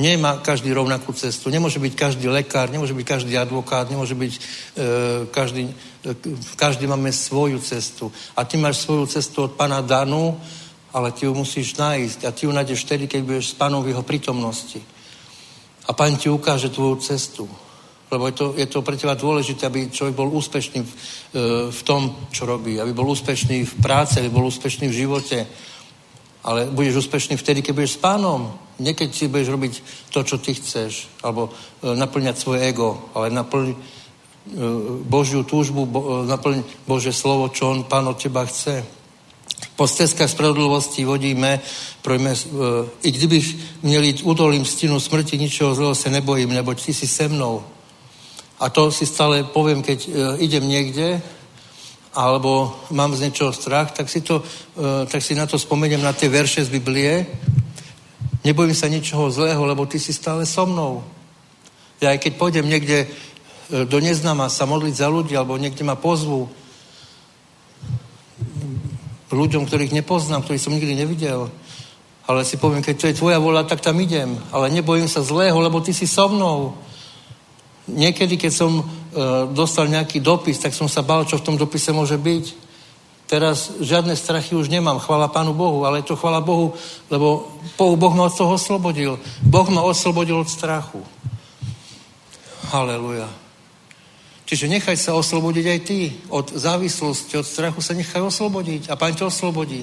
Nemá 0.00 0.40
každý 0.40 0.72
rovnakú 0.72 1.12
cestu. 1.12 1.52
Nemôže 1.52 1.76
byť 1.76 1.94
každý 1.94 2.24
lekár, 2.32 2.72
nemôže 2.72 2.96
byť 2.96 3.06
každý 3.06 3.36
advokát, 3.36 3.84
nemôže 3.90 4.16
byť 4.16 4.32
e, 4.32 4.40
každý, 5.28 5.68
e, 5.68 6.14
každý 6.56 6.88
máme 6.88 7.12
svoju 7.12 7.60
cestu. 7.60 8.08
A 8.32 8.48
ty 8.48 8.56
máš 8.56 8.80
svoju 8.88 9.04
cestu 9.06 9.44
od 9.44 9.52
pána 9.52 9.84
Danu, 9.84 10.40
ale 10.96 11.12
ty 11.12 11.28
ju 11.28 11.36
musíš 11.36 11.76
nájsť. 11.76 12.24
A 12.24 12.30
ty 12.32 12.48
ju 12.48 12.52
nájdeš 12.56 12.88
vtedy, 12.88 13.04
keď 13.04 13.20
budeš 13.20 13.52
s 13.52 13.58
pánom 13.58 13.84
v 13.84 13.92
jeho 13.92 14.00
prítomnosti. 14.00 14.80
A 15.84 15.92
pán 15.92 16.16
ti 16.16 16.32
ukáže 16.32 16.72
tvoju 16.72 16.96
cestu. 17.04 17.44
Lebo 18.12 18.28
je 18.28 18.32
to, 18.32 18.46
je 18.56 18.66
to 18.68 18.84
pre 18.84 18.96
teba 19.00 19.16
dôležité, 19.16 19.66
aby 19.66 19.88
človek 19.88 20.12
bol 20.12 20.28
úspešný 20.28 20.84
v, 20.84 20.92
e, 20.92 20.96
v 21.72 21.80
tom, 21.82 22.28
čo 22.28 22.44
robí. 22.44 22.76
Aby 22.76 22.92
bol 22.92 23.08
úspešný 23.08 23.64
v 23.64 23.74
práci, 23.80 24.20
aby 24.20 24.28
bol 24.28 24.44
úspešný 24.44 24.92
v 24.92 24.98
živote. 25.00 25.48
Ale 26.44 26.68
budeš 26.68 27.08
úspešný 27.08 27.40
vtedy, 27.40 27.64
keď 27.64 27.72
budeš 27.72 27.96
s 27.96 28.02
pánom. 28.04 28.52
Nie 28.76 28.92
keď 28.92 29.16
si 29.16 29.32
budeš 29.32 29.48
robiť 29.48 29.72
to, 30.12 30.20
čo 30.28 30.36
ty 30.44 30.52
chceš. 30.52 31.08
Alebo 31.24 31.48
e, 31.48 31.96
naplňať 31.96 32.36
svoje 32.36 32.60
ego. 32.68 33.08
Ale 33.16 33.32
naplň 33.32 33.72
e, 33.72 33.76
Božiu 35.08 35.48
túžbu, 35.48 35.88
naplň 36.28 36.84
Bože 36.84 37.16
slovo, 37.16 37.48
čo 37.48 37.72
on, 37.72 37.88
pán 37.88 38.04
od 38.04 38.20
teba 38.20 38.44
chce. 38.44 38.84
Po 39.72 39.88
stezkách 39.88 40.28
spravodlivosti 40.28 41.04
vodíme, 41.04 41.60
projme, 42.02 42.34
i 43.02 43.10
kdybyš 43.10 43.56
měl 43.82 44.02
jít 44.02 44.20
údolím 44.22 44.64
stinu 44.64 45.00
smrti, 45.00 45.38
ničeho 45.38 45.74
zlého 45.74 45.94
se 45.94 46.10
nebojím, 46.10 46.50
nebo 46.50 46.74
ty 46.74 46.94
si 46.94 47.08
se 47.08 47.28
mnou. 47.28 47.62
A 48.62 48.70
to 48.70 48.94
si 48.94 49.02
stále 49.10 49.42
poviem, 49.42 49.82
keď 49.82 49.98
uh, 50.06 50.12
idem 50.38 50.62
niekde, 50.62 51.18
alebo 52.14 52.70
mám 52.94 53.10
z 53.10 53.26
niečoho 53.26 53.50
strach, 53.50 53.90
tak 53.90 54.06
si, 54.06 54.22
to, 54.22 54.38
uh, 54.38 55.02
tak 55.10 55.18
si 55.18 55.34
na 55.34 55.50
to 55.50 55.58
spomeniem 55.58 55.98
na 55.98 56.14
tie 56.14 56.30
verše 56.30 56.62
z 56.62 56.70
Biblie. 56.70 57.26
Nebojím 58.46 58.74
sa 58.78 58.86
ničoho 58.86 59.34
zlého, 59.34 59.58
lebo 59.66 59.82
ty 59.90 59.98
si 59.98 60.14
stále 60.14 60.46
so 60.46 60.62
mnou. 60.62 61.02
Ja 61.98 62.14
aj 62.14 62.22
keď 62.22 62.32
pôjdem 62.38 62.70
niekde 62.70 63.10
uh, 63.10 63.82
do 63.82 63.98
neznáma 63.98 64.46
sa 64.46 64.62
modliť 64.62 64.94
za 64.94 65.10
ľudí, 65.10 65.34
alebo 65.34 65.58
niekde 65.58 65.82
ma 65.82 65.98
pozvu, 65.98 66.46
ľuďom, 69.32 69.64
ktorých 69.66 69.96
nepoznám, 69.96 70.44
ktorých 70.44 70.62
som 70.62 70.76
nikdy 70.76 70.92
nevidel, 70.92 71.48
ale 72.28 72.44
si 72.44 72.60
poviem, 72.60 72.84
keď 72.84 72.94
to 73.00 73.08
je 73.10 73.18
tvoja 73.18 73.40
vola, 73.42 73.64
tak 73.64 73.80
tam 73.80 73.98
idem. 73.98 74.38
Ale 74.52 74.70
nebojím 74.70 75.08
sa 75.08 75.24
zlého, 75.24 75.58
lebo 75.58 75.80
ty 75.80 75.90
si 75.90 76.06
so 76.06 76.28
mnou. 76.30 76.76
Niekedy, 77.90 78.38
keď 78.38 78.52
som 78.54 78.72
e, 78.78 78.84
dostal 79.50 79.90
nejaký 79.90 80.22
dopis, 80.22 80.58
tak 80.62 80.70
som 80.70 80.86
sa 80.86 81.02
bál, 81.02 81.26
čo 81.26 81.38
v 81.38 81.46
tom 81.46 81.56
dopise 81.58 81.90
môže 81.90 82.14
byť. 82.14 82.44
Teraz 83.26 83.80
žiadne 83.80 84.12
strachy 84.12 84.52
už 84.52 84.68
nemám, 84.68 85.00
chvala 85.00 85.32
Pánu 85.32 85.56
Bohu, 85.56 85.88
ale 85.88 86.04
to 86.04 86.14
chvala 86.14 86.44
Bohu, 86.44 86.76
lebo 87.08 87.48
Boh, 87.80 88.14
ma 88.14 88.28
od 88.28 88.36
toho 88.36 88.54
oslobodil. 88.54 89.16
Boh 89.40 89.68
ma 89.72 89.82
oslobodil 89.82 90.36
od 90.36 90.52
strachu. 90.52 91.00
Haleluja. 92.68 93.26
Čiže 94.44 94.68
nechaj 94.68 95.00
sa 95.00 95.16
oslobodiť 95.16 95.64
aj 95.64 95.80
ty. 95.80 96.12
Od 96.28 96.52
závislosti, 96.52 97.40
od 97.40 97.46
strachu 97.48 97.80
sa 97.80 97.96
nechaj 97.96 98.20
oslobodiť. 98.20 98.92
A 98.92 99.00
Pán 99.00 99.16
ťa 99.16 99.32
oslobodí. 99.32 99.80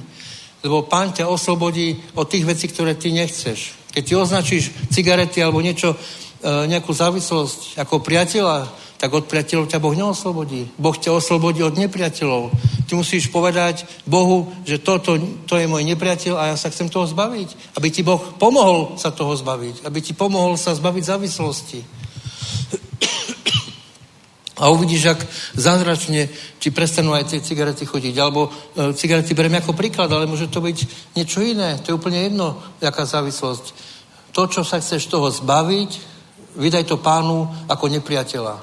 Lebo 0.62 0.86
Pán 0.86 1.10
ťa 1.10 1.26
oslobodí 1.26 1.98
od 2.14 2.30
tých 2.30 2.46
vecí, 2.46 2.70
ktoré 2.70 2.94
ty 2.94 3.10
nechceš. 3.10 3.74
Keď 3.90 4.04
ty 4.06 4.14
označíš 4.14 4.64
cigarety 4.94 5.42
alebo 5.42 5.66
niečo, 5.66 5.98
nejakú 6.44 6.96
závislosť 6.96 7.80
ako 7.84 8.00
priateľa, 8.00 8.72
tak 9.00 9.16
od 9.16 9.32
priateľov 9.32 9.72
ťa 9.72 9.80
Boh 9.80 9.96
neoslobodí. 9.96 10.76
Boh 10.76 10.92
ťa 10.92 11.16
oslobodí 11.16 11.64
od 11.64 11.80
nepriateľov. 11.80 12.52
Ty 12.84 13.00
musíš 13.00 13.32
povedať 13.32 13.88
Bohu, 14.04 14.52
že 14.68 14.76
toto 14.76 15.16
to 15.48 15.56
je 15.56 15.72
môj 15.72 15.88
nepriateľ 15.88 16.36
a 16.36 16.52
ja 16.52 16.56
sa 16.60 16.68
chcem 16.68 16.92
toho 16.92 17.08
zbaviť. 17.08 17.80
Aby 17.80 17.88
ti 17.96 18.04
Boh 18.04 18.20
pomohol 18.36 19.00
sa 19.00 19.16
toho 19.16 19.32
zbaviť. 19.40 19.88
Aby 19.88 20.04
ti 20.04 20.12
pomohol 20.12 20.60
sa 20.60 20.76
zbaviť 20.76 21.04
závislosti. 21.16 21.80
A 24.60 24.68
uvidíš, 24.68 25.16
ak 25.16 25.20
zázračne 25.56 26.28
ti 26.60 26.68
prestanú 26.68 27.16
aj 27.16 27.32
tie 27.32 27.40
cigarety 27.40 27.88
chodiť. 27.88 28.16
Alebo 28.20 28.52
e, 28.52 28.92
cigarety 28.92 29.32
beriem 29.32 29.56
ako 29.56 29.72
príklad, 29.72 30.12
ale 30.12 30.28
môže 30.28 30.52
to 30.52 30.60
byť 30.60 30.78
niečo 31.16 31.40
iné. 31.40 31.80
To 31.80 31.96
je 31.96 31.96
úplne 31.96 32.20
jedno, 32.20 32.60
jaká 32.84 33.08
závislosť. 33.08 33.66
To, 34.36 34.44
čo 34.52 34.68
sa 34.68 34.84
chceš 34.84 35.08
toho 35.08 35.32
zbaviť, 35.32 36.19
vydaj 36.56 36.86
to 36.90 36.98
pánu 36.98 37.46
ako 37.70 37.86
nepriateľa. 37.90 38.56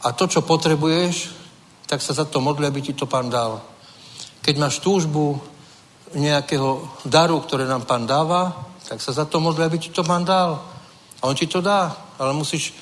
A 0.00 0.08
to, 0.12 0.24
čo 0.26 0.40
potrebuješ, 0.44 1.30
tak 1.86 2.00
sa 2.00 2.16
za 2.16 2.24
to 2.24 2.40
modli, 2.40 2.66
aby 2.66 2.80
ti 2.80 2.92
to 2.92 3.04
pán 3.06 3.28
dal. 3.28 3.60
Keď 4.40 4.54
máš 4.56 4.80
túžbu 4.80 5.36
nejakého 6.16 7.00
daru, 7.04 7.40
ktoré 7.40 7.68
nám 7.68 7.84
pán 7.84 8.08
dáva, 8.08 8.72
tak 8.88 8.98
sa 8.98 9.12
za 9.12 9.24
to 9.24 9.38
modli, 9.38 9.62
aby 9.62 9.78
ti 9.78 9.90
to 9.92 10.02
pán 10.02 10.24
dal. 10.24 10.58
A 11.20 11.28
on 11.28 11.36
ti 11.36 11.46
to 11.46 11.60
dá, 11.60 11.96
ale 12.18 12.32
musíš 12.32 12.72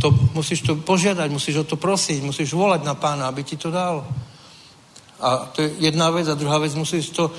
to, 0.00 0.08
musíš 0.32 0.64
to 0.64 0.76
požiadať, 0.80 1.28
musíš 1.28 1.56
o 1.56 1.68
to 1.68 1.76
prosiť, 1.76 2.24
musíš 2.24 2.56
volať 2.56 2.80
na 2.82 2.96
pána, 2.96 3.28
aby 3.28 3.44
ti 3.44 3.60
to 3.60 3.68
dal. 3.68 4.08
A 5.20 5.52
to 5.52 5.62
je 5.62 5.70
jedna 5.78 6.10
vec. 6.10 6.26
A 6.28 6.34
druhá 6.34 6.58
vec, 6.58 6.74
musíš 6.74 7.12
to 7.12 7.30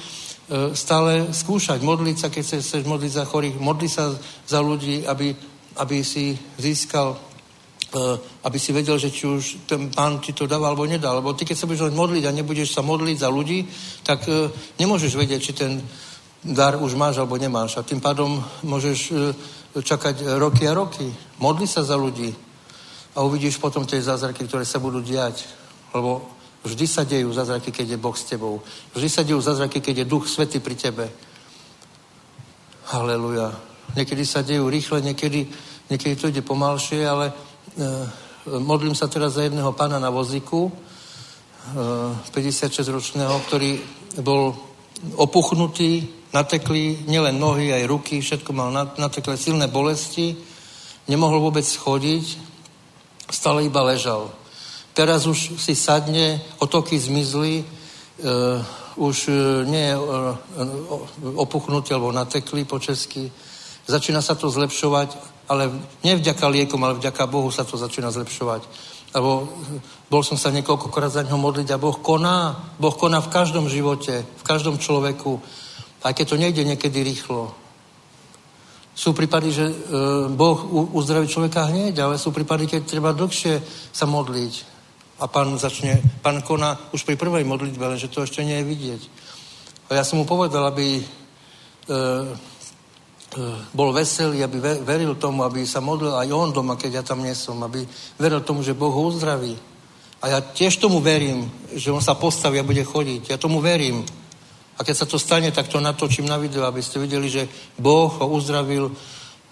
stále 0.74 1.32
skúšať, 1.32 1.80
modliť 1.80 2.18
sa, 2.20 2.28
keď 2.28 2.44
chceš 2.44 2.84
modliť 2.84 3.12
za 3.12 3.26
chorých, 3.26 3.56
modliť 3.58 3.92
sa 3.92 4.12
za 4.48 4.60
ľudí, 4.60 5.08
aby, 5.08 5.32
aby 5.80 5.98
si 6.04 6.36
získal, 6.60 7.16
e, 7.16 8.00
aby 8.44 8.58
si 8.60 8.76
vedel, 8.76 9.00
že 9.00 9.08
či 9.08 9.24
už 9.24 9.44
ten 9.66 9.88
pán 9.88 10.20
ti 10.20 10.36
to 10.36 10.44
dáva 10.44 10.68
alebo 10.68 10.84
nedá. 10.84 11.16
Lebo 11.16 11.32
ty, 11.32 11.48
keď 11.48 11.58
sa 11.58 11.66
budeš 11.66 11.88
len 11.88 11.96
modliť 11.96 12.24
a 12.28 12.36
nebudeš 12.36 12.76
sa 12.76 12.84
modliť 12.84 13.18
za 13.24 13.30
ľudí, 13.32 13.66
tak 14.04 14.28
e, 14.28 14.52
nemôžeš 14.84 15.16
vedieť, 15.16 15.42
či 15.42 15.54
ten 15.56 15.80
dar 16.44 16.76
už 16.76 17.00
máš 17.00 17.24
alebo 17.24 17.40
nemáš. 17.40 17.80
A 17.80 17.88
tým 17.88 18.04
pádom 18.04 18.44
môžeš 18.68 19.16
čakať 19.80 20.36
roky 20.36 20.68
a 20.68 20.76
roky. 20.76 21.08
Modli 21.40 21.72
sa 21.72 21.88
za 21.88 21.96
ľudí 21.96 22.36
a 23.16 23.24
uvidíš 23.24 23.64
potom 23.64 23.88
tie 23.88 24.04
zázraky, 24.04 24.44
ktoré 24.44 24.68
sa 24.68 24.84
budú 24.84 25.00
diať. 25.00 25.48
Lebo 25.96 26.43
Vždy 26.64 26.86
sa 26.88 27.04
dejú 27.04 27.28
zázraky, 27.36 27.76
keď 27.76 27.96
je 27.96 28.00
Boh 28.00 28.16
s 28.16 28.24
tebou. 28.24 28.64
Vždy 28.96 29.10
sa 29.12 29.28
dejú 29.28 29.44
zázraky, 29.44 29.84
keď 29.84 30.04
je 30.04 30.12
Duch 30.12 30.32
Svety 30.32 30.64
pri 30.64 30.76
tebe. 30.80 31.06
Haleluja. 32.88 33.52
Niekedy 34.00 34.24
sa 34.24 34.42
dejú 34.48 34.72
rýchle, 34.72 35.04
niekedy, 35.04 35.44
niekedy 35.92 36.16
to 36.16 36.32
ide 36.32 36.40
pomalšie, 36.40 37.04
ale 37.04 37.30
e, 37.30 37.34
modlím 38.64 38.96
sa 38.96 39.12
teraz 39.12 39.36
za 39.36 39.44
jedného 39.44 39.76
pána 39.76 40.00
na 40.00 40.08
vozíku, 40.08 40.72
e, 40.72 40.74
56-ročného, 42.32 43.36
ktorý 43.48 43.84
bol 44.24 44.56
opuchnutý, 45.20 46.08
nateklý, 46.34 47.04
nielen 47.06 47.38
nohy, 47.38 47.76
aj 47.76 47.92
ruky, 47.92 48.24
všetko 48.24 48.56
mal 48.56 48.72
nateklé 48.98 49.36
silné 49.38 49.68
bolesti, 49.68 50.40
nemohol 51.12 51.44
vôbec 51.44 51.68
chodiť, 51.68 52.40
stále 53.30 53.68
iba 53.68 53.84
ležal. 53.84 54.32
Teraz 54.94 55.26
už 55.26 55.58
si 55.58 55.74
sadne, 55.74 56.38
otoky 56.62 57.02
zmizli, 57.02 57.66
uh, 57.66 58.62
už 58.94 59.18
uh, 59.26 59.36
nie 59.66 59.90
je 59.90 59.96
uh, 59.98 60.38
opuchnutý 61.34 61.98
alebo 61.98 62.14
nateklý 62.14 62.62
po 62.62 62.78
česky. 62.78 63.26
Začína 63.90 64.22
sa 64.22 64.38
to 64.38 64.54
zlepšovať, 64.54 65.18
ale 65.50 65.74
nie 66.06 66.14
vďaka 66.14 66.46
liekom, 66.46 66.78
ale 66.86 67.02
vďaka 67.02 67.26
Bohu 67.26 67.50
sa 67.50 67.66
to 67.66 67.74
začína 67.74 68.14
zlepšovať. 68.14 68.70
Lebo 69.18 69.50
bol 70.14 70.22
som 70.22 70.38
sa 70.38 70.54
niekoľkokrát 70.54 71.10
za 71.10 71.26
ňo 71.26 71.42
modliť 71.42 71.74
a 71.74 71.82
Boh 71.82 71.98
koná. 71.98 72.54
Boh 72.78 72.94
koná 72.94 73.18
v 73.18 73.34
každom 73.34 73.66
živote, 73.74 74.22
v 74.22 74.44
každom 74.46 74.78
človeku. 74.78 75.42
Aj 76.06 76.14
keď 76.14 76.26
to 76.30 76.38
nejde 76.38 76.62
niekedy 76.62 77.02
rýchlo. 77.02 77.50
Sú 78.94 79.14
prípady, 79.18 79.50
že 79.50 79.66
e, 79.70 79.76
Boh 80.34 80.58
uzdraví 80.94 81.26
človeka 81.26 81.66
hneď, 81.66 81.98
ale 81.98 82.22
sú 82.22 82.30
prípady, 82.30 82.70
keď 82.70 82.82
treba 82.86 83.10
dlhšie 83.10 83.58
sa 83.90 84.06
modliť 84.06 84.73
a 85.20 85.26
pán 85.30 85.54
začne, 85.58 86.02
pán 86.22 86.42
koná 86.42 86.80
už 86.92 87.06
pri 87.06 87.16
prvej 87.16 87.46
modlitbe, 87.46 87.86
lenže 87.86 88.10
to 88.10 88.26
ešte 88.26 88.42
nie 88.42 88.62
je 88.62 88.70
vidieť. 88.70 89.02
A 89.90 90.02
ja 90.02 90.04
som 90.04 90.18
mu 90.18 90.26
povedal, 90.26 90.66
aby 90.66 90.98
e, 90.98 91.02
e, 91.02 91.96
bol 93.78 93.94
veselý, 93.94 94.42
aby 94.42 94.82
veril 94.82 95.14
tomu, 95.22 95.46
aby 95.46 95.68
sa 95.70 95.84
modlil 95.84 96.18
aj 96.18 96.30
on 96.34 96.50
doma, 96.50 96.80
keď 96.80 96.92
ja 96.92 97.04
tam 97.06 97.22
nie 97.22 97.36
som, 97.38 97.62
aby 97.62 97.86
veril 98.18 98.42
tomu, 98.42 98.66
že 98.66 98.74
Boh 98.74 98.90
ho 98.90 99.02
uzdraví. 99.06 99.54
A 100.24 100.32
ja 100.32 100.40
tiež 100.40 100.80
tomu 100.80 101.04
verím, 101.04 101.52
že 101.76 101.92
on 101.92 102.00
sa 102.00 102.16
postaví 102.16 102.56
a 102.56 102.66
bude 102.66 102.80
chodiť. 102.80 103.36
Ja 103.36 103.38
tomu 103.38 103.60
verím. 103.60 104.08
A 104.80 104.82
keď 104.82 105.04
sa 105.04 105.06
to 105.06 105.20
stane, 105.20 105.52
tak 105.52 105.68
to 105.68 105.84
natočím 105.84 106.26
na 106.26 106.40
video, 106.40 106.64
aby 106.64 106.80
ste 106.80 106.98
videli, 106.98 107.28
že 107.28 107.46
Boh 107.76 108.08
ho 108.08 108.26
uzdravil 108.32 108.90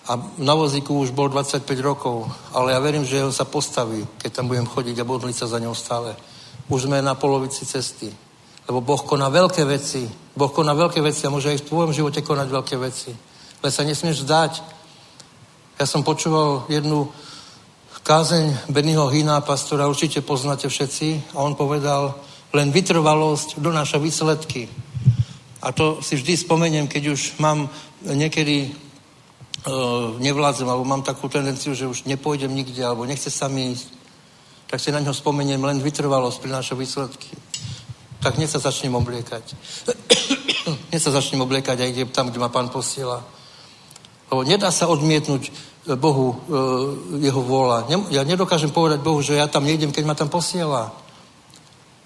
a 0.07 0.17
na 0.41 0.53
vozíku 0.57 0.97
už 0.97 1.13
bol 1.13 1.29
25 1.29 1.61
rokov, 1.81 2.25
ale 2.53 2.73
ja 2.73 2.79
verím, 2.81 3.05
že 3.05 3.21
on 3.21 3.33
sa 3.33 3.45
postaví, 3.45 4.01
keď 4.17 4.31
tam 4.33 4.49
budem 4.49 4.65
chodiť 4.65 4.97
a 4.97 5.05
modliť 5.05 5.35
sa 5.37 5.47
za 5.47 5.61
ňou 5.61 5.77
stále. 5.77 6.17
Už 6.69 6.89
sme 6.89 7.05
na 7.05 7.13
polovici 7.13 7.65
cesty. 7.65 8.09
Lebo 8.65 8.81
Boh 8.81 9.01
koná 9.03 9.29
veľké 9.29 9.61
veci. 9.65 10.09
Boh 10.33 10.49
koná 10.49 10.73
veľké 10.73 11.01
veci 11.05 11.27
a 11.27 11.33
môže 11.33 11.53
aj 11.53 11.61
v 11.61 11.67
tvojom 11.69 11.91
živote 11.93 12.25
konať 12.25 12.47
veľké 12.49 12.75
veci. 12.81 13.13
Ale 13.61 13.69
sa 13.69 13.85
nesmieš 13.85 14.25
zdať. 14.25 14.51
Ja 15.77 15.85
som 15.85 16.01
počúval 16.01 16.65
jednu 16.65 17.09
kázeň 18.01 18.73
Bennyho 18.73 19.05
Hina, 19.13 19.45
pastora, 19.45 19.85
určite 19.85 20.25
poznáte 20.25 20.65
všetci, 20.65 21.37
a 21.37 21.45
on 21.45 21.53
povedal, 21.53 22.17
len 22.53 22.73
vytrvalosť 22.73 23.61
donáša 23.61 24.01
výsledky. 24.01 24.65
A 25.61 25.69
to 25.69 26.01
si 26.01 26.17
vždy 26.17 26.33
spomeniem, 26.37 26.89
keď 26.89 27.13
už 27.13 27.37
mám 27.37 27.69
niekedy 28.01 28.73
nevládzem, 30.17 30.65
alebo 30.65 30.85
mám 30.85 31.05
takú 31.05 31.29
tendenciu, 31.29 31.77
že 31.77 31.85
už 31.85 32.09
nepôjdem 32.09 32.49
nikde, 32.49 32.81
alebo 32.81 33.05
nechce 33.05 33.29
sa 33.29 33.45
mi 33.45 33.77
ísť, 33.77 33.87
tak 34.65 34.79
si 34.79 34.89
na 34.89 35.03
ňo 35.03 35.13
spomeniem, 35.13 35.61
len 35.61 35.83
vytrvalosť 35.83 36.41
prináša 36.41 36.73
výsledky. 36.73 37.29
Tak 38.21 38.37
hneď 38.37 38.49
sa 38.49 38.59
začnem 38.61 38.95
obliekať. 38.95 39.43
hneď 40.89 41.01
sa 41.01 41.11
začnem 41.11 41.41
obliekať 41.41 41.77
a 41.81 41.89
idem 41.89 42.09
tam, 42.09 42.29
kde 42.29 42.39
ma 42.39 42.49
pán 42.49 42.69
posiela. 42.69 43.21
Lebo 44.31 44.47
nedá 44.47 44.71
sa 44.71 44.87
odmietnúť 44.87 45.51
Bohu 45.97 46.31
e, 46.31 46.35
jeho 47.25 47.41
vôľa. 47.41 47.89
Ja 48.13 48.21
nedokážem 48.21 48.69
povedať 48.69 49.01
Bohu, 49.01 49.19
že 49.19 49.35
ja 49.35 49.49
tam 49.49 49.65
nejdem, 49.65 49.91
keď 49.91 50.03
ma 50.05 50.15
tam 50.15 50.29
posiela. 50.29 50.93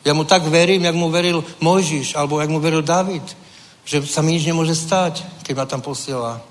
Ja 0.08 0.16
mu 0.16 0.24
tak 0.24 0.48
verím, 0.48 0.88
jak 0.88 0.96
mu 0.96 1.12
veril 1.12 1.44
Mojžiš, 1.60 2.16
alebo 2.16 2.40
jak 2.40 2.50
mu 2.50 2.64
veril 2.64 2.82
David, 2.82 3.26
že 3.86 4.02
sa 4.08 4.24
mi 4.24 4.34
nič 4.34 4.48
nemôže 4.48 4.74
stať, 4.74 5.22
keď 5.44 5.54
ma 5.54 5.66
tam 5.68 5.82
posiela. 5.86 6.42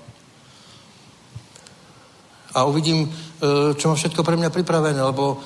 A 2.55 2.63
uvidím, 2.63 3.03
e, 3.03 3.09
čo 3.75 3.91
má 3.91 3.95
všetko 3.99 4.23
pre 4.23 4.39
mňa 4.39 4.49
pripravené, 4.49 4.95
lebo 4.95 5.35
e, 5.35 5.37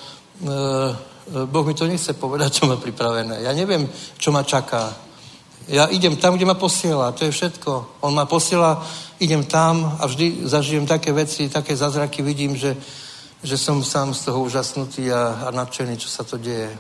Boh 1.46 1.66
mi 1.66 1.74
to 1.74 1.90
nechce 1.90 2.14
povedať, 2.14 2.54
čo 2.62 2.70
má 2.70 2.78
pripravené. 2.78 3.42
Ja 3.42 3.54
neviem, 3.54 3.90
čo 4.18 4.30
ma 4.30 4.46
čaká. 4.46 4.94
Ja 5.70 5.86
idem 5.90 6.18
tam, 6.18 6.38
kde 6.38 6.46
ma 6.46 6.54
posiela, 6.54 7.12
to 7.12 7.26
je 7.26 7.32
všetko. 7.32 8.02
On 8.06 8.14
ma 8.14 8.26
posiela, 8.26 8.86
idem 9.20 9.46
tam 9.46 9.98
a 10.00 10.06
vždy 10.06 10.46
zažijem 10.46 10.86
také 10.86 11.14
veci, 11.14 11.50
také 11.50 11.76
zázraky, 11.76 12.22
vidím, 12.22 12.58
že, 12.58 12.78
že 13.44 13.58
som 13.58 13.84
sám 13.84 14.14
z 14.14 14.30
toho 14.30 14.42
úžasnutý 14.42 15.14
a, 15.14 15.46
a 15.46 15.52
nadšený, 15.52 15.98
čo 15.98 16.10
sa 16.10 16.24
to 16.24 16.38
deje. 16.38 16.74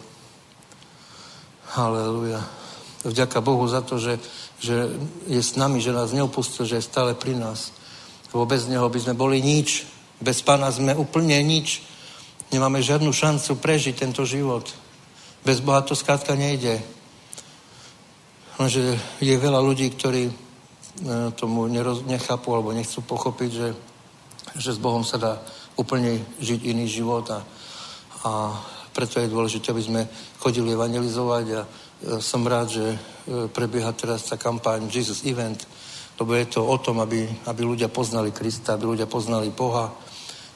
Halleluja. 1.69 2.41
Vďaka 3.05 3.41
Bohu 3.41 3.67
za 3.67 3.81
to, 3.81 4.01
že, 4.01 4.19
že 4.59 4.89
je 5.29 5.41
s 5.43 5.55
nami, 5.55 5.81
že 5.81 5.93
nás 5.93 6.11
neopustil, 6.11 6.65
že 6.65 6.81
je 6.81 6.89
stále 6.89 7.13
pri 7.13 7.37
nás. 7.37 7.71
Lebo 8.33 8.45
bez 8.45 8.65
Neho 8.67 8.89
by 8.89 8.99
sme 8.99 9.13
boli 9.13 9.41
nič. 9.41 9.85
Bez 10.19 10.43
Pána 10.43 10.67
sme 10.67 10.91
úplne 10.99 11.39
nič. 11.39 11.79
Nemáme 12.51 12.83
žiadnu 12.83 13.11
šancu 13.15 13.55
prežiť 13.55 14.03
tento 14.03 14.27
život. 14.27 14.67
Bez 15.47 15.63
Boha 15.63 15.79
to 15.79 15.95
skrátka 15.95 16.35
nejde. 16.35 16.83
Lenže 18.59 18.99
je 19.23 19.35
veľa 19.39 19.63
ľudí, 19.63 19.87
ktorí 19.95 20.27
e, 20.27 20.33
tomu 21.39 21.63
neroz, 21.71 22.03
nechápu 22.03 22.51
alebo 22.51 22.75
nechcú 22.75 22.99
pochopiť, 23.07 23.51
že, 23.55 23.69
že 24.59 24.75
s 24.75 24.83
Bohom 24.83 25.07
sa 25.07 25.15
dá 25.15 25.39
úplne 25.79 26.19
žiť 26.43 26.67
iný 26.67 26.83
život 26.91 27.23
a, 27.31 27.39
a 28.27 28.31
preto 28.91 29.23
je 29.23 29.31
dôležité, 29.31 29.71
aby 29.71 29.79
sme 29.79 30.01
chodili 30.43 30.75
evangelizovať 30.75 31.45
a 31.55 31.61
e, 31.63 31.67
som 32.19 32.43
rád, 32.43 32.67
že 32.67 32.85
e, 32.91 32.97
prebieha 33.47 33.95
teraz 33.95 34.27
tá 34.27 34.35
kampaň 34.35 34.91
Jesus 34.91 35.23
Event, 35.23 35.63
lebo 36.19 36.35
je 36.35 36.51
to 36.51 36.67
o 36.67 36.75
tom, 36.83 36.99
aby, 36.99 37.23
aby 37.47 37.61
ľudia 37.63 37.87
poznali 37.87 38.35
Krista, 38.35 38.75
aby 38.75 38.91
ľudia 38.91 39.07
poznali 39.07 39.55
Boha, 39.55 39.87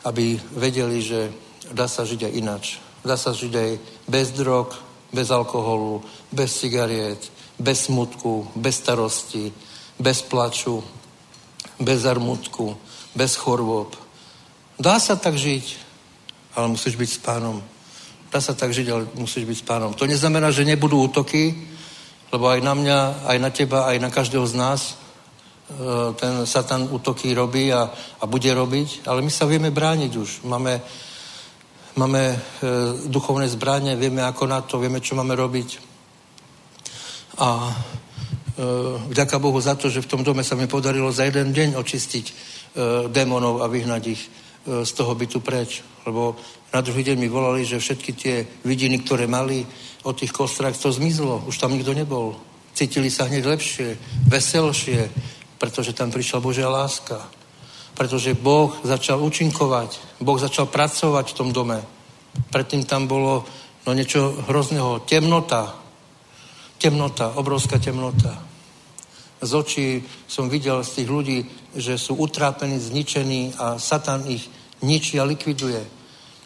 aby 0.03 0.39
vedeli, 0.55 1.01
že 1.01 1.31
dá 1.71 1.87
sa 1.87 2.03
žiť 2.03 2.27
aj 2.27 2.33
inač. 2.35 2.65
Dá 3.03 3.15
sa 3.15 3.31
žiť 3.35 3.53
aj 3.55 3.71
bez 4.07 4.31
drog, 4.31 4.75
bez 5.11 5.31
alkoholu, 5.31 6.03
bez 6.31 6.51
cigariet, 6.59 7.19
bez 7.59 7.87
smutku, 7.87 8.51
bez 8.55 8.79
starosti, 8.79 9.53
bez 9.99 10.21
plaču, 10.21 10.83
bez 11.79 12.03
zarmutku, 12.03 12.77
bez 13.15 13.35
chorôb. 13.35 13.95
Dá 14.79 14.99
sa 14.99 15.15
tak 15.15 15.37
žiť, 15.37 15.65
ale 16.55 16.67
musíš 16.67 16.95
byť 16.95 17.09
s 17.09 17.19
pánom. 17.19 17.61
Dá 18.31 18.41
sa 18.41 18.57
tak 18.57 18.73
žiť, 18.73 18.87
ale 18.89 19.03
musíš 19.15 19.45
byť 19.45 19.57
s 19.61 19.65
pánom. 19.67 19.93
To 19.93 20.09
neznamená, 20.09 20.49
že 20.49 20.65
nebudú 20.65 21.05
útoky, 21.05 21.53
lebo 22.33 22.49
aj 22.49 22.65
na 22.65 22.73
mňa, 22.73 22.99
aj 23.29 23.37
na 23.37 23.49
teba, 23.53 23.85
aj 23.85 23.97
na 24.01 24.09
každého 24.09 24.47
z 24.49 24.55
nás 24.57 24.81
ten 26.19 26.45
Satan 26.45 26.87
útoky 26.91 27.33
robí 27.33 27.73
a, 27.73 27.87
a 28.19 28.23
bude 28.27 28.51
robiť, 28.53 29.07
ale 29.07 29.23
my 29.23 29.31
sa 29.31 29.47
vieme 29.47 29.71
brániť 29.71 30.11
už. 30.11 30.29
Máme, 30.43 30.81
máme 31.95 32.21
e, 32.29 32.37
duchovné 33.07 33.47
zbranie, 33.47 33.95
vieme 33.95 34.21
ako 34.21 34.43
na 34.47 34.61
to, 34.61 34.77
vieme, 34.77 34.99
čo 34.99 35.15
máme 35.15 35.33
robiť. 35.33 35.69
A 37.39 37.71
e, 37.71 37.73
vďaka 39.09 39.39
Bohu 39.39 39.57
za 39.61 39.73
to, 39.79 39.89
že 39.89 40.03
v 40.03 40.11
tom 40.11 40.21
dome 40.21 40.43
sa 40.43 40.53
mi 40.59 40.67
podarilo 40.67 41.09
za 41.09 41.25
jeden 41.25 41.55
deň 41.55 41.79
očistiť 41.79 42.25
e, 42.27 42.33
démonov 43.09 43.63
a 43.63 43.71
vyhnať 43.71 44.03
ich 44.05 44.21
e, 44.21 44.29
z 44.85 44.91
toho 44.93 45.15
bytu 45.15 45.39
preč. 45.39 45.81
Lebo 46.05 46.35
na 46.75 46.83
druhý 46.83 47.01
deň 47.07 47.17
mi 47.17 47.31
volali, 47.31 47.65
že 47.65 47.79
všetky 47.79 48.11
tie 48.13 48.35
vidiny, 48.67 49.01
ktoré 49.01 49.25
mali 49.25 49.65
o 50.03 50.11
tých 50.13 50.35
kostrách, 50.35 50.77
to 50.77 50.91
zmizlo. 50.91 51.47
Už 51.47 51.57
tam 51.57 51.73
nikto 51.73 51.95
nebol. 51.95 52.35
Cítili 52.73 53.09
sa 53.13 53.29
hneď 53.29 53.45
lepšie, 53.45 53.97
veselšie, 54.27 55.09
pretože 55.63 55.95
tam 55.95 56.11
prišla 56.11 56.43
Božia 56.43 56.67
láska. 56.67 57.23
Pretože 57.95 58.35
Boh 58.35 58.75
začal 58.83 59.23
účinkovať. 59.23 60.19
Boh 60.19 60.35
začal 60.35 60.67
pracovať 60.67 61.31
v 61.31 61.37
tom 61.39 61.55
dome. 61.55 61.79
Predtým 62.51 62.83
tam 62.83 63.07
bolo 63.07 63.47
no 63.87 63.95
niečo 63.95 64.43
hrozného. 64.43 65.07
Temnota. 65.07 65.71
Temnota, 66.75 67.39
obrovská 67.39 67.79
temnota. 67.79 68.43
Z 69.39 69.51
očí 69.55 70.03
som 70.27 70.51
videl 70.51 70.83
z 70.83 70.99
tých 70.99 71.07
ľudí, 71.07 71.39
že 71.79 71.95
sú 71.95 72.19
utrápení, 72.19 72.75
zničení 72.75 73.55
a 73.55 73.79
Satan 73.79 74.27
ich 74.27 74.51
ničí 74.83 75.15
a 75.15 75.23
likviduje. 75.23 75.79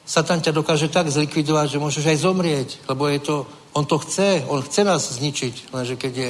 Satan 0.05 0.45
ťa 0.45 0.53
dokáže 0.53 0.93
tak 0.93 1.09
zlikvidovať, 1.09 1.73
že 1.73 1.81
môžeš 1.81 2.05
aj 2.05 2.21
zomrieť, 2.21 2.69
lebo 2.85 3.09
je 3.09 3.19
to, 3.25 3.35
on 3.73 3.89
to 3.89 3.97
chce, 3.97 4.45
on 4.45 4.61
chce 4.61 4.81
nás 4.85 5.01
zničiť, 5.01 5.73
lenže 5.73 5.97
keď 5.97 6.13
je 6.13 6.29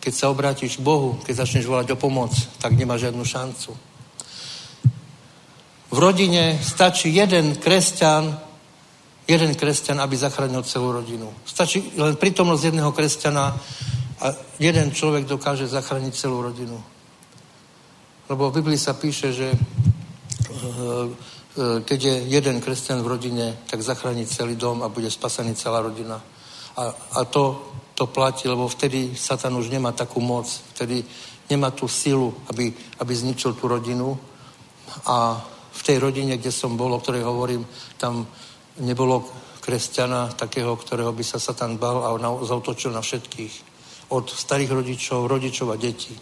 keď 0.00 0.12
sa 0.14 0.32
obrátiš 0.32 0.80
k 0.80 0.86
Bohu, 0.86 1.20
keď 1.24 1.44
začneš 1.44 1.68
volať 1.68 1.92
o 1.92 2.00
pomoc, 2.00 2.32
tak 2.56 2.72
nemá 2.72 2.96
žiadnu 2.96 3.24
šancu. 3.24 3.76
V 5.92 5.98
rodine 5.98 6.58
stačí 6.62 7.14
jeden 7.14 7.56
kresťan, 7.56 8.36
jeden 9.28 9.52
kresťan, 9.54 10.00
aby 10.00 10.16
zachránil 10.16 10.62
celú 10.64 10.92
rodinu. 10.92 11.30
Stačí 11.44 11.92
len 11.94 12.16
prítomnosť 12.16 12.64
jedného 12.64 12.90
kresťana 12.92 13.44
a 14.20 14.26
jeden 14.58 14.90
človek 14.90 15.28
dokáže 15.28 15.68
zachrániť 15.68 16.12
celú 16.16 16.40
rodinu. 16.42 16.80
Lebo 18.26 18.50
v 18.50 18.58
Biblii 18.58 18.80
sa 18.80 18.96
píše, 18.98 19.30
že 19.30 19.48
eh, 19.52 19.58
eh, 20.56 21.80
keď 21.84 21.98
je 22.02 22.14
jeden 22.32 22.58
kresťan 22.64 23.04
v 23.04 23.10
rodine, 23.12 23.46
tak 23.70 23.84
zachráni 23.84 24.26
celý 24.26 24.56
dom 24.56 24.82
a 24.82 24.88
bude 24.88 25.10
spasený 25.10 25.54
celá 25.54 25.84
rodina. 25.84 26.18
A, 26.76 26.82
a 26.92 27.24
to, 27.24 27.75
to 27.96 28.06
platí, 28.06 28.44
lebo 28.44 28.68
vtedy 28.68 29.16
Satan 29.16 29.56
už 29.56 29.72
nemá 29.72 29.96
takú 29.96 30.20
moc, 30.20 30.44
vtedy 30.76 31.00
nemá 31.48 31.72
tú 31.72 31.88
silu, 31.88 32.36
aby, 32.52 32.68
aby 33.00 33.12
zničil 33.16 33.56
tú 33.56 33.72
rodinu. 33.72 34.12
A 35.08 35.40
v 35.72 35.82
tej 35.82 35.98
rodine, 35.98 36.36
kde 36.36 36.52
som 36.52 36.76
bol, 36.76 36.92
o 36.92 37.00
ktorej 37.00 37.24
hovorím, 37.24 37.64
tam 37.96 38.28
nebolo 38.84 39.24
kresťana 39.64 40.36
takého, 40.36 40.76
ktorého 40.76 41.10
by 41.10 41.24
sa 41.24 41.40
Satan 41.40 41.80
bal 41.80 42.04
a 42.04 42.12
zautočil 42.44 42.92
na 42.92 43.00
všetkých. 43.00 43.54
Od 44.12 44.28
starých 44.30 44.70
rodičov, 44.70 45.26
rodičov 45.26 45.72
a 45.72 45.80
detí. 45.80 46.14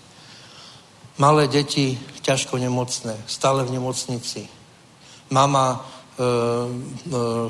Malé 1.18 1.46
deti, 1.46 1.98
ťažko 2.22 2.58
nemocné, 2.58 3.14
stále 3.26 3.62
v 3.66 3.76
nemocnici. 3.76 4.48
Mama 5.30 5.76
e, 5.76 5.78
e, 5.78 6.26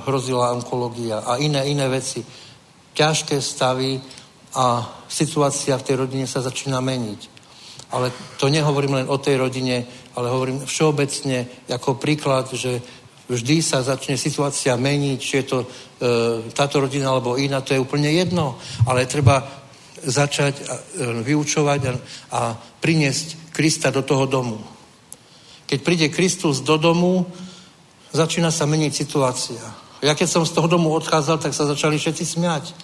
hrozila 0.05 0.53
onkológia 0.53 1.25
a 1.25 1.37
iné, 1.41 1.65
iné 1.69 1.89
veci. 1.89 2.21
Ťažké 2.95 3.43
stavy 3.43 3.99
a 4.55 4.87
situácia 5.11 5.75
v 5.75 5.87
tej 5.87 5.97
rodine 6.07 6.27
sa 6.31 6.41
začína 6.41 6.79
meniť. 6.79 7.21
Ale 7.91 8.11
to 8.39 8.47
nehovorím 8.49 9.03
len 9.03 9.07
o 9.11 9.19
tej 9.19 9.39
rodine, 9.39 9.87
ale 10.15 10.31
hovorím 10.31 10.63
všeobecne 10.63 11.67
ako 11.71 11.99
príklad, 11.99 12.51
že 12.55 12.79
Vždy 13.25 13.65
sa 13.65 13.81
začne 13.81 14.21
situácia 14.21 14.77
meniť, 14.77 15.17
či 15.17 15.35
je 15.41 15.47
to 15.49 15.59
e, 15.65 15.67
táto 16.53 16.77
rodina 16.77 17.09
alebo 17.09 17.41
iná, 17.41 17.65
to 17.65 17.73
je 17.73 17.81
úplne 17.81 18.13
jedno, 18.13 18.61
ale 18.85 19.09
treba 19.09 19.41
začať 20.05 20.55
a, 20.61 20.77
e, 20.77 21.25
vyučovať 21.25 21.81
a, 21.89 21.93
a 22.37 22.41
priniesť 22.85 23.49
Krista 23.49 23.89
do 23.89 24.05
toho 24.05 24.29
domu. 24.29 24.61
Keď 25.65 25.79
príde 25.81 26.13
Kristus 26.13 26.61
do 26.61 26.77
domu, 26.77 27.25
začína 28.13 28.53
sa 28.53 28.69
meniť 28.69 28.93
situácia. 28.93 29.65
Ja 30.05 30.13
keď 30.13 30.29
som 30.29 30.45
z 30.45 30.53
toho 30.53 30.69
domu 30.69 30.93
odchádzal, 30.93 31.41
tak 31.41 31.57
sa 31.57 31.65
začali 31.65 31.97
všetci 31.97 32.25
smiať. 32.37 32.77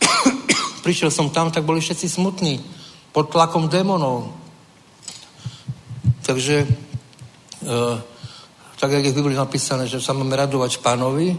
Prišiel 0.88 1.12
som 1.12 1.28
tam, 1.28 1.52
tak 1.52 1.68
boli 1.68 1.84
všetci 1.84 2.08
smutní. 2.08 2.64
Pod 3.12 3.28
tlakom 3.28 3.68
démonov. 3.68 4.32
Takže 6.24 6.64
e, 6.64 6.68
tak 8.80 8.88
jak 8.88 9.04
je 9.04 9.12
v 9.12 9.18
Biblii 9.20 9.36
napísané, 9.36 9.84
že 9.84 10.00
sa 10.00 10.16
máme 10.16 10.32
radovať 10.32 10.80
pánovi, 10.80 11.36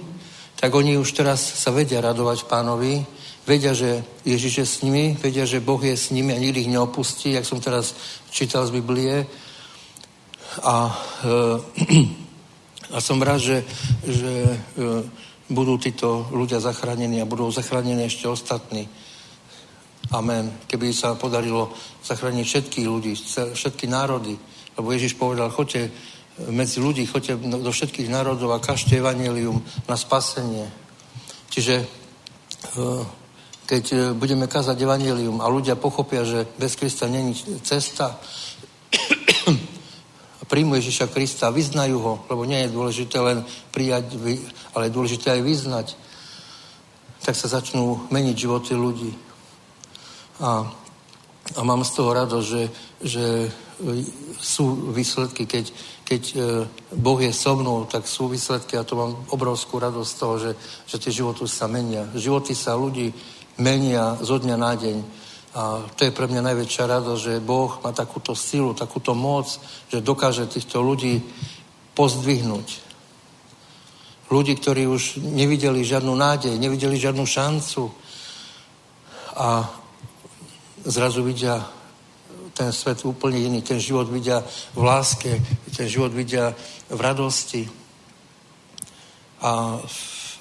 tak 0.53 0.69
oni 0.69 1.02
už 1.02 1.10
teraz 1.18 1.41
sa 1.41 1.73
vedia 1.73 1.98
radovať 1.98 2.45
pánovi, 2.45 3.02
vedia, 3.49 3.73
že 3.73 4.06
Ježiš 4.22 4.53
je 4.57 4.65
s 4.69 4.76
nimi, 4.85 5.18
vedia, 5.18 5.49
že 5.49 5.65
Boh 5.65 5.81
je 5.81 5.98
s 5.98 6.14
nimi 6.14 6.30
a 6.30 6.38
nikdy 6.38 6.61
ich 6.61 6.73
neopustí, 6.73 7.34
jak 7.34 7.45
som 7.45 7.57
teraz 7.57 7.98
čítal 8.30 8.69
z 8.69 8.73
Biblie. 8.77 9.26
A, 10.61 10.94
e, 11.26 12.27
a 12.91 12.97
som 13.03 13.19
rád, 13.19 13.39
že, 13.43 13.57
že 14.07 14.34
e, 14.47 14.55
budú 15.51 15.76
títo 15.80 16.27
ľudia 16.31 16.59
zachránení 16.64 17.19
a 17.19 17.30
budú 17.30 17.51
zachránení 17.51 18.07
ešte 18.07 18.27
ostatní. 18.27 18.88
Amen. 20.15 20.55
Keby 20.72 20.95
sa 20.95 21.19
podarilo 21.19 21.76
zachrániť 22.03 22.45
všetkých 22.47 22.88
ľudí, 22.88 23.11
všetky 23.51 23.91
národy, 23.91 24.39
Lebo 24.77 24.93
Ježiš 24.93 25.18
povedal, 25.18 25.49
choďte 25.49 25.89
medzi 26.53 26.77
ľudí, 26.77 27.09
choďte 27.09 27.41
do 27.41 27.72
všetkých 27.73 28.14
národov 28.14 28.53
a 28.53 28.61
kažte 28.61 29.01
evanelium 29.01 29.57
na 29.89 29.97
spasenie. 29.97 30.69
Čiže 31.49 31.76
e, 31.81 31.85
keď 33.65 33.84
e, 33.91 33.97
budeme 34.14 34.45
kázať 34.45 34.77
evanelium 34.77 35.41
a 35.41 35.49
ľudia 35.49 35.76
pochopia, 35.76 36.22
že 36.22 36.45
bez 36.61 36.77
Krista 36.77 37.09
není 37.09 37.34
cesta, 37.65 38.22
príjmu 40.48 40.80
Ježiša 40.80 41.11
Krista, 41.11 41.53
vyznajú 41.53 41.98
ho, 41.99 42.14
lebo 42.32 42.48
nie 42.48 42.64
je 42.65 42.74
dôležité 42.74 43.19
len 43.19 43.44
prijať, 43.72 44.15
ale 44.74 44.88
je 44.88 44.95
dôležité 44.95 45.28
aj 45.36 45.41
vyznať, 45.44 45.88
tak 47.24 47.36
sa 47.36 47.52
začnú 47.52 48.07
meniť 48.07 48.36
životy 48.36 48.74
ľudí. 48.74 49.11
A, 50.40 50.64
a 51.56 51.61
mám 51.64 51.84
z 51.84 51.91
toho 51.91 52.15
radosť, 52.15 52.48
že, 52.48 52.64
že 53.03 53.26
sú 54.40 54.94
výsledky, 54.94 55.45
keď, 55.45 55.65
keď 56.02 56.22
e, 56.34 56.36
Boh 56.98 57.19
je 57.22 57.34
so 57.34 57.53
mnou, 57.53 57.86
tak 57.86 58.07
sú 58.07 58.32
výsledky 58.32 58.78
a 58.78 58.88
to 58.88 58.98
mám 58.98 59.14
obrovskú 59.30 59.78
radosť 59.78 60.10
z 60.10 60.18
toho, 60.18 60.36
že, 60.40 60.52
že 60.88 60.98
tie 60.98 61.11
životy 61.14 61.45
sa 61.45 61.69
menia. 61.69 62.10
Životy 62.15 62.57
sa 62.57 62.74
ľudí 62.74 63.14
menia 63.61 64.18
zo 64.22 64.41
dňa 64.41 64.57
na 64.57 64.74
deň. 64.74 64.98
A 65.58 65.82
to 65.98 66.06
je 66.06 66.14
pre 66.14 66.30
mňa 66.30 66.54
najväčšia 66.54 66.86
radosť, 66.86 67.22
že 67.22 67.42
Boh 67.42 67.82
má 67.82 67.90
takúto 67.90 68.38
silu, 68.38 68.78
takúto 68.78 69.18
moc, 69.18 69.50
že 69.90 70.06
dokáže 70.06 70.46
týchto 70.46 70.86
ľudí 70.86 71.18
pozdvihnúť. 71.98 72.86
Ľudí, 74.30 74.54
ktorí 74.62 74.86
už 74.86 75.18
nevideli 75.18 75.82
žiadnu 75.82 76.14
nádej, 76.14 76.54
nevideli 76.62 77.02
žiadnu 77.02 77.26
šancu 77.26 77.90
a 79.34 79.66
zrazu 80.86 81.26
vidia 81.26 81.66
ten 82.54 82.74
svet 82.74 83.06
úplne 83.06 83.38
iný. 83.38 83.62
Ten 83.62 83.82
život 83.82 84.10
vidia 84.10 84.42
v 84.78 84.82
láske, 84.82 85.42
ten 85.74 85.90
život 85.90 86.14
vidia 86.14 86.54
v 86.90 87.00
radosti. 87.02 87.70
A, 89.42 89.78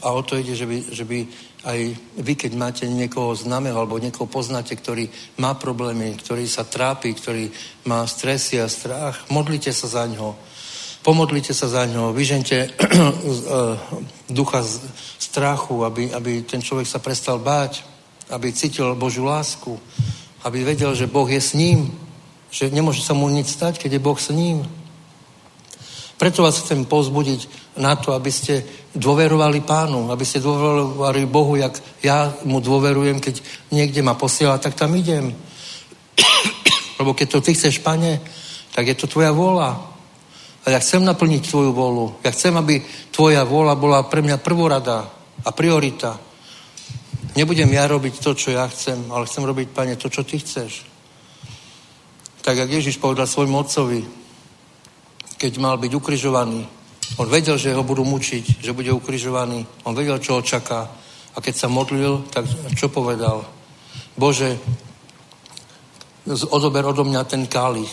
a 0.00 0.08
o 0.12 0.20
to 0.24 0.40
ide, 0.40 0.56
že 0.56 0.64
by, 0.64 0.78
že 0.92 1.04
by 1.04 1.18
aj 1.66 1.80
vy, 2.22 2.32
keď 2.38 2.52
máte 2.54 2.84
niekoho 2.86 3.34
známeho 3.34 3.74
alebo 3.74 3.98
niekoho 3.98 4.30
poznáte, 4.30 4.78
ktorý 4.78 5.10
má 5.42 5.58
problémy, 5.58 6.14
ktorý 6.14 6.46
sa 6.46 6.62
trápi, 6.62 7.10
ktorý 7.10 7.50
má 7.90 8.06
stresy 8.06 8.62
a 8.62 8.70
strach, 8.70 9.26
modlite 9.34 9.74
sa 9.74 9.90
za 9.90 10.06
ňo. 10.06 10.38
Pomodlite 11.02 11.54
sa 11.54 11.66
za 11.66 11.86
ňo, 11.86 12.14
vyžente 12.14 12.58
eh, 12.66 12.70
ducha 14.30 14.62
strachu, 15.18 15.82
aby, 15.82 16.14
aby 16.14 16.46
ten 16.46 16.62
človek 16.62 16.86
sa 16.86 17.02
prestal 17.02 17.42
báť, 17.42 17.82
aby 18.30 18.54
cítil 18.54 18.94
Božiu 18.94 19.26
lásku, 19.26 19.74
aby 20.46 20.62
vedel, 20.62 20.94
že 20.94 21.10
Boh 21.10 21.26
je 21.26 21.42
s 21.42 21.54
ním, 21.54 21.90
že 22.50 22.70
nemôže 22.70 23.02
sa 23.02 23.14
mu 23.14 23.26
nič 23.26 23.50
stať, 23.50 23.82
keď 23.82 23.98
je 23.98 24.04
Boh 24.06 24.18
s 24.18 24.30
ním. 24.30 24.62
Preto 26.16 26.48
vás 26.48 26.56
chcem 26.64 26.88
pozbudiť 26.88 27.76
na 27.76 27.92
to, 27.92 28.16
aby 28.16 28.32
ste 28.32 28.64
dôverovali 28.96 29.60
pánu, 29.60 30.08
aby 30.08 30.24
ste 30.24 30.40
dôverovali 30.40 31.28
Bohu, 31.28 31.60
jak 31.60 31.76
ja 32.00 32.32
mu 32.48 32.64
dôverujem, 32.64 33.20
keď 33.20 33.44
niekde 33.68 34.00
ma 34.00 34.16
posiela, 34.16 34.56
tak 34.56 34.72
tam 34.72 34.96
idem. 34.96 35.36
Lebo 36.98 37.12
keď 37.12 37.36
to 37.36 37.44
ty 37.44 37.52
chceš, 37.52 37.84
pane, 37.84 38.20
tak 38.72 38.88
je 38.88 38.96
to 38.96 39.04
tvoja 39.04 39.28
vôľa. 39.36 39.70
A 40.64 40.72
ja 40.72 40.80
chcem 40.80 41.04
naplniť 41.04 41.52
tvoju 41.52 41.76
vôľu. 41.76 42.24
Ja 42.24 42.32
chcem, 42.32 42.56
aby 42.56 42.80
tvoja 43.12 43.44
vôľa 43.44 43.76
bola 43.76 44.00
pre 44.08 44.24
mňa 44.24 44.40
prvorada 44.40 45.04
a 45.44 45.50
priorita. 45.52 46.16
Nebudem 47.36 47.68
ja 47.68 47.84
robiť 47.84 48.24
to, 48.24 48.32
čo 48.32 48.56
ja 48.56 48.64
chcem, 48.72 49.12
ale 49.12 49.28
chcem 49.28 49.44
robiť, 49.44 49.68
pane, 49.68 50.00
to, 50.00 50.08
čo 50.08 50.24
ty 50.24 50.40
chceš. 50.40 50.88
Tak, 52.40 52.56
jak 52.56 52.72
Ježiš 52.72 52.96
povedal 52.96 53.28
svojmu 53.28 53.60
otcovi, 53.60 54.25
keď 55.36 55.52
mal 55.60 55.76
byť 55.76 55.92
ukrižovaný, 55.92 56.66
on 57.16 57.28
vedel, 57.30 57.54
že 57.54 57.70
ho 57.70 57.86
budú 57.86 58.02
mučiť, 58.02 58.60
že 58.60 58.74
bude 58.74 58.90
ukrižovaný. 58.90 59.62
On 59.86 59.94
vedel, 59.94 60.18
čo 60.18 60.42
očaká. 60.42 60.90
A 61.32 61.38
keď 61.38 61.54
sa 61.54 61.68
modlil, 61.70 62.26
tak 62.34 62.44
čo 62.74 62.90
povedal? 62.90 63.46
Bože, 64.18 64.58
odober 66.50 66.82
odo 66.82 67.06
mňa 67.06 67.22
ten 67.24 67.46
kálich, 67.46 67.92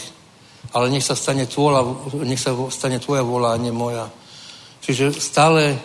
ale 0.73 0.89
nech 0.89 1.05
sa 1.05 1.13
stane 1.13 1.45
tvoja, 1.45 1.85
nech 2.25 2.41
sa 2.41 2.57
stane 2.73 2.97
tvoja 2.97 3.21
vola, 3.21 3.53
a 3.53 3.61
nie 3.61 3.71
moja. 3.71 4.09
Čiže 4.81 5.13
stále 5.13 5.77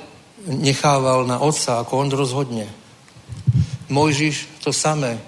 nechával 0.46 1.28
na 1.28 1.38
otca, 1.38 1.84
ako 1.84 1.92
on 1.98 2.10
rozhodne. 2.10 2.66
Mojžiš 3.92 4.64
to 4.64 4.72
samé. 4.72 5.20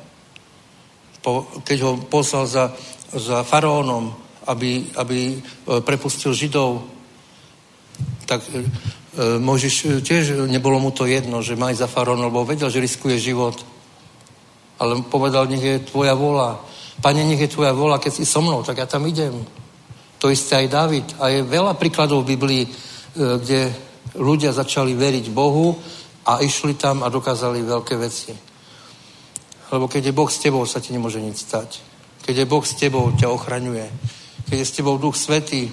Keď 1.66 1.78
ho 1.84 1.92
poslal 2.08 2.48
za, 2.48 2.72
za 3.12 3.44
faraónom, 3.44 4.16
aby, 4.46 4.86
aby 4.96 5.18
e, 5.34 5.38
prepustil 5.80 6.32
Židov, 6.32 6.84
tak 8.24 8.40
e, 8.48 8.64
Mojžiš 9.38 9.74
e, 9.84 9.88
tiež 10.00 10.48
nebolo 10.48 10.80
mu 10.80 10.90
to 10.90 11.04
jedno, 11.04 11.42
že 11.44 11.58
má 11.58 11.68
za 11.74 11.90
faraón, 11.90 12.24
lebo 12.24 12.44
vedel, 12.44 12.70
že 12.70 12.80
riskuje 12.80 13.20
život. 13.20 13.60
Ale 14.80 15.02
povedal, 15.04 15.44
nech 15.44 15.60
je 15.60 15.76
tvoja 15.92 16.16
vola. 16.16 16.56
Pane, 17.04 17.24
nech 17.24 17.40
je 17.40 17.52
tvoja 17.52 17.76
vola, 17.76 18.00
keď 18.00 18.12
si 18.16 18.24
so 18.24 18.40
mnou, 18.40 18.64
tak 18.64 18.80
ja 18.80 18.86
tam 18.88 19.04
idem. 19.04 19.44
To 20.20 20.32
isté 20.32 20.56
aj 20.56 20.72
David. 20.72 21.06
A 21.20 21.28
je 21.28 21.44
veľa 21.44 21.76
príkladov 21.76 22.24
v 22.24 22.36
Biblii, 22.36 22.64
kde 23.16 23.72
ľudia 24.16 24.52
začali 24.52 24.92
veriť 24.92 25.32
Bohu 25.32 25.76
a 26.28 26.40
išli 26.44 26.76
tam 26.76 27.00
a 27.04 27.08
dokázali 27.08 27.64
veľké 27.64 27.94
veci. 27.96 28.32
Lebo 29.70 29.88
keď 29.88 30.10
je 30.10 30.16
Boh 30.16 30.28
s 30.28 30.42
tebou, 30.42 30.64
sa 30.66 30.80
ti 30.80 30.92
nemôže 30.92 31.22
nič 31.22 31.46
stať. 31.46 31.80
Keď 32.26 32.34
je 32.44 32.50
Boh 32.50 32.64
s 32.64 32.74
tebou, 32.74 33.12
ťa 33.14 33.30
ochraňuje. 33.30 33.86
Keď 34.50 34.58
je 34.58 34.66
s 34.66 34.76
tebou 34.82 34.98
Duch 34.98 35.14
Svetý, 35.14 35.70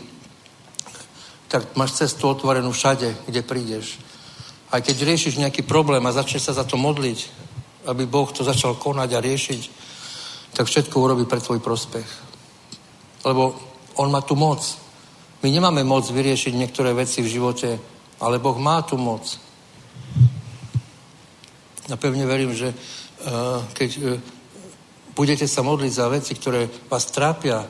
tak 1.50 1.74
máš 1.74 1.98
cestu 1.98 2.30
otvorenú 2.30 2.70
všade, 2.70 3.26
kde 3.26 3.42
prídeš. 3.42 3.98
Aj 4.70 4.78
keď 4.86 5.02
riešiš 5.02 5.42
nejaký 5.42 5.66
problém 5.66 6.06
a 6.06 6.14
začneš 6.14 6.46
sa 6.46 6.62
za 6.62 6.62
to 6.62 6.78
modliť, 6.78 7.20
aby 7.90 8.06
Boh 8.06 8.30
to 8.30 8.46
začal 8.46 8.78
konať 8.78 9.10
a 9.18 9.24
riešiť, 9.26 9.62
tak 10.54 10.70
všetko 10.70 10.94
urobí 10.94 11.26
pre 11.26 11.42
tvoj 11.42 11.58
prospech. 11.58 12.06
Lebo 13.26 13.58
On 13.98 14.14
má 14.14 14.22
tu 14.22 14.38
moc. 14.38 14.62
My 15.42 15.50
nemáme 15.50 15.82
moc 15.82 16.06
vyriešiť 16.06 16.54
niektoré 16.54 16.94
veci 16.94 17.26
v 17.26 17.34
živote, 17.34 17.82
ale 18.22 18.38
Boh 18.38 18.62
má 18.62 18.86
tu 18.86 18.94
moc. 18.94 19.26
A 21.90 21.98
pevne 21.98 22.30
verím, 22.30 22.54
že 22.54 22.70
uh, 22.70 23.66
keď 23.74 23.90
uh, 23.98 24.22
budete 25.18 25.50
sa 25.50 25.66
modliť 25.66 25.92
za 25.98 26.06
veci, 26.14 26.38
ktoré 26.38 26.70
vás 26.86 27.10
trápia, 27.10 27.66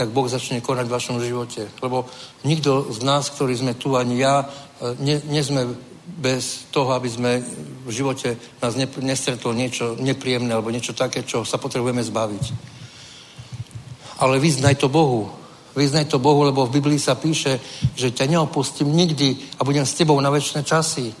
tak 0.00 0.16
Boh 0.16 0.24
začne 0.24 0.64
konať 0.64 0.88
v 0.88 0.96
vašom 0.96 1.20
živote. 1.20 1.68
Lebo 1.84 2.08
nikto 2.48 2.88
z 2.88 3.04
nás, 3.04 3.28
ktorí 3.28 3.52
sme 3.52 3.76
tu, 3.76 4.00
ani 4.00 4.16
ja, 4.16 4.48
nie, 4.96 5.20
nie 5.28 5.44
sme 5.44 5.68
bez 6.08 6.72
toho, 6.72 6.96
aby 6.96 7.04
sme 7.12 7.44
v 7.84 7.90
živote 7.92 8.40
nás 8.64 8.80
ne, 8.80 8.88
nestretlo 9.04 9.52
niečo 9.52 10.00
nepríjemné 10.00 10.56
alebo 10.56 10.72
niečo 10.72 10.96
také, 10.96 11.20
čo 11.28 11.44
sa 11.44 11.60
potrebujeme 11.60 12.00
zbaviť. 12.00 12.44
Ale 14.24 14.40
vyznaj 14.40 14.80
to 14.80 14.88
Bohu. 14.88 15.28
Vyznaj 15.76 16.08
to 16.08 16.16
Bohu, 16.16 16.48
lebo 16.48 16.64
v 16.64 16.80
Biblii 16.80 16.96
sa 16.96 17.20
píše, 17.20 17.60
že 17.92 18.16
ťa 18.16 18.24
neopustím 18.24 18.88
nikdy 18.88 19.60
a 19.60 19.68
budem 19.68 19.84
s 19.84 20.00
tebou 20.00 20.16
na 20.16 20.32
väčšie 20.32 20.64
časy. 20.64 21.12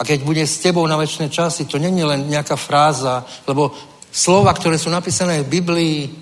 A 0.00 0.08
keď 0.08 0.24
bude 0.24 0.40
s 0.40 0.56
tebou 0.56 0.88
na 0.88 0.96
väčšie 0.96 1.28
časy, 1.28 1.68
to 1.68 1.76
není 1.76 2.00
len 2.00 2.32
nejaká 2.32 2.56
fráza, 2.56 3.28
lebo 3.44 3.76
slova, 4.08 4.56
ktoré 4.56 4.80
sú 4.80 4.88
napísané 4.88 5.44
v 5.44 5.52
Biblii, 5.60 6.21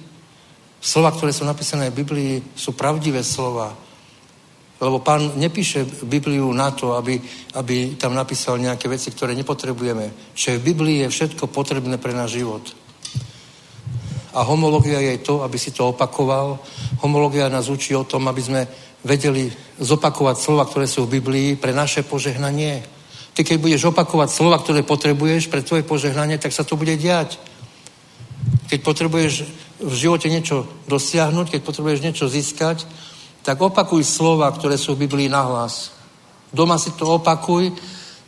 Slova, 0.81 1.13
ktoré 1.13 1.37
sú 1.37 1.45
napísané 1.45 1.93
v 1.93 2.01
Biblii, 2.01 2.33
sú 2.57 2.73
pravdivé 2.73 3.21
slova. 3.21 3.77
Lebo 4.81 5.05
pán 5.05 5.37
nepíše 5.37 5.85
Bibliu 6.09 6.49
na 6.57 6.73
to, 6.73 6.97
aby, 6.97 7.21
aby 7.61 8.01
tam 8.01 8.17
napísal 8.17 8.57
nejaké 8.57 8.89
veci, 8.89 9.13
ktoré 9.13 9.37
nepotrebujeme. 9.37 10.33
Čiže 10.33 10.57
v 10.57 10.67
Biblii 10.73 10.97
je 11.05 11.13
všetko 11.13 11.53
potrebné 11.53 12.01
pre 12.01 12.17
náš 12.17 12.41
život. 12.41 12.65
A 14.33 14.41
homológia 14.41 15.05
je 15.05 15.21
to, 15.21 15.45
aby 15.45 15.61
si 15.61 15.69
to 15.77 15.93
opakoval. 15.93 16.57
Homológia 17.05 17.53
nás 17.53 17.69
učí 17.69 17.93
o 17.93 18.09
tom, 18.09 18.25
aby 18.33 18.41
sme 18.41 18.63
vedeli 19.05 19.53
zopakovať 19.77 20.37
slova, 20.41 20.65
ktoré 20.65 20.89
sú 20.89 21.05
v 21.05 21.21
Biblii 21.21 21.61
pre 21.61 21.77
naše 21.77 22.01
požehnanie. 22.01 22.81
Ty 23.37 23.45
keď 23.45 23.57
budeš 23.61 23.83
opakovať 23.93 24.29
slova, 24.33 24.57
ktoré 24.65 24.81
potrebuješ 24.81 25.53
pre 25.53 25.61
tvoje 25.61 25.85
požehnanie, 25.85 26.41
tak 26.41 26.57
sa 26.57 26.65
to 26.65 26.81
bude 26.81 26.97
diať. 26.97 27.37
Keď 28.73 28.81
potrebuješ 28.81 29.35
v 29.81 29.95
živote 29.97 30.29
niečo 30.29 30.69
dosiahnuť, 30.87 31.57
keď 31.57 31.61
potrebuješ 31.65 32.01
niečo 32.05 32.27
získať, 32.29 32.85
tak 33.41 33.57
opakuj 33.57 34.05
slova, 34.05 34.53
ktoré 34.53 34.77
sú 34.77 34.93
v 34.95 35.09
Biblii 35.09 35.33
nahlas. 35.33 35.97
Doma 36.53 36.77
si 36.77 36.93
to 36.93 37.17
opakuj, 37.17 37.73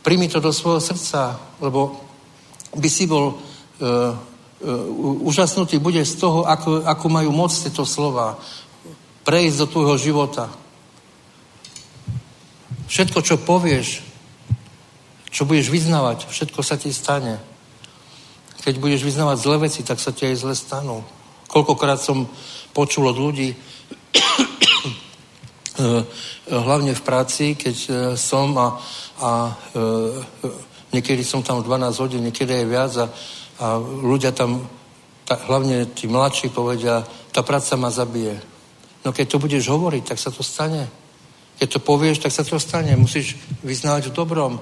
primi 0.01 0.25
to 0.25 0.41
do 0.41 0.49
svojho 0.49 0.81
srdca, 0.81 1.37
lebo 1.61 2.01
by 2.73 2.89
si 2.89 3.05
bol 3.05 3.29
uh, 3.29 3.37
uh, 3.37 4.13
úžasnutý, 5.21 5.77
bude 5.77 6.01
z 6.01 6.15
toho, 6.17 6.49
ako, 6.49 6.81
ako 6.81 7.05
majú 7.09 7.29
moc 7.29 7.53
tieto 7.53 7.85
slova 7.85 8.41
prejsť 9.23 9.57
do 9.61 9.67
tvojho 9.69 9.95
života. 10.01 10.49
Všetko, 12.89 13.19
čo 13.21 13.37
povieš, 13.37 14.01
čo 15.29 15.45
budeš 15.45 15.69
vyznávať, 15.69 16.29
všetko 16.29 16.61
sa 16.65 16.77
ti 16.77 16.93
stane. 16.93 17.37
Keď 18.65 18.77
budeš 18.79 19.01
vyznávať 19.05 19.37
zlé 19.41 19.57
veci, 19.69 19.81
tak 19.81 19.97
sa 20.01 20.13
ti 20.13 20.25
aj 20.29 20.35
zle 20.41 20.55
stanú. 20.55 21.01
Koľkokrát 21.47 22.01
som 22.01 22.27
počul 22.73 23.07
od 23.09 23.17
ľudí, 23.17 23.53
hlavne 26.67 26.93
v 26.93 27.01
práci, 27.01 27.55
keď 27.55 27.75
som 28.17 28.57
a, 28.57 28.79
a 29.21 29.57
niekedy 30.93 31.25
som 31.25 31.41
tam 31.41 31.65
12 31.65 32.01
hodín, 32.01 32.23
niekedy 32.23 32.53
aj 32.53 32.65
viac 32.69 32.93
a, 33.01 33.09
a 33.59 33.77
ľudia 33.81 34.31
tam, 34.31 34.69
tá, 35.25 35.35
hlavne 35.49 35.85
tí 35.97 36.07
mladší 36.07 36.49
povedia, 36.53 37.03
tá 37.33 37.41
práca 37.41 37.75
ma 37.75 37.89
zabije. 37.89 38.37
No 39.03 39.11
keď 39.11 39.35
to 39.35 39.41
budeš 39.41 39.67
hovoriť, 39.67 40.13
tak 40.13 40.19
sa 40.21 40.31
to 40.31 40.45
stane. 40.45 40.87
Keď 41.59 41.67
to 41.69 41.79
povieš, 41.79 42.23
tak 42.23 42.31
sa 42.31 42.45
to 42.45 42.59
stane. 42.59 42.95
Musíš 42.95 43.35
vyznávať 43.65 44.09
v 44.09 44.15
dobrom. 44.15 44.53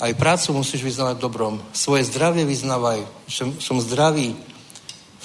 Aj 0.00 0.12
prácu 0.16 0.56
musíš 0.56 0.82
vyznávať 0.82 1.20
v 1.20 1.24
dobrom. 1.28 1.54
Svoje 1.72 2.08
zdravie 2.08 2.44
vyznávaj. 2.44 3.04
Som, 3.28 3.60
som 3.60 3.76
zdravý. 3.78 4.34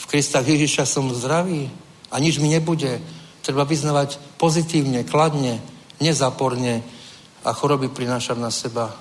V 0.06 0.12
Kristách 0.14 0.46
Ježiša 0.46 0.86
som 0.86 1.10
zdravý. 1.10 1.68
A 2.14 2.22
nič 2.22 2.38
mi 2.38 2.54
nebude. 2.54 3.02
Treba 3.42 3.66
vyznávať 3.66 4.22
pozitívne, 4.38 5.04
kladne, 5.06 5.60
nezáporne 5.98 6.86
a 7.46 7.50
choroby 7.54 7.90
prinášať 7.90 8.38
na 8.38 8.54
seba. 8.54 8.94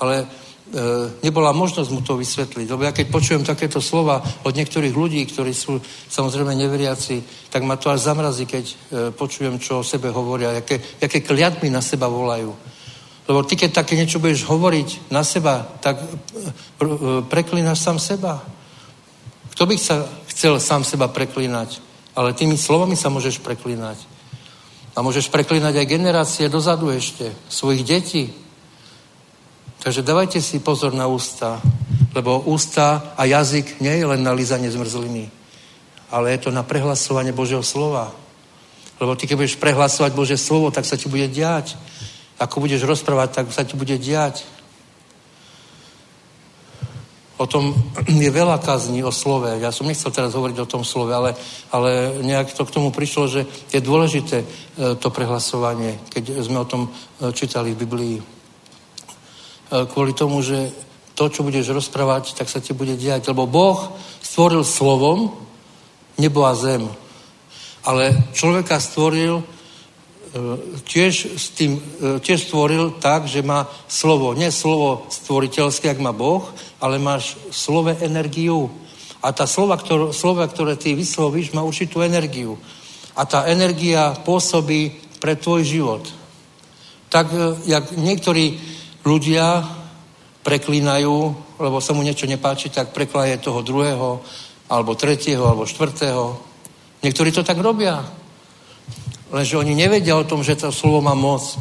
Ale 0.00 0.28
E, 0.64 0.80
nebola 1.20 1.52
možnosť 1.52 1.90
mu 1.92 2.00
to 2.00 2.16
vysvetliť. 2.16 2.66
Lebo 2.72 2.88
ja 2.88 2.96
keď 2.96 3.12
počujem 3.12 3.44
takéto 3.44 3.84
slova 3.84 4.24
od 4.24 4.56
niektorých 4.56 4.96
ľudí, 4.96 5.20
ktorí 5.28 5.52
sú 5.52 5.76
samozrejme 6.08 6.56
neveriaci, 6.56 7.20
tak 7.52 7.68
ma 7.68 7.76
to 7.76 7.92
až 7.92 8.08
zamrazí, 8.08 8.48
keď 8.48 8.64
e, 8.64 8.74
počujem, 9.12 9.60
čo 9.60 9.84
o 9.84 9.86
sebe 9.86 10.08
hovoria, 10.08 10.56
aké, 10.56 10.80
aké 11.04 11.20
kliatmy 11.20 11.68
na 11.68 11.84
seba 11.84 12.08
volajú. 12.08 12.56
Lebo 13.28 13.44
ty, 13.44 13.60
keď 13.60 13.84
také 13.84 13.92
niečo 13.92 14.24
budeš 14.24 14.48
hovoriť 14.48 15.12
na 15.12 15.20
seba, 15.20 15.68
tak 15.84 16.00
e, 16.00 16.08
preklínaš 17.28 17.84
sám 17.84 18.00
seba. 18.00 18.40
Kto 19.54 19.64
by 19.70 19.76
sa 19.78 20.02
chcel 20.28 20.58
sám 20.58 20.82
seba 20.82 21.06
preklínať? 21.06 21.78
Ale 22.18 22.34
tými 22.34 22.58
slovami 22.58 22.98
sa 22.98 23.10
môžeš 23.10 23.38
preklínať. 23.38 23.98
A 24.94 25.02
môžeš 25.02 25.30
preklínať 25.30 25.78
aj 25.82 25.90
generácie 25.90 26.46
dozadu 26.46 26.90
ešte, 26.90 27.30
svojich 27.50 27.82
detí, 27.82 28.30
Takže 29.84 30.00
dávajte 30.00 30.40
si 30.40 30.64
pozor 30.64 30.96
na 30.96 31.04
ústa, 31.04 31.60
lebo 32.16 32.40
ústa 32.48 33.12
a 33.20 33.28
jazyk 33.28 33.84
nie 33.84 34.00
je 34.00 34.08
len 34.08 34.24
na 34.24 34.32
lízanie 34.32 34.72
zmrzliny, 34.72 35.28
ale 36.08 36.32
je 36.32 36.48
to 36.48 36.50
na 36.56 36.64
prehlasovanie 36.64 37.36
Božieho 37.36 37.60
slova. 37.60 38.08
Lebo 38.96 39.12
ty, 39.12 39.28
keď 39.28 39.36
budeš 39.36 39.60
prehlasovať 39.60 40.16
Božie 40.16 40.40
slovo, 40.40 40.72
tak 40.72 40.88
sa 40.88 40.96
ti 40.96 41.04
bude 41.12 41.28
diať. 41.28 41.76
Ako 42.40 42.64
budeš 42.64 42.80
rozprávať, 42.88 43.44
tak 43.44 43.52
sa 43.52 43.60
ti 43.60 43.76
bude 43.76 44.00
diať. 44.00 44.48
O 47.34 47.50
tom 47.50 47.74
je 48.06 48.30
veľa 48.30 48.62
kazní 48.62 49.02
o 49.02 49.10
slove. 49.10 49.50
Ja 49.58 49.74
som 49.74 49.90
nechcel 49.90 50.14
teraz 50.14 50.38
hovoriť 50.38 50.54
o 50.62 50.70
tom 50.70 50.86
slove, 50.86 51.10
ale, 51.10 51.34
ale 51.74 52.22
nejak 52.22 52.54
to 52.54 52.62
k 52.62 52.74
tomu 52.78 52.94
prišlo, 52.94 53.26
že 53.26 53.40
je 53.74 53.82
dôležité 53.82 54.46
e, 54.46 54.46
to 54.94 55.10
prehlasovanie, 55.10 55.98
keď 56.14 56.46
sme 56.46 56.62
o 56.62 56.70
tom 56.70 56.86
e, 56.86 56.90
čítali 57.34 57.74
v 57.74 57.80
Biblii. 57.82 58.16
E, 58.22 58.24
kvôli 59.90 60.14
tomu, 60.14 60.46
že 60.46 60.70
to, 61.18 61.26
čo 61.26 61.42
budeš 61.42 61.74
rozprávať, 61.74 62.38
tak 62.38 62.46
sa 62.46 62.62
ti 62.62 62.70
bude 62.70 62.94
diať. 62.94 63.26
Lebo 63.26 63.50
Boh 63.50 63.82
stvoril 64.22 64.62
slovom 64.62 65.34
nebo 66.14 66.46
a 66.46 66.54
zem. 66.54 66.86
Ale 67.82 68.14
človeka 68.30 68.78
stvoril 68.78 69.42
tiež, 70.82 71.38
s 71.38 71.54
tým, 71.54 71.78
tiež 72.18 72.50
stvoril 72.50 72.98
tak, 72.98 73.30
že 73.30 73.46
má 73.46 73.70
slovo. 73.86 74.34
Nie 74.34 74.50
slovo 74.50 75.06
stvoriteľské, 75.06 75.94
ak 75.94 76.02
má 76.02 76.10
Boh, 76.10 76.50
ale 76.84 77.00
máš 77.00 77.40
slove 77.48 77.96
energiu. 78.04 78.68
A 79.24 79.32
tá 79.32 79.48
slova, 79.48 79.80
ktoré, 79.80 80.12
slova, 80.12 80.44
ktoré 80.44 80.76
ty 80.76 80.92
vyslovíš, 80.92 81.56
má 81.56 81.64
určitú 81.64 82.04
energiu. 82.04 82.60
A 83.16 83.24
tá 83.24 83.48
energia 83.48 84.12
pôsobí 84.20 84.92
pre 85.16 85.40
tvoj 85.40 85.64
život. 85.64 86.04
Tak, 87.08 87.32
jak 87.64 87.96
niektorí 87.96 88.60
ľudia 89.00 89.64
preklínajú, 90.44 91.16
lebo 91.56 91.80
sa 91.80 91.96
mu 91.96 92.04
niečo 92.04 92.28
nepáči, 92.28 92.68
tak 92.68 92.92
preklaje 92.92 93.40
toho 93.40 93.64
druhého, 93.64 94.20
alebo 94.68 94.92
tretieho, 94.92 95.40
alebo 95.40 95.64
štvrtého. 95.64 96.36
Niektorí 97.00 97.32
to 97.32 97.40
tak 97.40 97.56
robia. 97.64 98.04
Lenže 99.32 99.56
oni 99.56 99.72
nevedia 99.72 100.20
o 100.20 100.28
tom, 100.28 100.44
že 100.44 100.60
to 100.60 100.68
slovo 100.68 101.00
má 101.00 101.16
moc. 101.16 101.56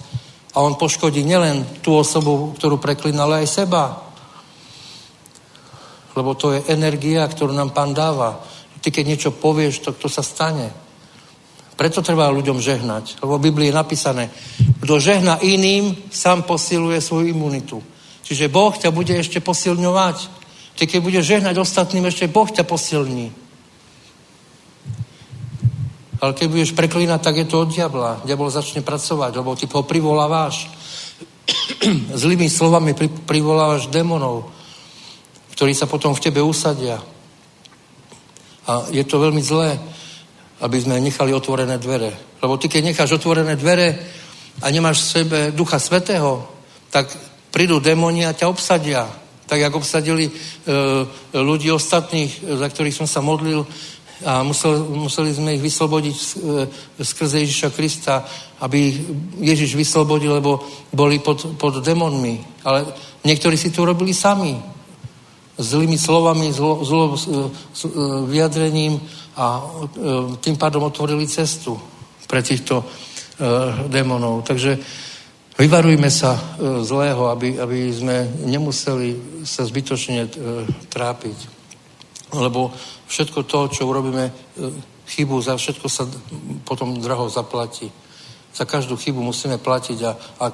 A 0.51 0.59
on 0.59 0.75
poškodí 0.75 1.23
nielen 1.23 1.63
tú 1.79 1.95
osobu, 1.95 2.51
ktorú 2.59 2.75
preklína, 2.75 3.23
ale 3.23 3.47
aj 3.47 3.63
seba. 3.63 4.02
Lebo 6.13 6.37
to 6.37 6.53
je 6.53 6.65
energia, 6.69 7.25
ktorú 7.25 7.53
nám 7.53 7.73
pán 7.73 7.93
dáva. 7.93 8.41
Ty 8.83 8.91
keď 8.91 9.03
niečo 9.07 9.31
povieš, 9.31 9.79
to, 9.79 9.89
to 9.95 10.07
sa 10.11 10.21
stane. 10.21 10.69
Preto 11.73 12.05
treba 12.05 12.29
ľuďom 12.29 12.61
žehnať. 12.61 13.23
Lebo 13.25 13.41
v 13.41 13.49
Biblii 13.49 13.67
je 13.73 13.79
napísané, 13.79 14.29
kto 14.83 14.99
žehna 15.01 15.41
iným, 15.41 15.95
sám 16.13 16.45
posiluje 16.45 17.01
svoju 17.01 17.33
imunitu. 17.33 17.81
Čiže 18.23 18.51
Boh 18.53 18.71
ťa 18.71 18.93
bude 18.93 19.17
ešte 19.17 19.41
posilňovať. 19.41 20.17
Ty 20.77 20.83
keď 20.85 20.99
budeš 21.01 21.25
žehnať 21.25 21.55
ostatným, 21.57 22.05
ešte 22.05 22.29
Boh 22.29 22.47
ťa 22.47 22.63
posilní. 22.63 23.33
Ale 26.23 26.31
keď 26.31 26.47
budeš 26.47 26.71
preklínať, 26.71 27.19
tak 27.19 27.35
je 27.35 27.47
to 27.51 27.67
od 27.67 27.73
diabla. 27.75 28.23
Diabol 28.23 28.47
začne 28.47 28.79
pracovať, 28.79 29.43
lebo 29.43 29.59
ty 29.59 29.67
ho 29.67 29.83
privoláváš. 29.83 30.71
Zlými 32.23 32.47
slovami 32.47 32.95
pri, 32.95 33.11
privolávaš 33.11 33.91
démonov, 33.91 34.47
ktorí 35.53 35.77
sa 35.77 35.85
potom 35.85 36.17
v 36.17 36.23
tebe 36.23 36.41
usadia. 36.41 36.97
A 38.67 38.89
je 38.89 39.03
to 39.05 39.21
veľmi 39.21 39.43
zlé 39.43 39.77
aby 40.63 40.77
sme 40.79 41.03
nechali 41.03 41.35
otvorené 41.35 41.77
dvere. 41.77 42.39
Lebo 42.39 42.55
ty, 42.55 42.71
keď 42.71 42.81
necháš 42.83 43.19
otvorené 43.19 43.59
dvere 43.59 43.99
a 44.63 44.71
nemáš 44.71 45.03
v 45.03 45.11
sebe 45.11 45.39
Ducha 45.51 45.79
Svetého, 45.79 46.47
tak 46.87 47.11
prídu 47.51 47.83
démoni 47.83 48.23
a 48.23 48.33
ťa 48.33 48.47
obsadia. 48.47 49.03
Tak, 49.43 49.59
jak 49.59 49.75
obsadili 49.75 50.31
e, 50.31 50.33
ľudí 51.35 51.67
ostatných, 51.67 52.31
za 52.63 52.67
ktorých 52.71 52.95
som 52.95 53.07
sa 53.07 53.19
modlil 53.19 53.67
a 54.23 54.39
musel, 54.39 54.87
museli 54.87 55.35
sme 55.35 55.59
ich 55.59 55.61
vyslobodiť 55.61 56.15
e, 56.15 56.25
skrze 56.95 57.43
Ježiša 57.43 57.69
Krista, 57.75 58.23
aby 58.63 59.03
Ježiš 59.43 59.75
vyslobodil, 59.75 60.39
lebo 60.39 60.63
boli 60.95 61.19
pod, 61.19 61.59
pod 61.59 61.83
démonmi. 61.83 62.39
Ale 62.63 62.87
niektorí 63.27 63.59
si 63.59 63.67
to 63.67 63.83
robili 63.83 64.15
sami. 64.15 64.55
Zlými 65.53 65.97
slovami, 65.97 66.49
zlo, 66.49 66.81
s, 67.13 67.29
s, 67.73 67.81
vyjadrením 68.25 68.97
a 69.37 69.61
e, 69.61 69.63
tým 70.41 70.57
pádom 70.57 70.89
otvorili 70.89 71.29
cestu 71.29 71.77
pre 72.25 72.41
týchto 72.41 72.81
e, 72.81 72.85
démonov. 73.89 74.45
Takže 74.45 74.77
vyvarujme 75.57 76.09
sa 76.09 76.33
e, 76.33 76.41
zlého, 76.81 77.29
aby, 77.29 77.61
aby 77.61 77.89
sme 77.93 78.29
nemuseli 78.49 79.41
sa 79.45 79.65
zbytočne 79.65 80.29
trápiť. 80.89 81.37
Lebo 82.33 82.73
všetko 83.05 83.45
to, 83.45 83.69
čo 83.69 83.85
urobíme 83.85 84.33
chybu, 85.05 85.37
za 85.41 85.53
všetko 85.53 85.85
sa 85.89 86.09
potom 86.65 86.97
draho 86.97 87.29
zaplatí. 87.29 87.93
Za 88.53 88.65
každú 88.65 88.97
chybu 88.97 89.21
musíme 89.21 89.57
platiť 89.57 89.99
a, 90.05 90.11
a 90.41 90.45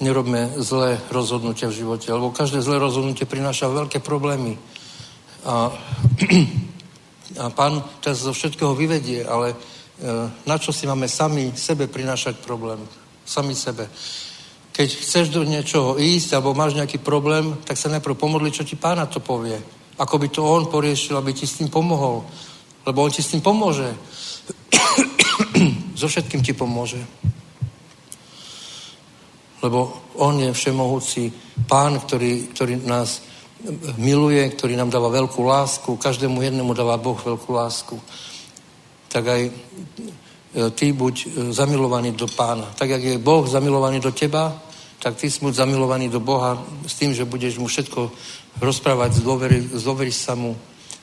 nerobme 0.00 0.52
zlé 0.60 1.00
rozhodnutia 1.08 1.68
v 1.68 1.78
živote, 1.84 2.12
lebo 2.12 2.34
každé 2.34 2.60
zlé 2.60 2.76
rozhodnutie 2.78 3.24
prináša 3.24 3.68
veľké 3.68 4.00
problémy. 4.04 4.58
A 5.46 5.72
a 7.38 7.50
pán 7.52 7.84
ťa 8.00 8.16
zo 8.16 8.32
všetkého 8.32 8.72
vyvedie, 8.72 9.24
ale 9.26 9.52
e, 9.52 9.56
na 10.48 10.56
čo 10.56 10.72
si 10.72 10.88
máme 10.88 11.08
sami 11.08 11.52
sebe 11.52 11.86
prinášať 11.86 12.40
problém? 12.40 12.80
Sami 13.26 13.52
sebe. 13.52 13.90
Keď 14.72 14.88
chceš 14.88 15.26
do 15.32 15.44
niečoho 15.44 16.00
ísť, 16.00 16.36
alebo 16.36 16.56
máš 16.56 16.76
nejaký 16.76 17.00
problém, 17.00 17.56
tak 17.64 17.76
sa 17.76 17.92
najprv 17.92 18.16
pomodli, 18.16 18.52
čo 18.52 18.64
ti 18.64 18.76
pána 18.76 19.08
to 19.08 19.20
povie. 19.20 19.56
Ako 19.96 20.20
by 20.20 20.28
to 20.28 20.44
on 20.44 20.68
poriešil, 20.68 21.16
aby 21.16 21.32
ti 21.32 21.48
s 21.48 21.56
tým 21.60 21.72
pomohol. 21.72 22.24
Lebo 22.84 23.02
on 23.02 23.10
ti 23.10 23.24
s 23.24 23.32
tým 23.32 23.40
pomôže. 23.40 23.88
so 25.98 26.06
všetkým 26.08 26.44
ti 26.44 26.52
pomôže. 26.52 27.00
Lebo 29.66 30.14
on 30.22 30.38
je 30.38 30.54
všemohúci 30.54 31.34
pán, 31.66 31.98
ktorý, 31.98 32.54
ktorý 32.54 32.86
nás 32.86 33.26
miluje, 33.98 34.46
ktorý 34.54 34.78
nám 34.78 34.94
dáva 34.94 35.10
veľkú 35.10 35.42
lásku, 35.42 35.98
každému 35.98 36.38
jednému 36.38 36.70
dáva 36.70 36.94
Boh 37.02 37.18
veľkú 37.18 37.50
lásku, 37.50 37.98
tak 39.10 39.26
aj 39.26 39.42
e, 39.48 39.52
ty 40.70 40.94
buď 40.94 41.14
e, 41.18 41.26
zamilovaný 41.50 42.14
do 42.14 42.30
pána. 42.30 42.70
Tak, 42.78 42.94
jak 42.94 43.02
je 43.02 43.18
Boh 43.18 43.42
zamilovaný 43.42 43.98
do 43.98 44.14
teba, 44.14 44.54
tak 45.02 45.18
ty 45.18 45.30
si 45.30 45.42
buď 45.42 45.66
zamilovaný 45.66 46.08
do 46.08 46.20
Boha 46.20 46.62
s 46.86 46.94
tým, 46.94 47.10
že 47.10 47.26
budeš 47.26 47.58
mu 47.58 47.66
všetko 47.66 48.10
rozprávať, 48.62 49.18
z 49.74 49.82
dôvery 49.82 50.12
sa 50.12 50.38
mu. 50.38 50.56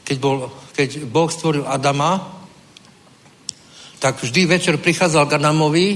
Keď, 0.03 0.17
bol, 0.19 0.51
keď 0.75 1.03
Boh 1.07 1.27
stvoril 1.31 1.67
Adama, 1.67 2.43
tak 3.99 4.19
vždy 4.19 4.45
večer 4.45 4.75
prichádzal 4.79 5.31
k 5.31 5.35
Adamovi 5.39 5.87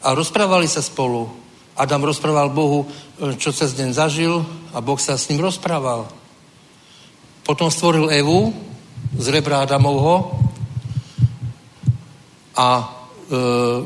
a 0.00 0.16
rozprávali 0.16 0.64
sa 0.64 0.80
spolu. 0.80 1.43
Adam 1.76 2.06
rozprával 2.06 2.54
Bohu, 2.54 2.86
e, 2.86 3.34
čo 3.38 3.50
cez 3.50 3.74
deň 3.74 3.90
zažil 3.94 4.46
a 4.74 4.78
Boh 4.80 4.98
sa 4.98 5.18
s 5.18 5.28
ním 5.28 5.42
rozprával. 5.42 6.06
Potom 7.44 7.70
stvoril 7.70 8.08
Evu 8.08 8.54
z 9.18 9.26
rebra 9.28 9.62
Adamovho 9.62 10.32
a 12.56 12.94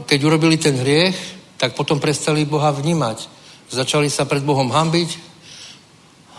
keď 0.07 0.19
urobili 0.25 0.59
ten 0.59 0.75
hriech, 0.75 1.17
tak 1.59 1.75
potom 1.75 1.99
prestali 1.99 2.45
Boha 2.45 2.71
vnímať. 2.71 3.29
Začali 3.71 4.11
sa 4.11 4.25
pred 4.25 4.43
Bohom 4.43 4.71
hambiť 4.71 5.11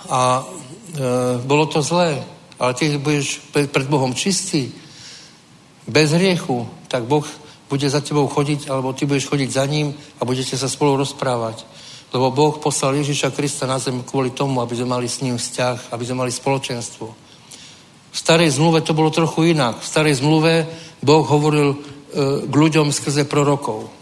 a 0.09 0.41
e, 0.41 0.43
bolo 1.43 1.67
to 1.67 1.84
zlé. 1.84 2.23
Ale 2.59 2.73
ty 2.73 2.97
budeš 2.97 3.39
pred 3.51 3.88
Bohom 3.88 4.11
čistý, 4.11 4.71
bez 5.88 6.11
hriechu, 6.11 6.67
tak 6.91 7.07
Boh 7.07 7.23
bude 7.70 7.86
za 7.86 8.02
tebou 8.02 8.26
chodiť, 8.26 8.68
alebo 8.74 8.94
ty 8.98 9.06
budeš 9.06 9.30
chodiť 9.30 9.50
za 9.54 9.66
ním 9.70 9.94
a 9.94 10.26
budete 10.26 10.58
sa 10.58 10.66
spolu 10.66 10.98
rozprávať. 10.98 11.64
Lebo 12.10 12.34
Boh 12.34 12.58
poslal 12.58 12.98
Ježiša 12.98 13.30
Krista 13.30 13.70
na 13.70 13.78
zem 13.78 14.02
kvôli 14.02 14.34
tomu, 14.34 14.66
aby 14.66 14.74
sme 14.74 14.98
mali 14.98 15.06
s 15.06 15.22
ním 15.22 15.38
vzťah, 15.38 15.94
aby 15.94 16.04
sme 16.04 16.26
mali 16.26 16.34
spoločenstvo. 16.34 17.06
V 18.10 18.18
starej 18.18 18.58
zmluve 18.58 18.82
to 18.82 18.98
bolo 18.98 19.14
trochu 19.14 19.54
inak. 19.54 19.78
V 19.78 19.86
starej 19.86 20.18
zmluve 20.18 20.66
Boh 21.06 21.22
hovoril 21.22 21.70
e, 21.70 21.78
k 22.50 22.54
ľuďom 22.54 22.90
skrze 22.90 23.30
prorokov. 23.30 23.94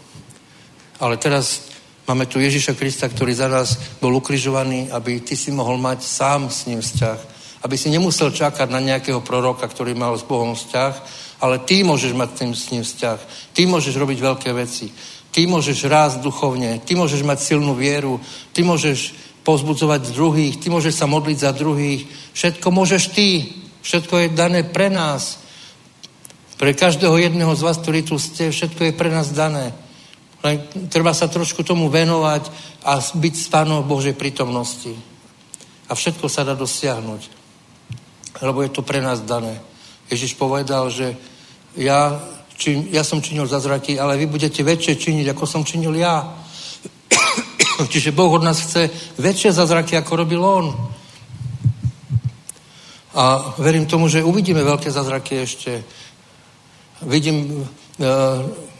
Ale 0.96 1.20
teraz 1.20 1.68
máme 2.08 2.24
tu 2.24 2.40
Ježiša 2.40 2.72
Krista, 2.72 3.04
ktorý 3.04 3.36
za 3.36 3.52
nás 3.52 3.76
bol 4.00 4.16
ukrižovaný, 4.16 4.88
aby 4.88 5.20
ty 5.20 5.36
si 5.36 5.52
mohol 5.52 5.76
mať 5.76 6.00
sám 6.00 6.48
s 6.48 6.64
ním 6.64 6.80
vzťah. 6.80 7.36
Aby 7.68 7.76
si 7.76 7.92
nemusel 7.92 8.32
čakať 8.32 8.72
na 8.72 8.80
nejakého 8.80 9.20
proroka, 9.20 9.68
ktorý 9.68 9.92
mal 9.92 10.16
s 10.16 10.24
Bohom 10.24 10.56
vzťah, 10.56 11.27
ale 11.38 11.62
ty 11.62 11.86
môžeš 11.86 12.12
mať 12.18 12.30
tým, 12.34 12.50
s 12.54 12.70
ním 12.74 12.82
vzťah. 12.82 13.18
Ty 13.54 13.62
môžeš 13.70 13.94
robiť 13.94 14.18
veľké 14.18 14.50
veci. 14.54 14.90
Ty 15.30 15.46
môžeš 15.46 15.86
rásť 15.86 16.16
duchovne. 16.18 16.82
Ty 16.82 16.98
môžeš 16.98 17.22
mať 17.22 17.38
silnú 17.38 17.78
vieru. 17.78 18.18
Ty 18.50 18.66
môžeš 18.66 19.14
pozbudzovať 19.46 20.10
druhých. 20.10 20.58
Ty 20.58 20.74
môžeš 20.74 20.98
sa 20.98 21.06
modliť 21.06 21.38
za 21.38 21.52
druhých. 21.54 22.10
Všetko 22.34 22.66
môžeš 22.74 23.02
ty. 23.14 23.54
Všetko 23.86 24.14
je 24.18 24.28
dané 24.34 24.66
pre 24.66 24.90
nás. 24.90 25.38
Pre 26.58 26.74
každého 26.74 27.14
jedného 27.22 27.54
z 27.54 27.62
vás, 27.62 27.78
ktorý 27.78 28.02
tu 28.02 28.18
ste, 28.18 28.50
všetko 28.50 28.90
je 28.90 28.98
pre 28.98 29.14
nás 29.14 29.30
dané. 29.30 29.70
Len 30.42 30.58
treba 30.90 31.14
sa 31.14 31.30
trošku 31.30 31.62
tomu 31.62 31.86
venovať 31.86 32.50
a 32.82 32.98
byť 32.98 33.34
s 33.34 33.46
Pánom 33.46 33.86
Božej 33.86 34.18
prítomnosti. 34.18 34.90
A 35.86 35.94
všetko 35.94 36.26
sa 36.26 36.42
dá 36.42 36.58
dosiahnuť. 36.58 37.22
Lebo 38.42 38.66
je 38.66 38.70
to 38.74 38.82
pre 38.82 38.98
nás 38.98 39.22
dané. 39.22 39.67
Ježiš 40.08 40.34
povedal, 40.34 40.88
že 40.88 41.16
ja, 41.76 42.16
čin, 42.56 42.88
ja 42.90 43.04
som 43.04 43.22
činil 43.22 43.46
zázraky, 43.46 44.00
ale 44.00 44.16
vy 44.16 44.26
budete 44.26 44.64
väčšie 44.64 44.96
činiť, 44.96 45.26
ako 45.30 45.44
som 45.46 45.62
činil 45.64 45.92
ja. 45.94 46.24
Čiže 47.92 48.16
Boh 48.16 48.32
od 48.32 48.42
nás 48.42 48.58
chce 48.60 48.90
väčšie 49.20 49.52
zázraky, 49.52 49.96
ako 50.00 50.12
robil 50.16 50.40
On. 50.40 50.66
A 53.18 53.54
verím 53.58 53.86
tomu, 53.86 54.08
že 54.08 54.24
uvidíme 54.24 54.62
veľké 54.62 54.90
zázraky 54.90 55.42
ešte. 55.42 55.82
Vidím 57.02 57.50
uh, 57.50 57.66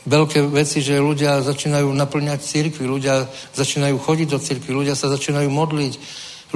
veľké 0.08 0.48
veci, 0.48 0.80
že 0.80 1.02
ľudia 1.02 1.44
začínajú 1.44 1.90
naplňať 1.92 2.40
církvy, 2.40 2.84
ľudia 2.86 3.28
začínajú 3.54 3.98
chodiť 3.98 4.28
do 4.28 4.38
církvy, 4.38 4.70
ľudia 4.72 4.96
sa 4.96 5.12
začínajú 5.12 5.48
modliť, 5.50 5.92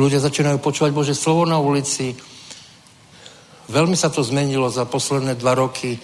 ľudia 0.01 0.19
začínajú 0.23 0.59
počúvať 0.59 0.91
Bože 0.95 1.15
slovo 1.15 1.45
na 1.45 1.61
ulici. 1.61 2.17
Veľmi 3.73 3.97
sa 3.97 4.13
to 4.13 4.21
zmenilo 4.21 4.69
za 4.69 4.85
posledné 4.85 5.33
dva 5.41 5.57
roky, 5.57 5.97
e, 5.97 6.01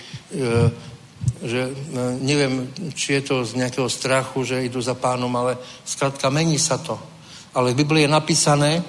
že 1.45 1.61
e, 1.69 1.73
neviem, 2.25 2.73
či 2.97 3.21
je 3.21 3.23
to 3.29 3.37
z 3.45 3.61
nejakého 3.61 3.85
strachu, 3.93 4.41
že 4.41 4.65
idú 4.65 4.81
za 4.81 4.97
pánom, 4.97 5.29
ale 5.37 5.61
skrátka 5.85 6.33
mení 6.33 6.57
sa 6.57 6.81
to. 6.81 6.97
Ale 7.53 7.77
v 7.77 7.85
Biblii 7.85 8.09
je 8.09 8.17
napísané, 8.17 8.81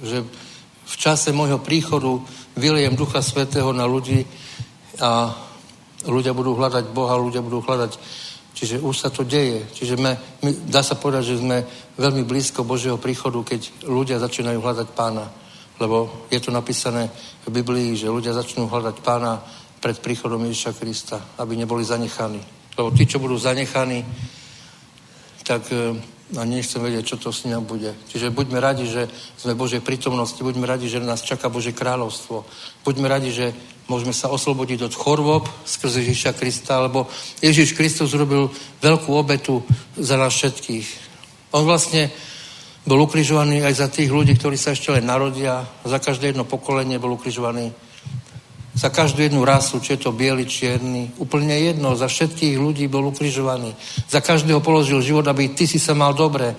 že 0.00 0.24
v 0.88 0.94
čase 0.96 1.36
môjho 1.36 1.60
príchodu 1.60 2.16
vyliem 2.56 2.96
Ducha 2.96 3.20
Svetého 3.20 3.76
na 3.76 3.84
ľudí 3.84 4.24
a 4.96 5.36
ľudia 6.08 6.32
budú 6.32 6.56
hľadať 6.56 6.96
Boha, 6.96 7.20
ľudia 7.20 7.44
budú 7.44 7.60
hľadať 7.60 7.92
Čiže 8.58 8.82
už 8.82 8.96
sa 8.98 9.06
to 9.06 9.22
deje. 9.22 9.62
Čiže 9.70 9.94
my, 9.94 10.12
my, 10.42 10.50
dá 10.66 10.82
sa 10.82 10.98
povedať, 10.98 11.30
že 11.30 11.38
sme 11.38 11.62
veľmi 11.94 12.26
blízko 12.26 12.66
Božieho 12.66 12.98
príchodu, 12.98 13.38
keď 13.46 13.86
ľudia 13.86 14.18
začínajú 14.18 14.58
hľadať 14.58 14.88
pána. 14.98 15.30
Lebo 15.78 16.26
je 16.30 16.40
to 16.42 16.50
napísané 16.50 17.10
v 17.46 17.62
Biblii, 17.62 17.94
že 17.94 18.10
ľudia 18.10 18.34
začnú 18.34 18.66
hľadať 18.66 18.96
pána 19.02 19.42
pred 19.78 19.98
príchodom 20.02 20.42
Ježiša 20.42 20.74
Krista, 20.74 21.18
aby 21.38 21.54
neboli 21.54 21.86
zanechaní. 21.86 22.42
Lebo 22.74 22.90
tí, 22.90 23.06
čo 23.06 23.22
budú 23.22 23.38
zanechaní, 23.38 24.02
tak 25.46 25.70
e, 25.70 25.94
a 26.36 26.44
nechcem 26.44 26.82
vedieť, 26.82 27.04
čo 27.14 27.16
to 27.16 27.32
s 27.32 27.48
ním 27.48 27.64
bude. 27.64 27.96
Čiže 28.12 28.28
buďme 28.28 28.60
radi, 28.60 28.84
že 28.84 29.08
sme 29.40 29.56
Božej 29.56 29.80
prítomnosti, 29.80 30.36
buďme 30.36 30.68
radi, 30.68 30.84
že 30.84 31.00
nás 31.00 31.24
čaká 31.24 31.48
Bože 31.48 31.72
kráľovstvo. 31.72 32.44
Buďme 32.84 33.08
radi, 33.08 33.32
že 33.32 33.56
môžeme 33.88 34.12
sa 34.12 34.28
oslobodiť 34.28 34.84
od 34.84 34.92
chorôb 34.92 35.48
skrze 35.64 36.04
Ježiša 36.04 36.36
Krista, 36.36 36.84
lebo 36.84 37.08
Ježiš 37.40 37.72
Kristus 37.72 38.12
urobil 38.12 38.52
veľkú 38.84 39.08
obetu 39.16 39.64
za 39.96 40.20
nás 40.20 40.36
všetkých. 40.36 41.08
On 41.56 41.64
vlastne 41.64 42.12
bol 42.86 42.98
ukrižovaný 43.02 43.64
aj 43.64 43.74
za 43.74 43.88
tých 43.88 44.12
ľudí, 44.12 44.38
ktorí 44.38 44.54
sa 44.54 44.72
ešte 44.72 44.94
len 44.94 45.04
narodia. 45.04 45.66
Za 45.84 45.98
každé 45.98 46.32
jedno 46.32 46.44
pokolenie 46.46 47.00
bol 47.02 47.16
ukrižovaný. 47.16 47.74
Za 48.78 48.94
každú 48.94 49.26
jednu 49.26 49.42
rasu, 49.42 49.82
či 49.82 49.98
je 49.98 50.06
to 50.06 50.14
biely, 50.14 50.46
čierny. 50.46 51.10
Úplne 51.18 51.50
jedno. 51.50 51.98
Za 51.98 52.06
všetkých 52.06 52.54
ľudí 52.54 52.86
bol 52.86 53.10
ukrižovaný. 53.10 53.74
Za 54.06 54.22
každého 54.22 54.62
položil 54.62 55.02
život, 55.02 55.26
aby 55.26 55.50
ty 55.50 55.66
si 55.66 55.82
sa 55.82 55.98
mal 55.98 56.14
dobre. 56.14 56.54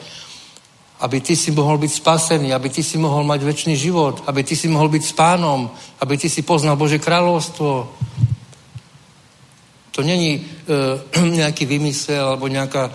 Aby 1.00 1.24
ty 1.24 1.40
si 1.40 1.56
mohol 1.56 1.80
byť 1.80 1.92
spasený, 1.96 2.52
aby 2.52 2.68
ty 2.68 2.84
si 2.84 3.00
mohol 3.00 3.24
mať 3.24 3.40
väčší 3.40 3.80
život, 3.80 4.20
aby 4.28 4.44
ty 4.44 4.52
si 4.52 4.68
mohol 4.68 4.92
byť 4.92 5.04
s 5.08 5.14
pánom, 5.16 5.72
aby 6.04 6.20
ty 6.20 6.28
si 6.28 6.44
poznal 6.44 6.76
Bože 6.76 7.00
kráľovstvo. 7.00 7.88
To 9.96 10.00
není 10.04 10.36
e, 10.36 10.42
nejaký 11.40 11.64
vymysel 11.64 12.36
alebo 12.36 12.52
nejaká 12.52 12.92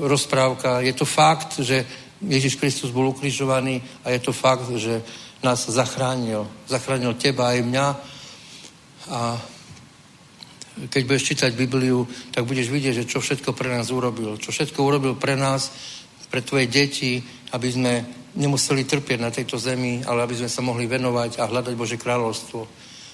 rozprávka. 0.00 0.80
Je 0.80 0.92
to 0.92 1.04
fakt, 1.04 1.60
že 1.60 1.84
Ježiš 2.22 2.56
Kristus 2.56 2.94
bol 2.94 3.10
ukrižovaný 3.10 3.82
a 4.04 4.10
je 4.10 4.20
to 4.22 4.32
fakt, 4.32 4.70
že 4.78 5.02
nás 5.42 5.66
zachránil. 5.66 6.46
Zachránil 6.70 7.14
teba 7.18 7.50
aj 7.50 7.60
mňa 7.66 7.86
a 9.10 9.20
keď 10.88 11.02
budeš 11.04 11.28
čítať 11.34 11.52
Bibliu, 11.52 12.08
tak 12.32 12.48
budeš 12.48 12.72
vidieť, 12.72 13.04
že 13.04 13.08
čo 13.10 13.20
všetko 13.20 13.52
pre 13.52 13.68
nás 13.68 13.92
urobil. 13.92 14.40
Čo 14.40 14.54
všetko 14.54 14.80
urobil 14.80 15.14
pre 15.20 15.36
nás, 15.36 15.68
pre 16.32 16.40
tvoje 16.40 16.64
deti, 16.70 17.20
aby 17.52 17.68
sme 17.68 17.92
nemuseli 18.32 18.88
trpieť 18.88 19.20
na 19.20 19.28
tejto 19.28 19.60
zemi, 19.60 20.00
ale 20.00 20.24
aby 20.24 20.40
sme 20.40 20.48
sa 20.48 20.64
mohli 20.64 20.88
venovať 20.88 21.36
a 21.36 21.44
hľadať 21.44 21.74
Bože 21.76 22.00
kráľovstvo. 22.00 22.64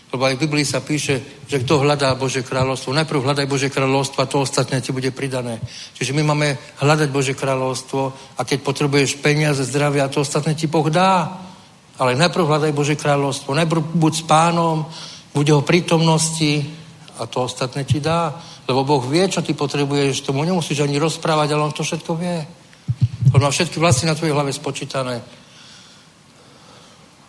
Lebo 0.09 0.24
aj 0.24 0.40
v 0.40 0.43
Biblii 0.48 0.64
sa 0.64 0.80
píše, 0.80 1.44
že 1.44 1.60
kto 1.60 1.85
hľadá 1.85 2.16
Bože 2.16 2.40
kráľovstvo, 2.40 2.97
najprv 2.97 3.28
hľadaj 3.28 3.44
Bože 3.44 3.68
kráľovstvo 3.68 4.24
a 4.24 4.30
to 4.30 4.40
ostatné 4.40 4.80
ti 4.80 4.89
bude 4.89 5.12
pridané. 5.12 5.60
Čiže 5.93 6.16
my 6.16 6.32
máme 6.32 6.56
hľadať 6.80 7.09
Bože 7.12 7.36
kráľovstvo 7.36 8.01
a 8.36 8.40
keď 8.40 8.59
potrebuješ 8.64 9.20
peniaze, 9.20 9.60
zdravie 9.68 10.01
a 10.01 10.09
to 10.09 10.24
ostatné 10.24 10.56
ti 10.56 10.64
Boh 10.64 10.89
dá. 10.89 11.44
Ale 12.01 12.16
najprv 12.16 12.48
hľadaj 12.48 12.72
Bože 12.72 12.97
kráľovstvo, 12.97 13.52
najprv 13.52 13.85
buď 14.01 14.12
s 14.16 14.24
pánom, 14.24 14.89
buď 15.36 15.44
jeho 15.52 15.62
prítomnosti 15.66 16.64
a 17.20 17.28
to 17.28 17.44
ostatné 17.44 17.85
ti 17.85 18.01
dá. 18.01 18.32
Lebo 18.64 18.89
Boh 18.89 19.05
vie, 19.05 19.28
čo 19.28 19.44
ty 19.44 19.52
potrebuješ, 19.52 20.24
tomu 20.24 20.40
nemusíš 20.40 20.89
ani 20.89 20.97
rozprávať, 20.97 21.52
ale 21.52 21.68
on 21.68 21.76
to 21.76 21.85
všetko 21.85 22.16
vie. 22.16 22.48
On 23.36 23.44
má 23.44 23.52
všetky 23.52 23.76
vlasy 23.76 24.09
na 24.09 24.16
tvojej 24.16 24.32
hlave 24.32 24.56
spočítané. 24.56 25.20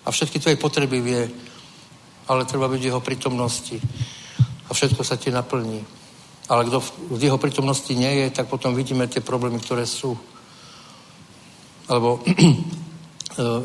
A 0.05 0.07
všetky 0.11 0.39
tvoje 0.39 0.55
potreby 0.55 1.03
vie 1.03 1.48
ale 2.29 2.45
treba 2.45 2.69
byť 2.69 2.81
v 2.81 2.89
jeho 2.93 3.01
prítomnosti 3.01 3.81
a 4.69 4.73
všetko 4.73 5.01
sa 5.01 5.17
ti 5.17 5.33
naplní. 5.33 5.81
Ale 6.49 6.65
kto 6.65 6.81
v 7.13 7.21
jeho 7.25 7.37
prítomnosti 7.37 7.89
nie 7.93 8.25
je, 8.25 8.27
tak 8.29 8.49
potom 8.49 8.73
vidíme 8.77 9.09
tie 9.09 9.21
problémy, 9.21 9.57
ktoré 9.57 9.85
sú. 9.85 10.17
Alebo 11.89 12.21
eh, 12.25 13.61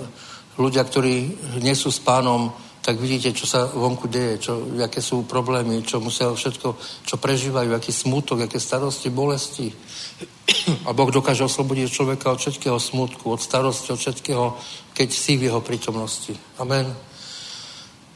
ľudia, 0.56 0.84
ktorí 0.84 1.14
nie 1.60 1.76
sú 1.76 1.92
s 1.92 2.00
pánom, 2.00 2.52
tak 2.84 3.00
vidíte, 3.00 3.32
čo 3.32 3.48
sa 3.48 3.64
vonku 3.64 4.12
deje, 4.12 4.44
čo, 4.44 4.60
aké 4.76 5.00
sú 5.00 5.24
problémy, 5.24 5.80
čo 5.80 6.04
musia 6.04 6.28
všetko, 6.28 6.76
čo 7.08 7.16
prežívajú, 7.16 7.72
aký 7.72 7.88
smútok, 7.88 8.44
aké 8.44 8.60
starosti, 8.60 9.08
bolesti. 9.08 9.72
A 10.84 10.92
Boh 10.92 11.08
dokáže 11.08 11.48
oslobodiť 11.48 11.88
človeka 11.88 12.28
od 12.28 12.40
všetkého 12.44 12.76
smútku, 12.76 13.32
od 13.32 13.40
starosti, 13.40 13.88
od 13.88 14.00
všetkého, 14.00 14.52
keď 14.92 15.08
si 15.08 15.40
v 15.40 15.48
jeho 15.48 15.64
prítomnosti. 15.64 16.36
Amen. 16.60 17.13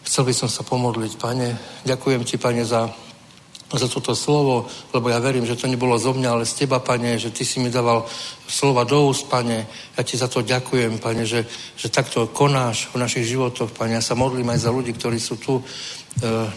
Chcel 0.09 0.25
by 0.25 0.33
som 0.33 0.49
sa 0.49 0.65
pomodliť, 0.65 1.21
pane. 1.21 1.53
Ďakujem 1.85 2.25
ti, 2.25 2.41
pane, 2.41 2.65
za, 2.65 2.89
za 3.69 3.89
toto 3.93 4.17
slovo, 4.17 4.65
lebo 4.97 5.13
ja 5.13 5.21
verím, 5.21 5.45
že 5.45 5.53
to 5.53 5.69
nebolo 5.69 6.01
zo 6.01 6.17
mňa, 6.17 6.33
ale 6.33 6.49
z 6.49 6.65
teba, 6.65 6.81
pane, 6.81 7.21
že 7.21 7.29
ty 7.29 7.45
si 7.45 7.61
mi 7.61 7.69
dával 7.69 8.09
slova 8.49 8.89
do 8.89 9.05
úst, 9.05 9.29
pane. 9.29 9.69
Ja 9.69 10.01
ti 10.01 10.17
za 10.17 10.33
to 10.33 10.41
ďakujem, 10.41 10.97
pane, 10.97 11.29
že, 11.29 11.45
že 11.77 11.93
takto 11.93 12.25
konáš 12.33 12.89
v 12.89 13.05
našich 13.05 13.29
životoch, 13.29 13.69
pane. 13.77 14.01
Ja 14.01 14.03
sa 14.03 14.17
modlím 14.17 14.49
aj 14.49 14.65
za 14.65 14.73
ľudí, 14.73 14.97
ktorí 14.97 15.21
sú 15.21 15.37
tu 15.37 15.61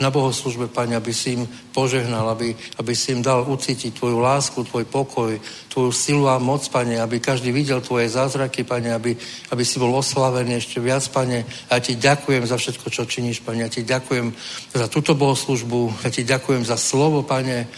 na 0.02 0.10
bohoslužbe, 0.10 0.68
Pane, 0.68 0.98
aby 0.98 1.14
si 1.14 1.38
im 1.38 1.46
požehnal, 1.70 2.34
aby, 2.34 2.58
aby 2.82 2.94
si 2.98 3.14
im 3.14 3.22
dal 3.22 3.46
ucítiť 3.46 3.94
Tvoju 3.94 4.18
lásku, 4.18 4.58
Tvoj 4.66 4.86
pokoj, 4.90 5.38
Tvoju 5.70 5.92
silu 5.94 6.26
a 6.26 6.42
moc, 6.42 6.66
Pane, 6.66 6.98
aby 6.98 7.22
každý 7.22 7.54
videl 7.54 7.82
Tvoje 7.82 8.10
zázraky, 8.10 8.66
Pane, 8.66 8.90
aby, 8.90 9.14
aby 9.54 9.64
si 9.66 9.78
bol 9.78 9.94
oslavený 9.94 10.58
ešte 10.58 10.82
viac, 10.82 11.06
Pane. 11.14 11.46
A 11.70 11.78
ja 11.78 11.82
Ti 11.82 11.94
ďakujem 11.94 12.44
za 12.50 12.58
všetko, 12.58 12.90
čo 12.90 13.06
činíš, 13.06 13.46
Pane. 13.46 13.62
Ja 13.62 13.70
Ti 13.70 13.86
ďakujem 13.86 14.34
za 14.74 14.88
túto 14.90 15.14
bohoslužbu, 15.14 16.06
ja 16.06 16.10
Ti 16.10 16.26
ďakujem 16.26 16.66
za 16.66 16.78
slovo, 16.78 17.22
Pane. 17.22 17.70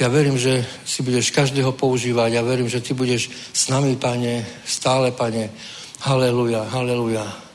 Ja 0.00 0.08
verím, 0.08 0.40
že 0.40 0.64
si 0.88 1.04
budeš 1.04 1.28
každého 1.36 1.76
používať. 1.76 2.32
Ja 2.32 2.40
verím, 2.40 2.72
že 2.72 2.80
Ty 2.80 2.96
budeš 2.96 3.28
s 3.52 3.68
nami, 3.68 4.00
Pane, 4.00 4.64
stále, 4.64 5.12
Pane. 5.12 5.52
Haleluja, 6.00 6.64
haleluja. 6.72 7.49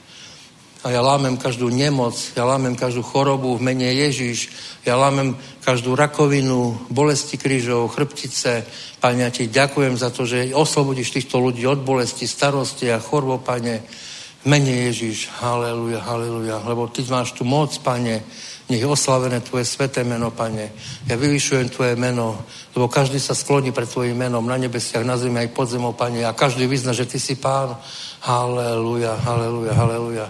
A 0.85 0.93
ja 0.93 1.01
lámem 1.01 1.33
každú 1.33 1.73
nemoc, 1.73 2.13
ja 2.37 2.45
lámem 2.45 2.77
každú 2.77 3.01
chorobu 3.01 3.57
v 3.57 3.73
mene 3.73 3.89
Ježiš, 3.89 4.53
ja 4.85 4.93
lámem 4.93 5.33
každú 5.65 5.97
rakovinu, 5.97 6.77
bolesti 6.93 7.41
krížov, 7.41 7.89
chrbtice. 7.97 8.61
Pane, 9.01 9.25
ja 9.25 9.33
Ti 9.33 9.49
ďakujem 9.49 9.97
za 9.97 10.13
to, 10.13 10.29
že 10.29 10.53
oslobodíš 10.53 11.09
týchto 11.09 11.41
ľudí 11.41 11.65
od 11.65 11.81
bolesti, 11.81 12.29
starosti 12.29 12.93
a 12.93 13.01
chorob, 13.01 13.41
Pane. 13.41 13.81
V 13.81 14.45
mene 14.45 14.85
Ježiš, 14.85 15.33
haleluja, 15.41 16.05
haleluja. 16.05 16.61
Lebo 16.61 16.85
Ty 16.85 17.01
máš 17.09 17.33
tu 17.33 17.41
moc, 17.49 17.73
Pane, 17.81 18.21
nech 18.69 18.81
je 18.81 18.85
oslavené 18.85 19.41
Tvoje 19.41 19.65
sveté 19.65 20.05
meno, 20.05 20.29
Pane. 20.29 20.69
Ja 21.09 21.17
vyvyšujem 21.17 21.73
Tvoje 21.73 21.97
meno, 21.97 22.45
lebo 22.77 22.85
každý 22.85 23.17
sa 23.17 23.33
skloní 23.33 23.73
pred 23.73 23.89
Tvojim 23.89 24.13
menom 24.13 24.45
na 24.45 24.53
nebesiach, 24.61 25.01
na 25.01 25.17
zemi 25.17 25.41
aj 25.41 25.49
pod 25.49 25.65
zemou, 25.65 25.97
Pane. 25.97 26.21
A 26.21 26.37
každý 26.37 26.69
vyzna, 26.69 26.93
že 26.93 27.09
Ty 27.09 27.17
si 27.17 27.41
Pán. 27.41 27.73
Haleluja, 28.21 29.17
haleluja, 29.17 29.73
haleluja. 29.73 30.29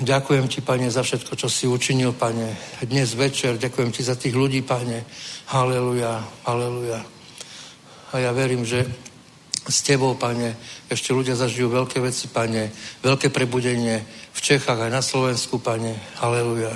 Ďakujem 0.00 0.48
Ti, 0.48 0.64
Pane, 0.64 0.88
za 0.88 1.04
všetko, 1.04 1.36
čo 1.36 1.52
si 1.52 1.68
učinil, 1.68 2.16
Pane. 2.16 2.80
Dnes 2.88 3.12
večer 3.12 3.60
ďakujem 3.60 3.92
Ti 3.92 4.02
za 4.08 4.16
tých 4.16 4.32
ľudí, 4.32 4.64
Pane. 4.64 5.04
Haleluja, 5.52 6.24
haleluja. 6.48 7.04
A 8.12 8.14
ja 8.16 8.32
verím, 8.32 8.64
že 8.64 8.88
s 9.68 9.84
Tebou, 9.84 10.16
Pane, 10.16 10.56
ešte 10.88 11.12
ľudia 11.12 11.36
zažijú 11.36 11.68
veľké 11.68 12.00
veci, 12.00 12.32
Pane. 12.32 12.72
Veľké 13.04 13.28
prebudenie 13.28 14.00
v 14.32 14.40
Čechách 14.40 14.80
aj 14.80 14.90
na 14.90 15.04
Slovensku, 15.04 15.60
Pane. 15.60 16.16
Haleluja. 16.24 16.72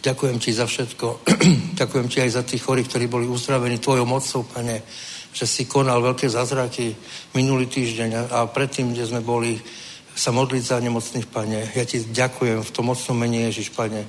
Ďakujem 0.00 0.36
ti 0.40 0.52
za 0.52 0.64
všetko. 0.64 1.20
Ďakujem 1.80 2.06
ti 2.08 2.20
aj 2.24 2.30
za 2.32 2.42
tých 2.48 2.64
chorých, 2.64 2.88
ktorí 2.88 3.12
boli 3.12 3.28
uzdravení 3.28 3.76
tvojou 3.76 4.04
mocou, 4.04 4.44
pane, 4.44 4.84
že 5.32 5.48
si 5.48 5.64
konal 5.64 6.04
veľké 6.04 6.28
zázraky 6.28 6.92
minulý 7.32 7.68
týždeň 7.68 8.28
a 8.28 8.44
predtým, 8.48 8.92
kde 8.92 9.04
sme 9.08 9.24
boli 9.24 9.56
sa 10.14 10.30
modliť 10.30 10.62
za 10.62 10.78
nemocných, 10.78 11.26
pane. 11.26 11.74
Ja 11.74 11.82
ti 11.82 11.98
ďakujem 11.98 12.62
v 12.62 12.70
tom 12.70 12.86
mocnom 12.94 13.18
mene 13.18 13.50
Ježiš, 13.50 13.74
pane. 13.74 14.06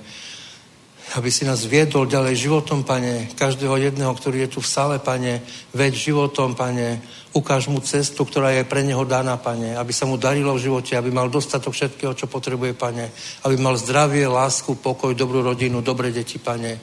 Aby 1.18 1.30
si 1.30 1.46
nás 1.46 1.66
viedol 1.66 2.10
ďalej 2.10 2.46
životom, 2.50 2.86
pane, 2.86 3.30
každého 3.34 3.78
jedného, 3.78 4.14
ktorý 4.14 4.46
je 4.46 4.58
tu 4.58 4.60
v 4.62 4.70
sále, 4.70 4.96
pane, 5.02 5.42
veď 5.74 5.94
životom, 5.94 6.54
pane, 6.54 7.02
ukáž 7.34 7.70
mu 7.70 7.82
cestu, 7.82 8.26
ktorá 8.26 8.54
je 8.54 8.66
pre 8.66 8.82
neho 8.86 9.06
daná, 9.06 9.38
pane, 9.38 9.78
aby 9.78 9.94
sa 9.94 10.06
mu 10.06 10.18
darilo 10.18 10.54
v 10.58 10.66
živote, 10.66 10.98
aby 10.98 11.10
mal 11.14 11.30
dostatok 11.30 11.74
všetkého, 11.74 12.14
čo 12.14 12.26
potrebuje, 12.26 12.74
pane, 12.74 13.10
aby 13.46 13.56
mal 13.58 13.78
zdravie, 13.78 14.26
lásku, 14.26 14.78
pokoj, 14.82 15.14
dobrú 15.14 15.42
rodinu, 15.42 15.82
dobré 15.82 16.10
deti, 16.10 16.38
pane, 16.38 16.78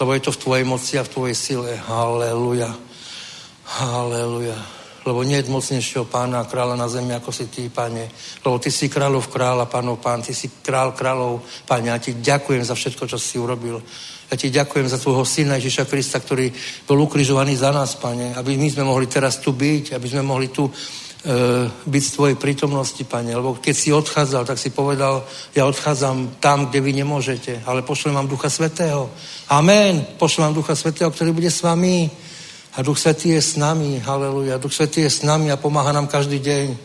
lebo 0.00 0.12
je 0.16 0.20
to 0.24 0.32
v 0.32 0.42
tvojej 0.44 0.64
moci 0.64 0.96
a 0.96 1.04
v 1.04 1.12
tvojej 1.12 1.36
sile. 1.36 1.72
Halleluja. 1.76 2.72
Halleluja 3.68 4.77
lebo 5.08 5.24
nie 5.24 5.40
je 5.40 5.48
mocnejšieho 5.48 6.04
pána 6.04 6.44
a 6.44 6.48
kráľa 6.48 6.76
na 6.76 6.84
zemi, 6.84 7.16
ako 7.16 7.32
si 7.32 7.48
ty, 7.48 7.72
pane. 7.72 8.12
Lebo 8.44 8.60
ty 8.60 8.68
si 8.68 8.92
kráľov 8.92 9.32
kráľa, 9.32 9.64
pánov 9.64 9.96
pán, 9.96 10.20
ty 10.20 10.36
si 10.36 10.52
král 10.60 10.92
kráľov, 10.92 11.40
pane. 11.64 11.88
Ja 11.88 11.96
ti 11.96 12.20
ďakujem 12.20 12.60
za 12.60 12.76
všetko, 12.76 13.08
čo 13.08 13.16
si 13.16 13.40
urobil. 13.40 13.80
Ja 14.28 14.36
ti 14.36 14.52
ďakujem 14.52 14.84
za 14.92 15.00
tvojho 15.00 15.24
syna 15.24 15.56
Ježiša 15.56 15.88
Krista, 15.88 16.20
ktorý 16.20 16.52
bol 16.84 17.00
ukrižovaný 17.00 17.56
za 17.56 17.72
nás, 17.72 17.96
pane. 17.96 18.36
Aby 18.36 18.60
my 18.60 18.68
sme 18.68 18.84
mohli 18.84 19.08
teraz 19.08 19.40
tu 19.40 19.56
byť, 19.56 19.96
aby 19.96 20.04
sme 20.04 20.20
mohli 20.20 20.52
tu 20.52 20.68
e, 20.68 20.72
byť 21.72 22.02
z 22.04 22.12
tvojej 22.12 22.36
prítomnosti, 22.36 23.00
pane. 23.08 23.32
Lebo 23.32 23.56
keď 23.56 23.72
si 23.72 23.88
odchádzal, 23.88 24.44
tak 24.44 24.60
si 24.60 24.68
povedal, 24.68 25.24
ja 25.56 25.64
odchádzam 25.64 26.36
tam, 26.44 26.68
kde 26.68 26.84
vy 26.84 26.92
nemôžete, 27.00 27.64
ale 27.64 27.80
pošlem 27.80 28.20
vám 28.20 28.28
Ducha 28.28 28.52
Svetého. 28.52 29.08
Amen. 29.48 30.04
Pošlem 30.20 30.52
vám 30.52 30.58
Ducha 30.60 30.76
Svetého, 30.76 31.08
ktorý 31.08 31.32
bude 31.32 31.48
s 31.48 31.64
vami. 31.64 32.27
A 32.78 32.82
Duch 32.82 32.98
Svetý 32.98 33.34
je 33.34 33.42
s 33.42 33.58
nami, 33.58 33.98
haleluja. 33.98 34.62
Duch 34.62 34.70
Svetý 34.70 35.02
je 35.02 35.10
s 35.10 35.26
nami 35.26 35.50
a 35.50 35.58
pomáha 35.58 35.90
nám 35.90 36.06
každý 36.06 36.38
deň. 36.38 36.78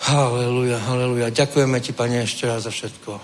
Haleluja, 0.00 0.80
haleluja. 0.80 1.28
Ďakujeme 1.28 1.76
ti, 1.84 1.92
Pane, 1.92 2.24
ešte 2.24 2.48
raz 2.48 2.64
za 2.64 2.72
všetko. 2.72 3.20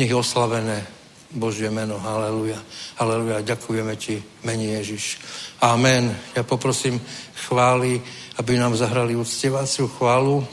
Nech 0.00 0.08
je 0.08 0.16
oslavené 0.16 0.88
Božie 1.36 1.68
meno, 1.68 2.00
haleluja. 2.00 2.56
Haleluja, 2.96 3.44
ďakujeme 3.44 3.92
ti, 4.00 4.24
mení 4.40 4.72
Ježiš. 4.72 5.20
Amen. 5.60 6.16
Ja 6.32 6.48
poprosím 6.48 6.96
chváli, 7.44 8.00
aby 8.40 8.56
nám 8.56 8.72
zahrali 8.72 9.12
uctievaciu 9.20 9.92
chválu 10.00 10.48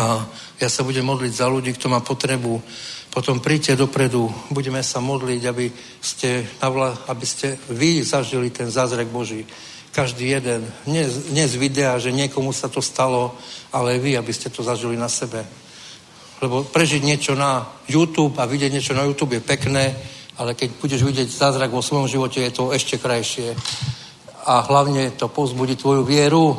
a 0.00 0.24
ja 0.64 0.68
sa 0.72 0.80
budem 0.80 1.04
modliť 1.04 1.32
za 1.44 1.52
ľudí, 1.52 1.76
kto 1.76 1.92
má 1.92 2.00
potrebu 2.00 2.56
potom 3.12 3.44
príďte 3.44 3.76
dopredu, 3.76 4.32
budeme 4.48 4.80
sa 4.80 4.96
modliť, 5.04 5.42
aby 5.44 5.68
ste, 6.00 6.48
aby 7.12 7.26
ste 7.28 7.60
vy 7.68 8.00
zažili 8.00 8.48
ten 8.48 8.72
zázrak 8.72 9.12
Boží. 9.12 9.44
Každý 9.92 10.32
jeden. 10.32 10.64
Nie, 10.88 11.04
nie 11.28 11.44
z 11.44 11.60
videa, 11.60 12.00
že 12.00 12.08
niekomu 12.08 12.56
sa 12.56 12.72
to 12.72 12.80
stalo, 12.80 13.36
ale 13.68 14.00
vy, 14.00 14.16
aby 14.16 14.32
ste 14.32 14.48
to 14.48 14.64
zažili 14.64 14.96
na 14.96 15.12
sebe. 15.12 15.44
Lebo 16.40 16.64
prežiť 16.64 17.04
niečo 17.04 17.36
na 17.36 17.68
YouTube 17.84 18.40
a 18.40 18.48
vidieť 18.48 18.72
niečo 18.72 18.96
na 18.96 19.04
YouTube 19.04 19.36
je 19.36 19.44
pekné, 19.44 19.92
ale 20.40 20.56
keď 20.56 20.80
budeš 20.80 21.04
vidieť 21.04 21.28
zázrak 21.28 21.68
vo 21.68 21.84
svojom 21.84 22.08
živote, 22.08 22.40
je 22.40 22.56
to 22.56 22.72
ešte 22.72 22.96
krajšie. 22.96 23.52
A 24.48 24.64
hlavne 24.64 25.12
to 25.20 25.28
pozbudí 25.28 25.76
tvoju 25.76 26.00
vieru, 26.08 26.56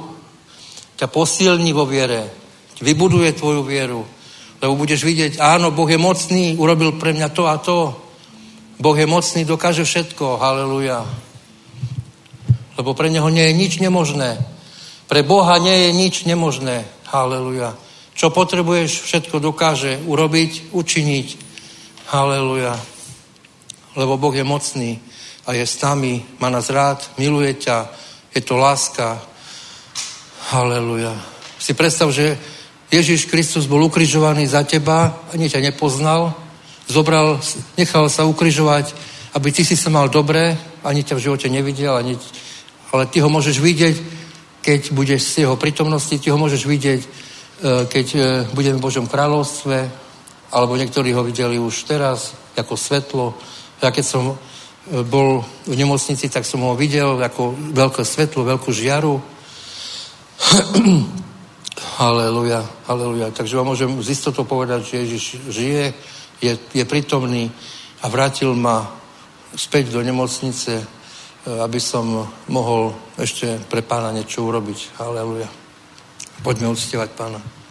ťa 1.02 1.10
posilní 1.10 1.74
vo 1.74 1.90
viere, 1.90 2.30
vybuduje 2.78 3.34
tvoju 3.34 3.66
vieru 3.66 4.06
lebo 4.64 4.80
budeš 4.80 5.04
vidieť, 5.04 5.44
áno, 5.44 5.76
Boh 5.76 5.92
je 5.92 6.00
mocný, 6.00 6.56
urobil 6.56 6.96
pre 6.96 7.12
mňa 7.12 7.36
to 7.36 7.44
a 7.52 7.60
to. 7.60 7.92
Boh 8.80 8.96
je 8.96 9.04
mocný, 9.04 9.44
dokáže 9.44 9.84
všetko. 9.84 10.40
Haleluja. 10.40 11.04
Lebo 12.80 12.96
pre 12.96 13.12
Neho 13.12 13.28
nie 13.28 13.44
je 13.44 13.60
nič 13.60 13.84
nemožné. 13.84 14.40
Pre 15.12 15.20
Boha 15.28 15.60
nie 15.60 15.76
je 15.76 15.90
nič 15.92 16.24
nemožné. 16.24 16.88
Haleluja. 17.12 17.76
Čo 18.16 18.32
potrebuješ, 18.32 19.04
všetko 19.04 19.44
dokáže 19.44 20.00
urobiť, 20.08 20.72
učiniť. 20.72 21.28
Haleluja. 22.16 22.80
Lebo 24.00 24.16
Boh 24.16 24.32
je 24.32 24.48
mocný 24.48 25.04
a 25.44 25.60
je 25.60 25.68
s 25.68 25.76
nami, 25.84 26.24
má 26.40 26.48
nás 26.48 26.72
rád, 26.72 27.04
miluje 27.20 27.52
ťa, 27.68 27.92
je 28.32 28.40
to 28.40 28.56
láska. 28.56 29.20
Haleluja. 30.56 31.12
Si 31.60 31.76
predstav, 31.76 32.16
že 32.16 32.40
Ježiš 32.94 33.26
Kristus 33.26 33.66
bol 33.66 33.82
ukrižovaný 33.90 34.46
za 34.46 34.62
teba, 34.62 35.26
ani 35.34 35.50
ťa 35.50 35.66
nepoznal, 35.66 36.38
zobral, 36.86 37.42
nechal 37.74 38.06
sa 38.06 38.22
ukrižovať, 38.30 38.94
aby 39.34 39.50
ty 39.50 39.66
si 39.66 39.74
sa 39.74 39.90
mal 39.90 40.14
dobre, 40.14 40.54
ani 40.86 41.02
ťa 41.02 41.18
v 41.18 41.24
živote 41.26 41.50
nevidel, 41.50 41.98
ani, 41.98 42.14
ale 42.94 43.10
ty 43.10 43.18
ho 43.18 43.34
môžeš 43.34 43.58
vidieť, 43.58 43.96
keď 44.62 44.94
budeš 44.94 45.26
z 45.26 45.50
jeho 45.50 45.58
prítomnosti, 45.58 46.14
ty 46.22 46.30
ho 46.30 46.38
môžeš 46.38 46.70
vidieť, 46.70 47.02
e, 47.02 47.08
keď 47.90 48.08
e, 48.14 48.20
budeme 48.54 48.78
v 48.78 48.86
Božom 48.86 49.10
kráľovstve, 49.10 49.90
alebo 50.54 50.78
niektorí 50.78 51.18
ho 51.18 51.26
videli 51.26 51.58
už 51.58 51.90
teraz, 51.90 52.38
ako 52.54 52.78
svetlo. 52.78 53.34
Ja 53.82 53.90
keď 53.90 54.06
som 54.06 54.24
e, 54.30 54.36
bol 55.02 55.42
v 55.66 55.74
nemocnici, 55.74 56.30
tak 56.30 56.46
som 56.46 56.62
ho 56.62 56.78
videl 56.78 57.18
ako 57.18 57.58
veľké 57.74 58.06
svetlo, 58.06 58.46
veľkú 58.46 58.70
žiaru. 58.70 59.18
Haleluja, 61.74 62.62
haleluja. 62.86 63.34
Takže 63.34 63.58
vám 63.58 63.74
môžem 63.74 63.90
z 64.06 64.14
istotou 64.14 64.46
povedať, 64.46 64.86
že 64.86 65.02
Ježiš 65.06 65.26
žije, 65.50 65.84
je, 66.42 66.54
je 66.70 66.84
prítomný 66.86 67.50
a 68.02 68.10
vrátil 68.14 68.54
ma 68.54 68.94
späť 69.58 69.90
do 69.90 70.06
nemocnice, 70.06 70.82
e, 70.82 70.86
aby 71.50 71.80
som 71.82 72.30
mohol 72.46 72.94
ešte 73.18 73.58
pre 73.70 73.82
pána 73.82 74.14
niečo 74.14 74.46
urobiť. 74.46 75.02
Haleluja. 75.02 75.50
Poďme 76.46 76.70
uctievať 76.70 77.10
pána. 77.18 77.63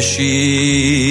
she 0.00 1.05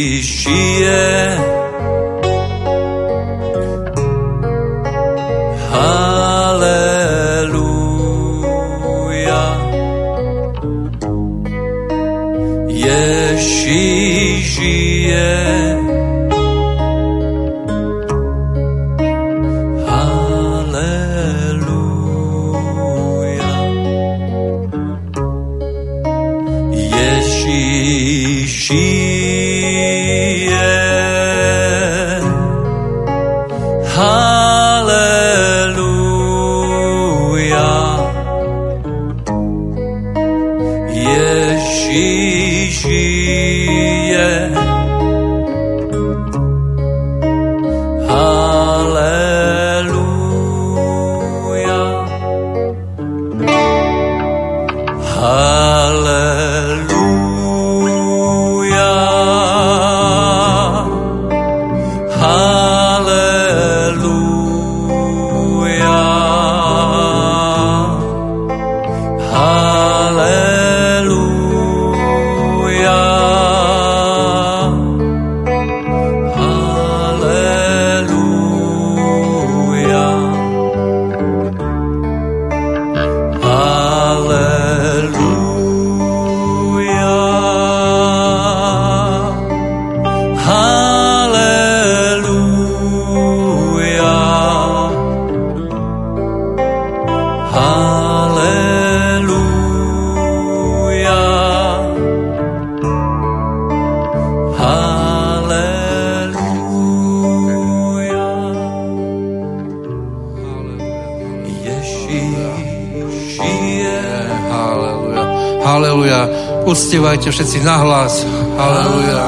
Uctievajte 117.26 117.42
všetci 117.42 117.66
nahlas. 117.66 118.22
Haleluja. 118.54 119.26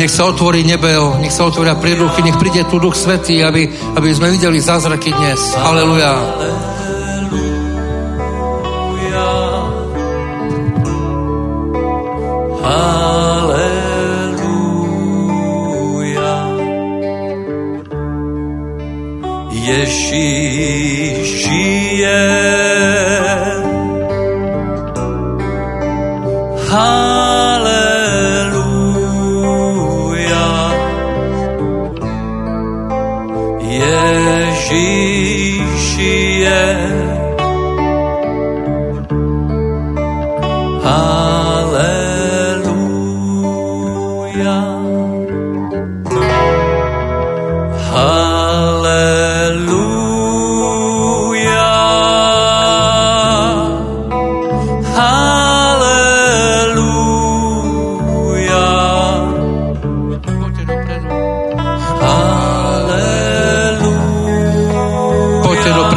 Nech 0.00 0.08
sa 0.08 0.24
otvorí 0.24 0.64
nebel, 0.64 1.20
nech 1.20 1.36
sa 1.36 1.44
otvoria 1.44 1.76
príruchy, 1.76 2.24
nech 2.24 2.40
príde 2.40 2.64
tu 2.64 2.80
Duch 2.80 2.96
Svetý, 2.96 3.44
aby, 3.44 3.68
aby 3.92 4.08
sme 4.08 4.32
videli 4.32 4.56
zázraky 4.56 5.12
dnes. 5.12 5.52
Haleluja. 5.52 6.16
Haleluja. 12.64 13.84
Ježíš 19.52 20.43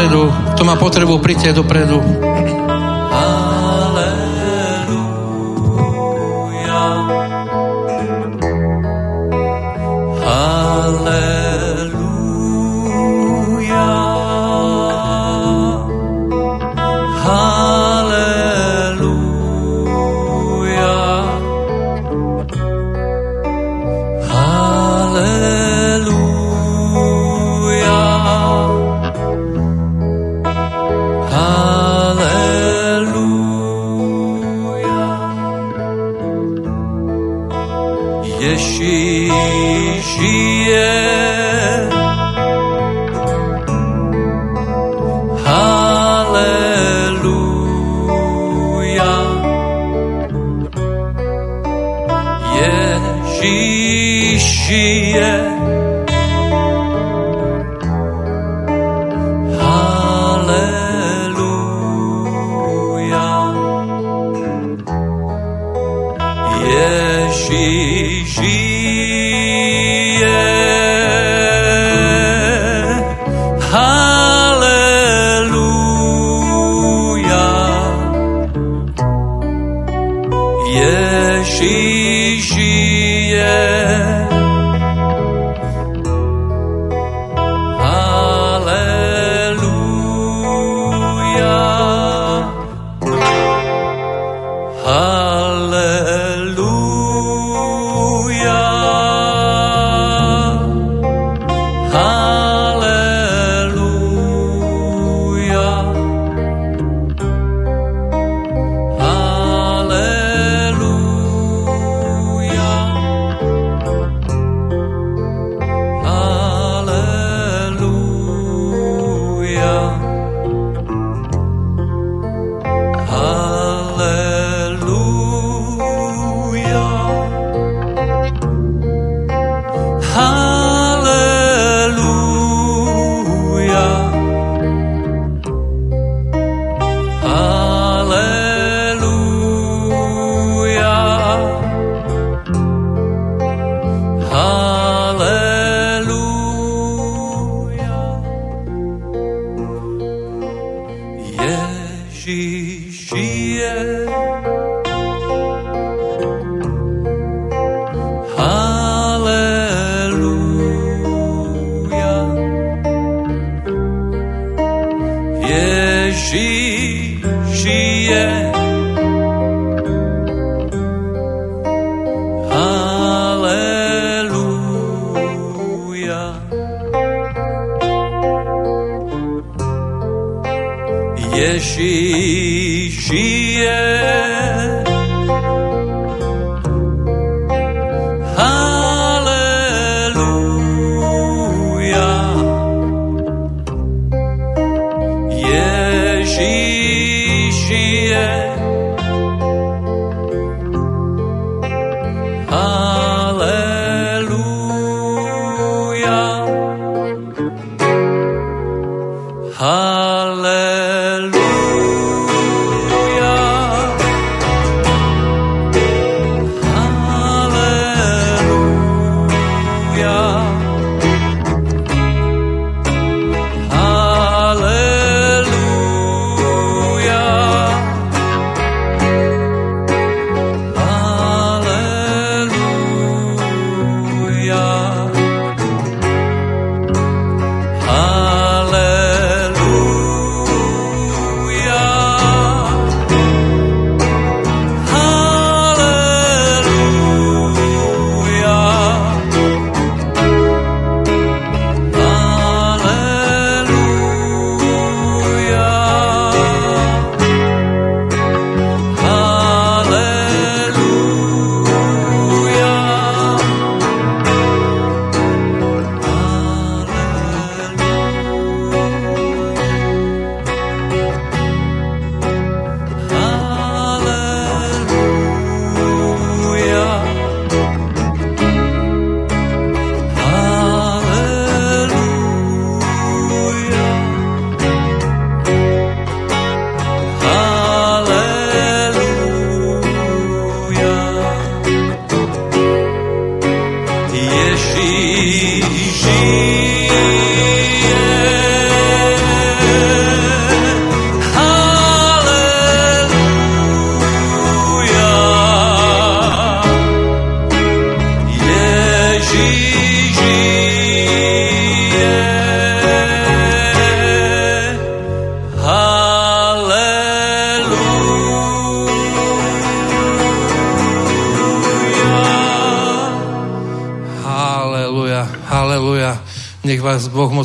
dopredu. 0.07 0.31
Kto 0.55 0.61
má 0.63 0.75
potrebu, 0.79 1.19
príďte 1.19 1.51
dopredu. 1.51 1.99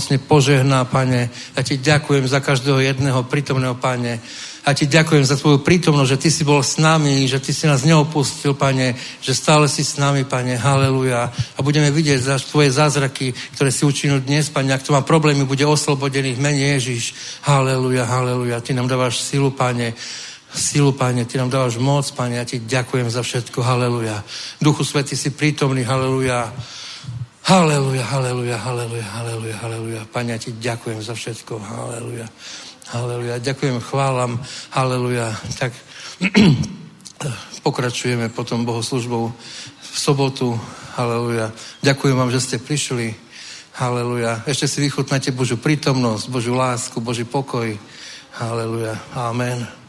Mocne 0.02 0.18
požehná, 0.18 0.82
pane. 0.82 1.30
Ja 1.54 1.62
ti 1.62 1.78
ďakujem 1.78 2.26
za 2.26 2.42
každého 2.42 2.82
jedného 2.82 3.22
prítomného, 3.22 3.78
pane. 3.78 4.18
A 4.66 4.74
ti 4.74 4.90
ďakujem 4.90 5.22
za 5.22 5.38
tvoju 5.38 5.62
prítomnosť, 5.62 6.10
že 6.10 6.20
ty 6.26 6.28
si 6.34 6.42
bol 6.42 6.58
s 6.58 6.74
nami, 6.82 7.30
že 7.30 7.38
ty 7.38 7.54
si 7.54 7.70
nás 7.70 7.86
neopustil, 7.86 8.58
pane, 8.58 8.98
že 9.22 9.30
stále 9.30 9.70
si 9.70 9.86
s 9.86 10.02
nami, 10.02 10.26
pane, 10.26 10.58
haleluja. 10.58 11.30
A 11.30 11.58
budeme 11.62 11.94
vidieť 11.94 12.18
za 12.18 12.34
tvoje 12.42 12.74
zázraky, 12.74 13.30
ktoré 13.54 13.70
si 13.70 13.86
učinil 13.86 14.26
dnes, 14.26 14.50
pane. 14.50 14.74
Ak 14.74 14.82
to 14.82 14.90
má 14.90 15.06
problémy, 15.06 15.46
bude 15.46 15.62
oslobodený 15.62 16.34
v 16.34 16.42
mene 16.42 16.74
Ježiš. 16.74 17.14
Haleluja, 17.46 18.02
haleluja. 18.02 18.58
Ty 18.58 18.74
nám 18.74 18.90
dávaš 18.90 19.22
silu, 19.22 19.54
pane 19.54 19.94
silu, 20.52 20.92
Pane, 20.92 21.24
Ty 21.24 21.38
nám 21.38 21.50
dávaš 21.50 21.80
moc, 21.80 22.04
Pane, 22.12 22.36
ja 22.36 22.44
Ti 22.44 22.60
ďakujem 22.60 23.08
za 23.08 23.24
všetko, 23.24 23.64
haleluja. 23.64 24.20
Duchu 24.60 24.84
Svety 24.84 25.16
si 25.16 25.32
prítomný, 25.32 25.80
haleluja. 25.80 26.52
Haleluja, 27.52 28.00
haleluja, 28.08 28.56
haleluja, 28.56 29.04
haleluja, 29.12 29.56
haleluja. 29.60 30.00
Pane, 30.08 30.32
ja 30.32 30.40
Ti 30.40 30.56
ďakujem 30.56 31.04
za 31.04 31.12
všetko, 31.12 31.60
haleluja. 31.60 32.24
Haleluja, 32.88 33.44
ďakujem, 33.44 33.76
chválam, 33.76 34.40
haleluja. 34.72 35.36
Tak 35.60 35.76
pokračujeme 37.68 38.32
potom 38.32 38.64
bohoslužbou 38.64 39.36
v 39.84 39.96
sobotu, 40.00 40.56
haleluja. 40.96 41.52
Ďakujem 41.84 42.16
vám, 42.16 42.32
že 42.32 42.40
ste 42.40 42.56
prišli, 42.56 43.12
haleluja. 43.76 44.48
Ešte 44.48 44.64
si 44.64 44.80
vychutnáte 44.88 45.28
Božiu 45.36 45.60
prítomnosť, 45.60 46.32
Božiu 46.32 46.56
lásku, 46.56 47.04
Boží 47.04 47.28
pokoj, 47.28 47.68
haleluja. 48.32 48.96
Amen. 49.12 49.81